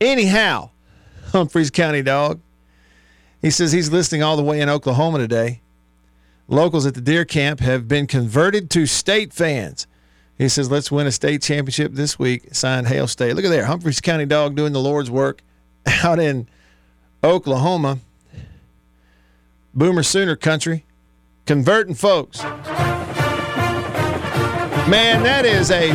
Anyhow, 0.00 0.70
Humphreys 1.32 1.70
County 1.70 2.02
dog. 2.02 2.40
He 3.42 3.50
says 3.50 3.72
he's 3.72 3.90
listening 3.90 4.22
all 4.22 4.36
the 4.36 4.42
way 4.42 4.60
in 4.60 4.68
Oklahoma 4.68 5.18
today. 5.18 5.60
Locals 6.46 6.84
at 6.84 6.94
the 6.94 7.00
deer 7.00 7.24
camp 7.24 7.60
have 7.60 7.88
been 7.88 8.06
converted 8.06 8.70
to 8.70 8.84
state 8.84 9.32
fans. 9.32 9.86
He 10.36 10.48
says, 10.48 10.70
let's 10.70 10.90
win 10.90 11.06
a 11.06 11.12
state 11.12 11.42
championship 11.42 11.92
this 11.92 12.18
week. 12.18 12.54
Signed 12.54 12.88
Hail 12.88 13.06
State. 13.06 13.34
Look 13.36 13.44
at 13.44 13.50
there. 13.50 13.66
Humphreys 13.66 14.00
County 14.00 14.26
dog 14.26 14.56
doing 14.56 14.72
the 14.72 14.80
Lord's 14.80 15.10
work 15.10 15.42
out 16.02 16.18
in 16.18 16.48
Oklahoma. 17.22 17.98
Boomer 19.72 20.02
Sooner 20.02 20.36
country, 20.36 20.84
converting 21.46 21.94
folks. 21.94 22.42
Man, 24.88 25.22
that 25.22 25.44
is 25.46 25.70
a 25.70 25.90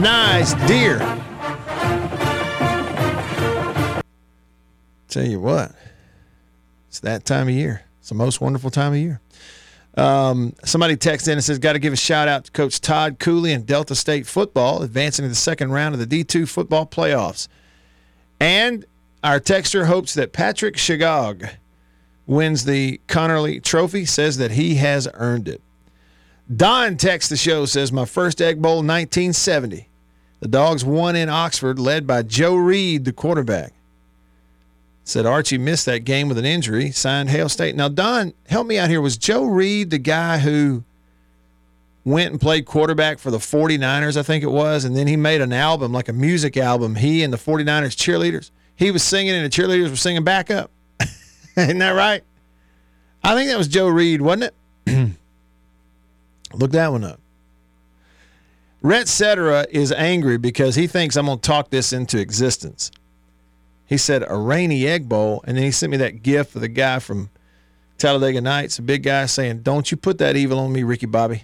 nice 0.00 0.54
deer. 0.68 0.98
Tell 5.08 5.24
you 5.24 5.40
what, 5.40 5.72
it's 6.88 7.00
that 7.00 7.24
time 7.24 7.48
of 7.48 7.54
year. 7.54 7.82
It's 8.00 8.10
the 8.10 8.14
most 8.14 8.40
wonderful 8.40 8.70
time 8.70 8.92
of 8.92 8.98
year. 8.98 9.20
Um, 9.96 10.54
somebody 10.62 10.96
texted 10.96 11.28
in 11.28 11.32
and 11.32 11.44
says, 11.44 11.58
Got 11.58 11.72
to 11.72 11.78
give 11.78 11.92
a 11.92 11.96
shout 11.96 12.28
out 12.28 12.44
to 12.44 12.52
Coach 12.52 12.80
Todd 12.80 13.18
Cooley 13.18 13.52
and 13.52 13.66
Delta 13.66 13.96
State 13.96 14.26
football, 14.26 14.82
advancing 14.82 15.24
to 15.24 15.28
the 15.28 15.34
second 15.34 15.72
round 15.72 15.94
of 15.94 16.08
the 16.08 16.24
D2 16.24 16.48
football 16.48 16.86
playoffs. 16.86 17.48
And 18.38 18.84
our 19.24 19.40
texter 19.40 19.86
hopes 19.86 20.14
that 20.14 20.32
Patrick 20.32 20.76
Shegog 20.76 21.50
wins 22.26 22.64
the 22.64 23.00
Conerly 23.08 23.62
Trophy, 23.62 24.04
says 24.04 24.36
that 24.38 24.52
he 24.52 24.76
has 24.76 25.08
earned 25.14 25.48
it. 25.48 25.60
Don 26.54 26.96
texts 26.96 27.28
the 27.28 27.36
show, 27.36 27.66
says, 27.66 27.90
My 27.90 28.04
first 28.04 28.40
Egg 28.40 28.62
Bowl 28.62 28.76
1970. 28.76 29.88
The 30.40 30.48
Dogs 30.48 30.84
won 30.84 31.16
in 31.16 31.28
Oxford, 31.28 31.78
led 31.78 32.06
by 32.06 32.22
Joe 32.22 32.54
Reed, 32.54 33.04
the 33.04 33.12
quarterback. 33.12 33.72
Said 35.02 35.24
Archie 35.24 35.58
missed 35.58 35.86
that 35.86 36.00
game 36.00 36.28
with 36.28 36.36
an 36.36 36.44
injury, 36.44 36.90
signed 36.90 37.30
Hail 37.30 37.48
State. 37.48 37.76
Now, 37.76 37.88
Don, 37.88 38.34
help 38.48 38.66
me 38.66 38.76
out 38.78 38.90
here. 38.90 39.00
Was 39.00 39.16
Joe 39.16 39.44
Reed 39.44 39.90
the 39.90 39.98
guy 39.98 40.38
who 40.38 40.84
went 42.04 42.32
and 42.32 42.40
played 42.40 42.66
quarterback 42.66 43.18
for 43.18 43.30
the 43.30 43.38
49ers, 43.38 44.16
I 44.16 44.22
think 44.22 44.44
it 44.44 44.50
was, 44.50 44.84
and 44.84 44.96
then 44.96 45.06
he 45.06 45.16
made 45.16 45.40
an 45.40 45.52
album, 45.52 45.92
like 45.92 46.08
a 46.08 46.12
music 46.12 46.56
album, 46.56 46.96
he 46.96 47.22
and 47.22 47.32
the 47.32 47.38
49ers 47.38 47.96
cheerleaders? 47.96 48.50
He 48.74 48.90
was 48.90 49.02
singing, 49.02 49.34
and 49.34 49.44
the 49.44 49.50
cheerleaders 49.50 49.90
were 49.90 49.96
singing 49.96 50.22
back 50.24 50.50
up. 50.50 50.70
Isn't 51.60 51.78
that 51.78 51.92
right? 51.92 52.22
I 53.24 53.34
think 53.34 53.50
that 53.50 53.58
was 53.58 53.68
Joe 53.68 53.88
Reed, 53.88 54.20
wasn't 54.20 54.52
it? 54.86 55.12
Look 56.54 56.72
that 56.72 56.92
one 56.92 57.04
up. 57.04 57.18
Rhett 58.82 59.08
Cetera 59.08 59.66
is 59.70 59.90
angry 59.90 60.36
because 60.36 60.74
he 60.74 60.86
thinks 60.86 61.16
I'm 61.16 61.26
going 61.26 61.38
to 61.38 61.42
talk 61.42 61.70
this 61.70 61.92
into 61.92 62.20
existence. 62.20 62.90
He 63.86 63.96
said 63.96 64.24
a 64.28 64.36
rainy 64.36 64.86
egg 64.86 65.08
bowl, 65.08 65.42
and 65.46 65.56
then 65.56 65.64
he 65.64 65.70
sent 65.70 65.90
me 65.90 65.96
that 65.98 66.22
gift 66.22 66.54
of 66.54 66.60
the 66.60 66.68
guy 66.68 66.98
from 66.98 67.30
Talladega 67.98 68.40
Nights, 68.40 68.78
a 68.78 68.82
big 68.82 69.02
guy 69.02 69.26
saying, 69.26 69.62
Don't 69.62 69.90
you 69.90 69.96
put 69.96 70.18
that 70.18 70.36
evil 70.36 70.58
on 70.58 70.72
me, 70.72 70.82
Ricky 70.82 71.06
Bobby. 71.06 71.42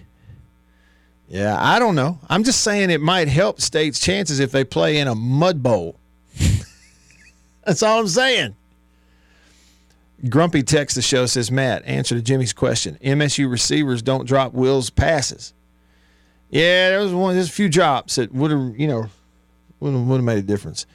Yeah, 1.27 1.57
I 1.59 1.79
don't 1.79 1.95
know. 1.95 2.19
I'm 2.29 2.43
just 2.43 2.61
saying 2.61 2.91
it 2.91 3.01
might 3.01 3.27
help 3.27 3.59
states' 3.59 3.99
chances 3.99 4.39
if 4.39 4.51
they 4.51 4.63
play 4.63 4.99
in 4.99 5.07
a 5.07 5.15
mud 5.15 5.63
bowl. 5.63 5.95
That's 7.65 7.81
all 7.81 8.01
I'm 8.01 8.07
saying. 8.07 8.55
Grumpy 10.29 10.63
text 10.63 10.95
the 10.95 11.01
show 11.01 11.25
says, 11.25 11.51
Matt, 11.51 11.85
answer 11.85 12.15
to 12.15 12.21
Jimmy's 12.21 12.53
question. 12.53 12.97
MSU 13.03 13.49
receivers 13.49 14.01
don't 14.01 14.25
drop 14.25 14.53
Will's 14.53 14.89
passes. 14.89 15.53
Yeah, 16.49 16.89
there 16.89 16.99
was 16.99 17.13
one. 17.13 17.35
There's 17.35 17.49
a 17.49 17.51
few 17.51 17.67
drops 17.67 18.15
that 18.15 18.31
would 18.33 18.51
have, 18.51 18.77
you 18.77 18.87
know, 18.87 19.07
would 19.79 19.93
have 19.93 20.23
made 20.23 20.37
a 20.37 20.43
difference. 20.43 20.85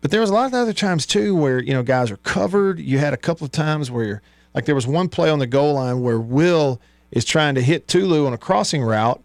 But 0.00 0.10
there 0.10 0.20
was 0.20 0.30
a 0.30 0.32
lot 0.32 0.46
of 0.46 0.54
other 0.54 0.72
times 0.72 1.06
too 1.06 1.34
where 1.34 1.62
you 1.62 1.74
know 1.74 1.82
guys 1.82 2.10
are 2.10 2.16
covered. 2.18 2.78
You 2.78 2.98
had 2.98 3.12
a 3.12 3.18
couple 3.18 3.44
of 3.44 3.50
times 3.50 3.90
where, 3.90 4.22
like, 4.54 4.64
there 4.64 4.74
was 4.74 4.86
one 4.86 5.08
play 5.08 5.28
on 5.28 5.38
the 5.38 5.46
goal 5.46 5.74
line 5.74 6.00
where 6.00 6.18
Will 6.18 6.80
is 7.10 7.24
trying 7.24 7.54
to 7.56 7.62
hit 7.62 7.88
Tulu 7.88 8.26
on 8.26 8.32
a 8.32 8.38
crossing 8.38 8.82
route 8.82 9.22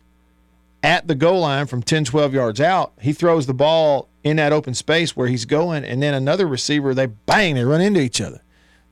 at 0.84 1.08
the 1.08 1.16
goal 1.16 1.42
line 1.42 1.68
from 1.68 1.82
10, 1.82 2.06
12 2.06 2.34
yards 2.34 2.60
out. 2.60 2.94
He 3.00 3.14
throws 3.14 3.46
the 3.46 3.54
ball 3.54 4.10
in 4.24 4.38
that 4.38 4.52
open 4.52 4.74
space 4.74 5.16
where 5.16 5.28
he's 5.28 5.46
going, 5.46 5.86
and 5.86 6.02
then 6.02 6.14
another 6.14 6.48
receiver, 6.48 6.94
they 6.94 7.06
bang, 7.06 7.56
they 7.56 7.64
run 7.64 7.82
into 7.82 8.02
each 8.02 8.20
other. 8.20 8.42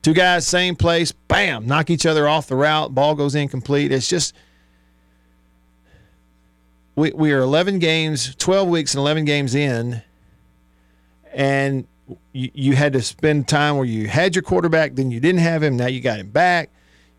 Two 0.04 0.12
guys, 0.12 0.46
same 0.46 0.76
place, 0.76 1.12
bam, 1.12 1.66
knock 1.66 1.88
each 1.88 2.04
other 2.04 2.28
off 2.28 2.46
the 2.46 2.56
route. 2.56 2.94
Ball 2.94 3.14
goes 3.14 3.34
incomplete. 3.34 3.90
It's 3.90 4.06
just 4.06 4.34
we 6.94 7.10
we 7.12 7.32
are 7.32 7.38
11 7.38 7.78
games, 7.78 8.34
12 8.34 8.68
weeks 8.68 8.92
and 8.92 9.00
11 9.00 9.24
games 9.24 9.54
in, 9.54 10.02
and 11.32 11.86
you, 12.34 12.50
you 12.52 12.76
had 12.76 12.92
to 12.92 13.00
spend 13.00 13.48
time 13.48 13.78
where 13.78 13.86
you 13.86 14.06
had 14.06 14.36
your 14.36 14.42
quarterback, 14.42 14.94
then 14.94 15.10
you 15.10 15.20
didn't 15.20 15.40
have 15.40 15.62
him. 15.62 15.74
Now 15.78 15.86
you 15.86 16.02
got 16.02 16.18
him 16.18 16.28
back. 16.28 16.68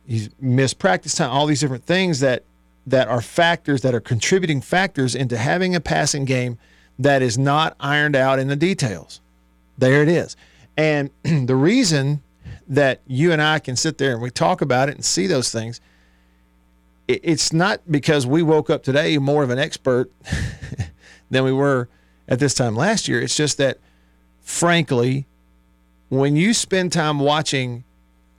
He's 0.05 0.29
missed 0.39 0.77
practice 0.77 1.15
time. 1.15 1.31
All 1.31 1.47
these 1.47 1.61
different 1.61 1.85
things 1.85 2.19
that 2.19 2.43
that 2.85 3.07
are 3.07 3.19
factors 3.19 3.81
that 3.81 3.95
are 3.95 3.99
contributing 3.99 4.61
factors 4.61 5.15
into 5.15 5.37
having 5.39 5.73
a 5.73 5.81
passing 5.81 6.23
game 6.23 6.59
that 6.99 7.23
is 7.23 7.35
not 7.35 7.75
ironed 7.79 8.15
out 8.15 8.37
in 8.37 8.47
the 8.47 8.55
details. 8.55 9.21
There 9.75 10.03
it 10.03 10.07
is. 10.07 10.37
And 10.77 11.09
the 11.23 11.55
reason 11.55 12.21
that 12.67 13.01
you 13.07 13.31
and 13.31 13.41
I 13.41 13.59
can 13.59 13.75
sit 13.75 13.97
there 13.97 14.13
and 14.13 14.21
we 14.21 14.29
talk 14.29 14.61
about 14.61 14.89
it 14.89 14.95
and 14.95 15.05
see 15.05 15.27
those 15.27 15.51
things. 15.51 15.81
It's 17.07 17.53
not 17.53 17.81
because 17.89 18.25
we 18.25 18.41
woke 18.41 18.69
up 18.69 18.81
today 18.81 19.17
more 19.19 19.43
of 19.43 19.51
an 19.51 19.59
expert 19.59 20.11
than 21.29 21.43
we 21.43 21.51
were 21.51 21.87
at 22.27 22.39
this 22.39 22.55
time 22.55 22.75
last 22.75 23.07
year. 23.07 23.21
It's 23.21 23.35
just 23.35 23.57
that, 23.57 23.77
frankly, 24.41 25.27
when 26.09 26.35
you 26.35 26.53
spend 26.53 26.91
time 26.91 27.19
watching 27.19 27.83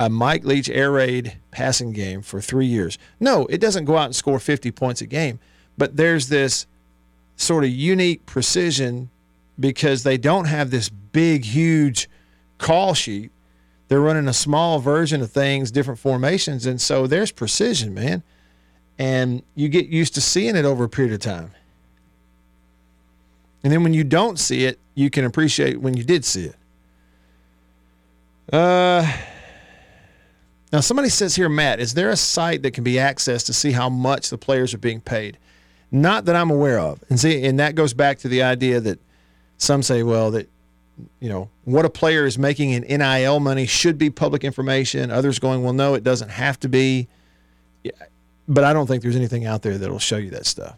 a 0.00 0.10
Mike 0.10 0.44
Leach 0.44 0.68
air 0.68 0.90
raid 0.90 1.38
passing 1.52 1.92
game 1.92 2.22
for 2.22 2.40
three 2.40 2.66
years, 2.66 2.98
no, 3.20 3.46
it 3.46 3.58
doesn't 3.60 3.84
go 3.84 3.96
out 3.96 4.06
and 4.06 4.16
score 4.16 4.40
50 4.40 4.72
points 4.72 5.00
a 5.00 5.06
game, 5.06 5.38
but 5.78 5.96
there's 5.96 6.28
this 6.28 6.66
sort 7.36 7.64
of 7.64 7.70
unique 7.70 8.26
precision 8.26 9.10
because 9.58 10.02
they 10.02 10.18
don't 10.18 10.46
have 10.46 10.70
this 10.70 10.88
big, 10.88 11.44
huge 11.44 12.08
call 12.58 12.94
sheet 12.94 13.30
they're 13.88 14.00
running 14.00 14.28
a 14.28 14.32
small 14.32 14.78
version 14.78 15.22
of 15.22 15.30
things, 15.30 15.70
different 15.70 16.00
formations, 16.00 16.66
and 16.66 16.80
so 16.80 17.06
there's 17.06 17.30
precision, 17.30 17.94
man. 17.94 18.22
And 18.98 19.42
you 19.54 19.68
get 19.68 19.86
used 19.86 20.14
to 20.14 20.20
seeing 20.20 20.56
it 20.56 20.64
over 20.64 20.84
a 20.84 20.88
period 20.88 21.12
of 21.12 21.20
time. 21.20 21.50
And 23.62 23.72
then 23.72 23.82
when 23.82 23.92
you 23.92 24.04
don't 24.04 24.38
see 24.38 24.64
it, 24.64 24.78
you 24.94 25.10
can 25.10 25.24
appreciate 25.24 25.80
when 25.80 25.96
you 25.96 26.04
did 26.04 26.24
see 26.24 26.46
it. 26.46 26.56
Uh, 28.52 29.12
now, 30.72 30.80
somebody 30.80 31.08
says 31.08 31.36
here, 31.36 31.48
Matt, 31.48 31.78
is 31.80 31.94
there 31.94 32.10
a 32.10 32.16
site 32.16 32.62
that 32.62 32.72
can 32.72 32.84
be 32.84 32.94
accessed 32.94 33.46
to 33.46 33.52
see 33.52 33.72
how 33.72 33.88
much 33.88 34.30
the 34.30 34.38
players 34.38 34.72
are 34.72 34.78
being 34.78 35.00
paid? 35.00 35.36
Not 35.90 36.24
that 36.24 36.36
I'm 36.36 36.50
aware 36.50 36.78
of. 36.78 37.02
And 37.08 37.20
see, 37.20 37.44
and 37.44 37.58
that 37.60 37.74
goes 37.74 37.92
back 37.92 38.18
to 38.18 38.28
the 38.28 38.42
idea 38.42 38.80
that 38.80 38.98
Some 39.58 39.82
say, 39.82 40.02
well, 40.02 40.30
that 40.32 40.48
you 41.20 41.28
know 41.28 41.50
what 41.64 41.84
a 41.84 41.90
player 41.90 42.26
is 42.26 42.38
making 42.38 42.70
in 42.70 42.82
NIL 42.82 43.40
money 43.40 43.66
should 43.66 43.98
be 43.98 44.10
public 44.10 44.44
information. 44.44 45.10
Others 45.10 45.38
going, 45.38 45.62
well, 45.62 45.72
no, 45.72 45.94
it 45.94 46.04
doesn't 46.04 46.30
have 46.30 46.58
to 46.60 46.68
be. 46.68 47.08
Yeah, 47.82 47.92
but 48.48 48.64
I 48.64 48.72
don't 48.72 48.86
think 48.86 49.02
there's 49.02 49.16
anything 49.16 49.44
out 49.44 49.62
there 49.62 49.78
that'll 49.78 49.98
show 49.98 50.16
you 50.16 50.30
that 50.30 50.46
stuff. 50.46 50.76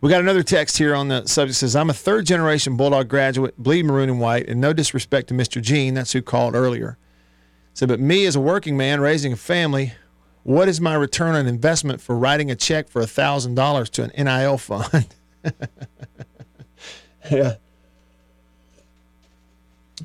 We 0.00 0.10
got 0.10 0.20
another 0.20 0.42
text 0.42 0.76
here 0.76 0.94
on 0.94 1.08
the 1.08 1.26
subject 1.26 1.56
says, 1.56 1.74
I'm 1.74 1.88
a 1.88 1.94
third 1.94 2.26
generation 2.26 2.76
Bulldog 2.76 3.08
graduate, 3.08 3.56
bleed 3.56 3.86
maroon 3.86 4.10
and 4.10 4.20
white, 4.20 4.46
and 4.46 4.60
no 4.60 4.72
disrespect 4.72 5.28
to 5.28 5.34
Mr. 5.34 5.60
Gene, 5.60 5.94
that's 5.94 6.12
who 6.12 6.20
called 6.20 6.54
earlier. 6.54 6.98
Said, 7.72 7.88
but 7.88 7.98
me 7.98 8.26
as 8.26 8.36
a 8.36 8.40
working 8.40 8.76
man 8.76 9.00
raising 9.00 9.32
a 9.32 9.36
family, 9.36 9.94
what 10.42 10.68
is 10.68 10.80
my 10.80 10.94
return 10.94 11.34
on 11.34 11.46
investment 11.46 12.00
for 12.00 12.16
writing 12.16 12.50
a 12.50 12.54
check 12.54 12.88
for 12.88 13.02
$1,000 13.02 13.90
to 13.90 14.02
an 14.04 14.24
NIL 14.24 14.58
fund? 14.58 15.14
yeah. 17.30 17.56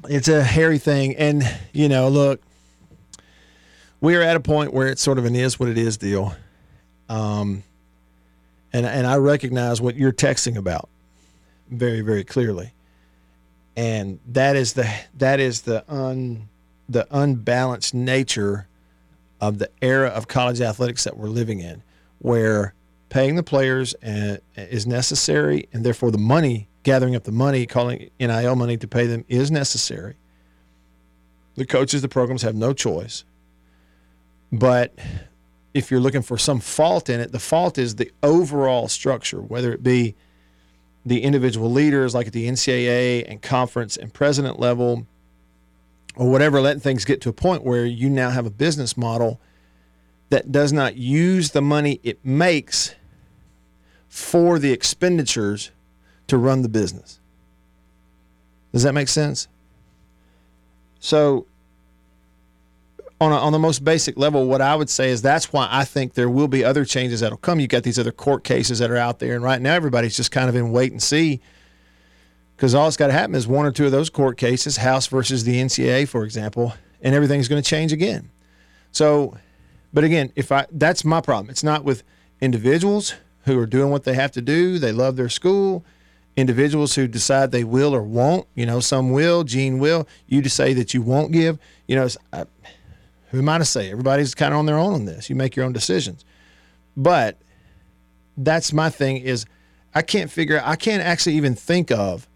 It's 0.09 0.27
a 0.27 0.43
hairy 0.43 0.77
thing. 0.77 1.15
And, 1.15 1.43
you 1.73 1.87
know, 1.89 2.09
look, 2.09 2.41
we 3.99 4.15
are 4.15 4.21
at 4.21 4.35
a 4.35 4.39
point 4.39 4.73
where 4.73 4.87
it's 4.87 5.01
sort 5.01 5.19
of 5.19 5.25
an 5.25 5.35
is 5.35 5.59
what 5.59 5.69
it 5.69 5.77
is 5.77 5.97
deal. 5.97 6.35
Um, 7.07 7.63
and 8.73 8.85
and 8.85 9.05
I 9.05 9.17
recognize 9.17 9.81
what 9.81 9.95
you're 9.95 10.13
texting 10.13 10.57
about 10.57 10.89
very 11.69 12.01
very 12.01 12.23
clearly, 12.23 12.73
and 13.75 14.19
that 14.27 14.55
is 14.55 14.73
the 14.73 14.89
that 15.17 15.39
is 15.39 15.61
the 15.63 15.83
un 15.91 16.47
the 16.87 17.07
unbalanced 17.11 17.93
nature 17.93 18.67
of 19.39 19.57
the 19.57 19.69
era 19.81 20.07
of 20.09 20.27
college 20.27 20.61
athletics 20.61 21.03
that 21.03 21.17
we're 21.17 21.27
living 21.27 21.59
in, 21.59 21.83
where 22.19 22.73
paying 23.09 23.35
the 23.35 23.43
players 23.43 23.93
uh, 23.95 24.37
is 24.55 24.87
necessary, 24.87 25.67
and 25.73 25.85
therefore 25.85 26.11
the 26.11 26.17
money 26.17 26.67
gathering 26.83 27.15
up 27.15 27.23
the 27.23 27.31
money, 27.31 27.65
calling 27.65 28.09
NIL 28.19 28.55
money 28.55 28.77
to 28.77 28.87
pay 28.87 29.05
them 29.05 29.25
is 29.27 29.51
necessary. 29.51 30.15
The 31.55 31.65
coaches, 31.65 32.01
the 32.01 32.09
programs 32.09 32.41
have 32.41 32.55
no 32.55 32.73
choice. 32.73 33.23
But 34.51 34.97
if 35.73 35.91
you're 35.91 35.99
looking 35.99 36.21
for 36.21 36.37
some 36.37 36.59
fault 36.59 37.09
in 37.09 37.19
it, 37.19 37.31
the 37.31 37.39
fault 37.39 37.77
is 37.77 37.95
the 37.95 38.11
overall 38.23 38.87
structure, 38.87 39.41
whether 39.41 39.71
it 39.71 39.83
be 39.83 40.15
the 41.05 41.23
individual 41.23 41.71
leaders, 41.71 42.13
like 42.13 42.27
at 42.27 42.33
the 42.33 42.47
NCAA 42.47 43.25
and 43.29 43.41
conference 43.41 43.97
and 43.97 44.13
president 44.13 44.59
level, 44.59 45.07
or 46.15 46.29
whatever, 46.29 46.61
letting 46.61 46.81
things 46.81 47.05
get 47.05 47.21
to 47.21 47.29
a 47.29 47.33
point 47.33 47.63
where 47.63 47.85
you 47.85 48.09
now 48.09 48.29
have 48.29 48.45
a 48.45 48.51
business 48.51 48.97
model 48.97 49.39
that 50.29 50.51
does 50.51 50.71
not 50.71 50.95
use 50.95 51.51
the 51.51 51.61
money 51.61 51.99
it 52.03 52.23
makes 52.23 52.95
for 54.07 54.59
the 54.59 54.71
expenditures 54.71 55.71
to 56.31 56.37
run 56.37 56.61
the 56.61 56.69
business. 56.69 57.19
Does 58.71 58.83
that 58.83 58.93
make 58.93 59.09
sense? 59.09 59.49
So 61.01 61.45
on, 63.19 63.33
a, 63.33 63.35
on 63.35 63.51
the 63.51 63.59
most 63.59 63.83
basic 63.83 64.17
level, 64.17 64.47
what 64.47 64.61
I 64.61 64.73
would 64.73 64.89
say 64.89 65.09
is 65.09 65.21
that's 65.21 65.51
why 65.51 65.67
I 65.69 65.83
think 65.83 66.13
there 66.13 66.29
will 66.29 66.47
be 66.47 66.63
other 66.63 66.85
changes 66.85 67.19
that'll 67.19 67.37
come. 67.37 67.59
You've 67.59 67.69
got 67.69 67.83
these 67.83 67.99
other 67.99 68.13
court 68.13 68.45
cases 68.45 68.79
that 68.79 68.89
are 68.89 68.95
out 68.95 69.19
there, 69.19 69.35
and 69.35 69.43
right 69.43 69.61
now 69.61 69.73
everybody's 69.73 70.15
just 70.15 70.31
kind 70.31 70.47
of 70.47 70.55
in 70.55 70.71
wait 70.71 70.93
and 70.93 71.03
see 71.03 71.41
because 72.55 72.73
all 72.73 72.85
that's 72.85 72.95
got 72.95 73.07
to 73.07 73.13
happen 73.13 73.35
is 73.35 73.45
one 73.45 73.65
or 73.65 73.71
two 73.71 73.85
of 73.85 73.91
those 73.91 74.09
court 74.09 74.37
cases, 74.37 74.77
House 74.77 75.07
versus 75.07 75.43
the 75.43 75.55
NCAA, 75.55 76.07
for 76.07 76.23
example, 76.23 76.73
and 77.01 77.13
everything's 77.13 77.49
going 77.49 77.61
to 77.61 77.69
change 77.69 77.91
again. 77.91 78.29
So, 78.93 79.37
but 79.91 80.05
again, 80.05 80.31
if 80.37 80.49
I 80.49 80.65
that's 80.71 81.03
my 81.03 81.19
problem. 81.19 81.49
It's 81.49 81.63
not 81.63 81.83
with 81.83 82.03
individuals 82.39 83.15
who 83.45 83.59
are 83.59 83.65
doing 83.65 83.89
what 83.89 84.03
they 84.03 84.13
have 84.13 84.31
to 84.31 84.41
do. 84.41 84.79
They 84.79 84.91
love 84.91 85.15
their 85.15 85.29
school. 85.29 85.83
Individuals 86.41 86.95
who 86.95 87.07
decide 87.07 87.51
they 87.51 87.63
will 87.63 87.95
or 87.95 88.01
won't. 88.01 88.47
You 88.55 88.65
know, 88.65 88.79
some 88.79 89.11
will. 89.11 89.43
Gene 89.43 89.79
will. 89.79 90.07
You 90.27 90.41
to 90.41 90.49
say 90.49 90.73
that 90.73 90.93
you 90.93 91.01
won't 91.01 91.31
give. 91.31 91.59
You 91.87 91.95
know, 91.95 92.07
I, 92.33 92.45
who 93.29 93.37
am 93.37 93.47
I 93.47 93.59
to 93.59 93.65
say? 93.65 93.91
Everybody's 93.91 94.35
kind 94.35 94.53
of 94.53 94.59
on 94.59 94.65
their 94.65 94.77
own 94.77 94.93
on 94.93 95.05
this. 95.05 95.29
You 95.29 95.35
make 95.35 95.55
your 95.55 95.65
own 95.65 95.71
decisions. 95.71 96.25
But 96.97 97.37
that's 98.35 98.73
my 98.73 98.89
thing 98.89 99.17
is 99.17 99.45
I 99.93 100.01
can't 100.01 100.31
figure 100.31 100.57
out, 100.57 100.67
I 100.67 100.75
can't 100.75 101.03
actually 101.03 101.35
even 101.35 101.55
think 101.55 101.91
of 101.91 102.27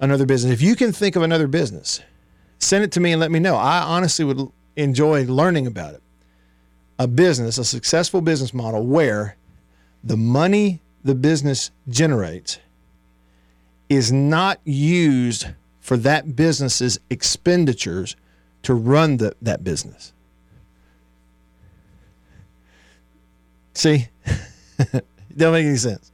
another 0.00 0.26
business. 0.26 0.52
If 0.52 0.60
you 0.60 0.76
can 0.76 0.92
think 0.92 1.16
of 1.16 1.22
another 1.22 1.46
business, 1.46 2.00
send 2.58 2.84
it 2.84 2.92
to 2.92 3.00
me 3.00 3.12
and 3.12 3.20
let 3.20 3.30
me 3.30 3.38
know. 3.38 3.56
I 3.56 3.82
honestly 3.82 4.24
would 4.24 4.50
enjoy 4.76 5.24
learning 5.24 5.66
about 5.66 5.94
it. 5.94 6.02
A 6.98 7.06
business, 7.06 7.56
a 7.56 7.64
successful 7.64 8.20
business 8.20 8.52
model 8.52 8.86
where 8.86 9.36
the 10.02 10.16
money 10.16 10.82
the 11.04 11.14
business 11.14 11.70
generates 11.88 12.58
is 13.88 14.12
not 14.12 14.60
used 14.64 15.48
for 15.80 15.96
that 15.98 16.34
business's 16.34 16.98
expenditures 17.10 18.16
to 18.62 18.74
run 18.74 19.18
the, 19.18 19.34
that 19.40 19.62
business. 19.62 20.12
See, 23.74 24.08
don't 25.36 25.52
make 25.52 25.66
any 25.66 25.76
sense. 25.76 26.10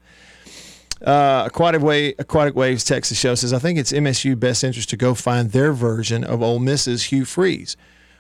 Uh, 1.01 1.45
Aquatic, 1.47 1.81
Wave, 1.81 2.15
Aquatic 2.19 2.55
Waves 2.55 2.85
Texas 2.85 3.19
show 3.19 3.35
says, 3.35 3.53
I 3.53 3.59
think 3.59 3.79
it's 3.79 3.93
MSU 3.93 4.39
best 4.39 4.63
interest 4.63 4.91
to 4.91 4.97
go 4.97 5.15
find 5.15 5.51
their 5.51 5.73
version 5.73 6.23
of 6.23 6.43
Ole 6.43 6.59
Miss's 6.59 7.05
Hugh 7.05 7.25
Freeze. 7.25 7.77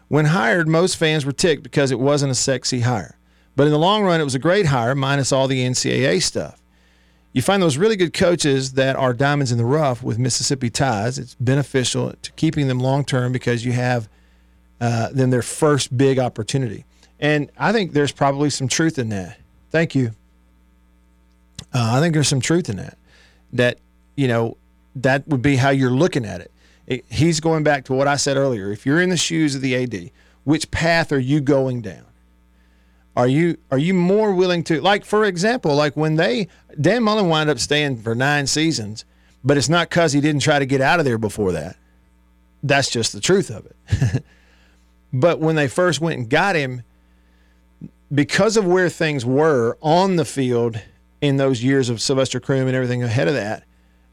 When 0.08 0.26
hired, 0.26 0.68
most 0.68 0.96
fans 0.96 1.24
were 1.26 1.32
ticked 1.32 1.62
because 1.62 1.90
it 1.90 2.00
wasn't 2.00 2.32
a 2.32 2.34
sexy 2.34 2.80
hire. 2.80 3.18
But 3.54 3.66
in 3.66 3.72
the 3.72 3.78
long 3.78 4.02
run, 4.02 4.20
it 4.20 4.24
was 4.24 4.34
a 4.34 4.40
great 4.40 4.66
hire, 4.66 4.94
minus 4.94 5.32
all 5.32 5.48
the 5.48 5.64
NCAA 5.64 6.22
stuff. 6.22 6.61
You 7.32 7.42
find 7.42 7.62
those 7.62 7.78
really 7.78 7.96
good 7.96 8.12
coaches 8.12 8.72
that 8.72 8.94
are 8.96 9.14
diamonds 9.14 9.52
in 9.52 9.58
the 9.58 9.64
rough 9.64 10.02
with 10.02 10.18
Mississippi 10.18 10.68
ties. 10.68 11.18
It's 11.18 11.34
beneficial 11.36 12.12
to 12.20 12.32
keeping 12.32 12.68
them 12.68 12.78
long 12.78 13.04
term 13.04 13.32
because 13.32 13.64
you 13.64 13.72
have– 13.72 14.08
uh, 14.82 15.10
than 15.12 15.30
their 15.30 15.42
first 15.42 15.96
big 15.96 16.18
opportunity. 16.18 16.84
And 17.20 17.48
I 17.56 17.70
think 17.70 17.92
there's 17.92 18.10
probably 18.10 18.50
some 18.50 18.66
truth 18.66 18.98
in 18.98 19.10
that. 19.10 19.38
Thank 19.70 19.94
you. 19.94 20.10
Uh, 21.72 21.92
I 21.94 22.00
think 22.00 22.14
there's 22.14 22.26
some 22.26 22.40
truth 22.40 22.68
in 22.68 22.78
that. 22.78 22.98
That, 23.52 23.78
you 24.16 24.26
know, 24.26 24.56
that 24.96 25.28
would 25.28 25.40
be 25.40 25.54
how 25.54 25.70
you're 25.70 25.92
looking 25.92 26.24
at 26.24 26.40
it. 26.40 26.50
it. 26.88 27.04
He's 27.08 27.38
going 27.38 27.62
back 27.62 27.84
to 27.84 27.92
what 27.92 28.08
I 28.08 28.16
said 28.16 28.36
earlier. 28.36 28.72
If 28.72 28.84
you're 28.84 29.00
in 29.00 29.08
the 29.08 29.16
shoes 29.16 29.54
of 29.54 29.62
the 29.62 29.76
AD, 29.76 30.10
which 30.42 30.68
path 30.72 31.12
are 31.12 31.18
you 31.20 31.40
going 31.40 31.80
down? 31.80 32.06
Are 33.16 33.28
you 33.28 33.58
are 33.70 33.78
you 33.78 33.94
more 33.94 34.32
willing 34.32 34.64
to 34.64 34.80
like 34.80 35.04
for 35.04 35.24
example, 35.24 35.74
like 35.74 35.96
when 35.96 36.16
they 36.16 36.48
Dan 36.80 37.02
Mullen 37.02 37.28
wound 37.28 37.50
up 37.50 37.58
staying 37.58 37.98
for 37.98 38.14
nine 38.14 38.46
seasons, 38.46 39.04
but 39.44 39.56
it's 39.56 39.68
not 39.68 39.90
because 39.90 40.12
he 40.12 40.20
didn't 40.20 40.42
try 40.42 40.58
to 40.58 40.66
get 40.66 40.80
out 40.80 40.98
of 40.98 41.04
there 41.04 41.18
before 41.18 41.52
that. 41.52 41.76
That's 42.62 42.90
just 42.90 43.12
the 43.12 43.20
truth 43.20 43.50
of 43.50 43.66
it. 43.66 44.24
But 45.12 45.40
when 45.40 45.56
they 45.56 45.68
first 45.68 46.00
went 46.00 46.18
and 46.18 46.30
got 46.30 46.56
him, 46.56 46.82
because 48.12 48.56
of 48.56 48.64
where 48.64 48.88
things 48.88 49.24
were 49.26 49.76
on 49.82 50.16
the 50.16 50.24
field 50.24 50.80
in 51.20 51.36
those 51.36 51.62
years 51.62 51.88
of 51.88 52.00
Sylvester 52.00 52.40
Croom 52.40 52.66
and 52.66 52.74
everything 52.74 53.02
ahead 53.02 53.28
of 53.28 53.34
that, 53.34 53.64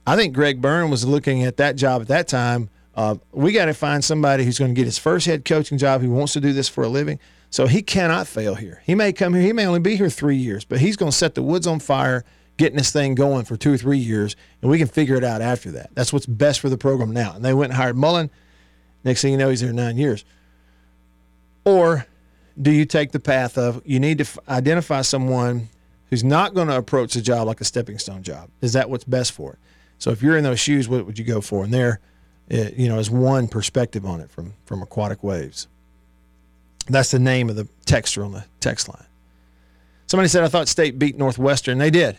I 0.05 0.15
think 0.15 0.33
Greg 0.33 0.61
Byrne 0.61 0.89
was 0.89 1.05
looking 1.05 1.43
at 1.43 1.57
that 1.57 1.75
job 1.75 2.01
at 2.01 2.07
that 2.09 2.27
time. 2.27 2.69
Uh, 2.95 3.15
we 3.31 3.51
got 3.53 3.65
to 3.65 3.73
find 3.73 4.03
somebody 4.03 4.43
who's 4.43 4.59
going 4.59 4.71
to 4.71 4.75
get 4.75 4.85
his 4.85 4.97
first 4.97 5.25
head 5.25 5.45
coaching 5.45 5.77
job 5.77 6.01
who 6.01 6.11
wants 6.11 6.33
to 6.33 6.41
do 6.41 6.51
this 6.51 6.67
for 6.67 6.83
a 6.83 6.89
living. 6.89 7.19
So 7.49 7.65
he 7.67 7.81
cannot 7.81 8.27
fail 8.27 8.55
here. 8.55 8.81
He 8.85 8.95
may 8.95 9.11
come 9.11 9.33
here, 9.33 9.41
he 9.41 9.53
may 9.53 9.65
only 9.65 9.79
be 9.79 9.95
here 9.95 10.09
three 10.09 10.37
years, 10.37 10.65
but 10.65 10.79
he's 10.79 10.95
going 10.95 11.11
to 11.11 11.17
set 11.17 11.35
the 11.35 11.41
woods 11.41 11.65
on 11.65 11.79
fire, 11.79 12.23
getting 12.57 12.77
this 12.77 12.91
thing 12.91 13.15
going 13.15 13.45
for 13.45 13.57
two 13.57 13.73
or 13.73 13.77
three 13.77 13.97
years, 13.97 14.35
and 14.61 14.69
we 14.69 14.77
can 14.77 14.87
figure 14.87 15.15
it 15.15 15.23
out 15.23 15.41
after 15.41 15.71
that. 15.71 15.89
That's 15.95 16.13
what's 16.13 16.27
best 16.27 16.59
for 16.59 16.69
the 16.69 16.77
program 16.77 17.11
now. 17.11 17.33
And 17.33 17.43
they 17.43 17.53
went 17.53 17.71
and 17.71 17.77
hired 17.77 17.97
Mullen. 17.97 18.29
Next 19.03 19.21
thing 19.21 19.31
you 19.31 19.37
know, 19.37 19.49
he's 19.49 19.61
there 19.61 19.73
nine 19.73 19.97
years. 19.97 20.25
Or 21.65 22.05
do 22.61 22.71
you 22.71 22.85
take 22.85 23.11
the 23.11 23.19
path 23.19 23.57
of 23.57 23.81
you 23.85 23.99
need 23.99 24.19
to 24.19 24.23
f- 24.23 24.37
identify 24.47 25.01
someone 25.01 25.69
who's 26.09 26.23
not 26.23 26.53
going 26.53 26.67
to 26.67 26.77
approach 26.77 27.13
the 27.13 27.21
job 27.21 27.47
like 27.47 27.61
a 27.61 27.65
stepping 27.65 27.97
stone 27.97 28.23
job? 28.23 28.49
Is 28.61 28.73
that 28.73 28.89
what's 28.89 29.05
best 29.05 29.31
for 29.31 29.53
it? 29.53 29.59
So 29.97 30.11
if 30.11 30.21
you're 30.21 30.37
in 30.37 30.43
those 30.43 30.59
shoes, 30.59 30.87
what 30.87 31.05
would 31.05 31.17
you 31.17 31.25
go 31.25 31.41
for? 31.41 31.63
And 31.63 31.73
there, 31.73 31.99
it, 32.47 32.75
you 32.75 32.89
know, 32.89 32.99
is 32.99 33.09
one 33.09 33.47
perspective 33.47 34.05
on 34.05 34.21
it 34.21 34.29
from 34.29 34.53
from 34.65 34.81
Aquatic 34.81 35.23
Waves. 35.23 35.67
That's 36.89 37.11
the 37.11 37.19
name 37.19 37.49
of 37.49 37.55
the 37.55 37.67
texter 37.85 38.25
on 38.25 38.31
the 38.31 38.45
text 38.59 38.89
line. 38.89 39.05
Somebody 40.07 40.27
said 40.27 40.43
I 40.43 40.47
thought 40.47 40.67
State 40.67 40.97
beat 40.97 41.17
Northwestern. 41.17 41.77
They 41.77 41.91
did. 41.91 42.17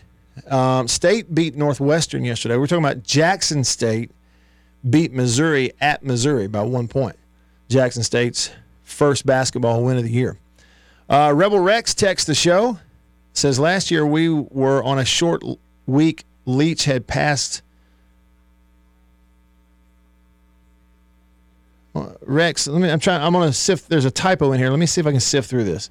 Um, 0.49 0.87
State 0.87 1.35
beat 1.35 1.55
Northwestern 1.55 2.23
yesterday. 2.23 2.55
We're 2.55 2.67
talking 2.67 2.85
about 2.85 3.03
Jackson 3.03 3.63
State 3.63 4.11
beat 4.89 5.11
Missouri 5.11 5.73
at 5.81 6.03
Missouri 6.03 6.47
by 6.47 6.61
one 6.61 6.87
point. 6.87 7.17
Jackson 7.69 8.03
State's 8.03 8.49
first 8.83 9.25
basketball 9.25 9.83
win 9.83 9.97
of 9.97 10.03
the 10.03 10.11
year. 10.11 10.37
Uh, 11.09 11.33
Rebel 11.35 11.59
Rex 11.59 11.93
texts 11.93 12.27
the 12.27 12.35
show. 12.35 12.79
Says 13.33 13.59
last 13.59 13.91
year 13.91 14.05
we 14.05 14.29
were 14.29 14.83
on 14.83 14.99
a 14.99 15.05
short 15.05 15.43
week. 15.85 16.25
Leach 16.45 16.85
had 16.85 17.07
passed. 17.07 17.61
Uh, 21.93 22.13
Rex, 22.21 22.67
let 22.67 22.81
me. 22.81 22.89
I'm 22.89 22.99
trying. 22.99 23.21
I'm 23.21 23.33
gonna 23.33 23.51
sift. 23.53 23.89
There's 23.89 24.05
a 24.05 24.11
typo 24.11 24.51
in 24.53 24.59
here. 24.59 24.69
Let 24.69 24.79
me 24.79 24.85
see 24.85 25.01
if 25.01 25.07
I 25.07 25.11
can 25.11 25.19
sift 25.19 25.49
through 25.49 25.65
this. 25.65 25.89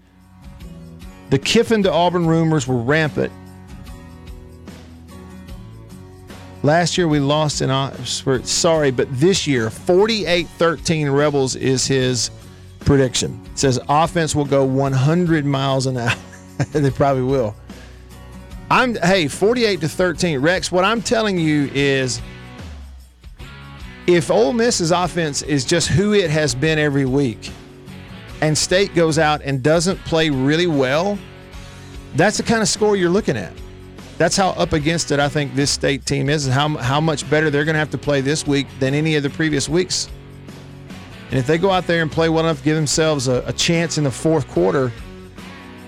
The 1.31 1.39
Kiffin 1.39 1.83
to 1.85 1.93
Auburn 1.93 2.27
rumors 2.27 2.67
were 2.67 2.79
rampant. 2.79 3.33
Last 6.63 6.99
year 6.99 7.09
we 7.09 7.21
lost 7.21 7.63
in 7.63 7.71
Oxford. 7.71 8.47
Sorry, 8.47 8.91
but 8.91 9.09
this 9.13 9.47
year 9.47 9.69
48-13 9.69 11.17
Rebels 11.17 11.57
is 11.57 11.87
his 11.87 12.31
prediction. 12.81 13.41
It 13.53 13.59
says 13.59 13.81
offense 13.89 14.35
will 14.35 14.45
go 14.45 14.65
100 14.65 15.47
miles 15.47 15.87
an 15.87 15.97
hour. 15.97 16.15
they 16.73 16.91
probably 16.91 17.23
will. 17.23 17.55
I'm 18.71 18.95
hey 18.97 19.27
48 19.27 19.81
to 19.81 19.89
13. 19.89 20.41
Rex, 20.41 20.71
what 20.71 20.85
I'm 20.85 21.01
telling 21.01 21.39
you 21.39 21.71
is 21.73 22.21
if 24.15 24.31
Ole 24.31 24.53
Miss's 24.53 24.91
offense 24.91 25.43
is 25.43 25.65
just 25.65 25.89
who 25.89 26.15
it 26.15 26.31
has 26.31 26.55
been 26.55 26.79
every 26.79 27.05
week, 27.05 27.51
and 28.41 28.57
State 28.57 28.95
goes 28.95 29.19
out 29.19 29.43
and 29.43 29.63
doesn't 29.63 29.99
play 30.05 30.31
really 30.31 30.67
well, 30.67 31.19
that's 32.15 32.37
the 32.39 32.43
kind 32.43 32.63
of 32.63 32.69
score 32.69 32.97
you're 32.97 33.11
looking 33.11 33.37
at. 33.37 33.53
That's 34.19 34.37
how 34.37 34.51
up 34.51 34.73
against 34.75 35.13
it 35.13 35.21
I 35.21 35.29
think 35.29 35.55
this 35.55 35.71
state 35.71 36.05
team 36.05 36.29
is, 36.29 36.47
and 36.47 36.55
how 36.55 36.69
how 36.77 37.01
much 37.01 37.29
better 37.31 37.49
they're 37.49 37.65
going 37.65 37.75
to 37.75 37.79
have 37.79 37.91
to 37.93 37.99
play 37.99 38.21
this 38.21 38.47
week 38.47 38.67
than 38.79 38.93
any 38.93 39.17
of 39.17 39.23
the 39.23 39.31
previous 39.31 39.69
weeks. 39.69 40.11
And 41.31 41.39
if 41.39 41.47
they 41.47 41.57
go 41.57 41.71
out 41.71 41.87
there 41.87 42.03
and 42.03 42.11
play 42.11 42.29
well 42.29 42.45
enough 42.45 42.63
give 42.63 42.77
themselves 42.77 43.29
a, 43.29 43.43
a 43.47 43.53
chance 43.53 43.97
in 43.97 44.05
the 44.05 44.11
fourth 44.11 44.47
quarter, 44.49 44.93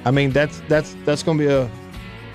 I 0.05 0.12
mean 0.12 0.31
that's 0.31 0.62
that's 0.68 0.97
that's 1.05 1.23
going 1.23 1.37
to 1.39 1.45
be 1.45 1.53
a 1.53 1.70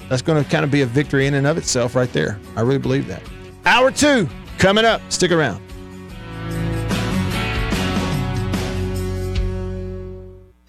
that's 0.08 0.22
going 0.22 0.44
to 0.44 0.50
kind 0.50 0.64
of 0.64 0.70
be 0.70 0.82
a 0.82 0.86
victory 0.86 1.26
in 1.26 1.34
and 1.34 1.48
of 1.48 1.58
itself 1.58 1.96
right 1.96 2.12
there. 2.14 2.40
I 2.56 2.62
really 2.62 2.78
believe 2.78 3.08
that. 3.08 3.24
Hour 3.66 3.90
two 3.90 4.30
coming 4.60 4.86
up. 4.86 5.02
Stick 5.10 5.32
around. 5.32 5.67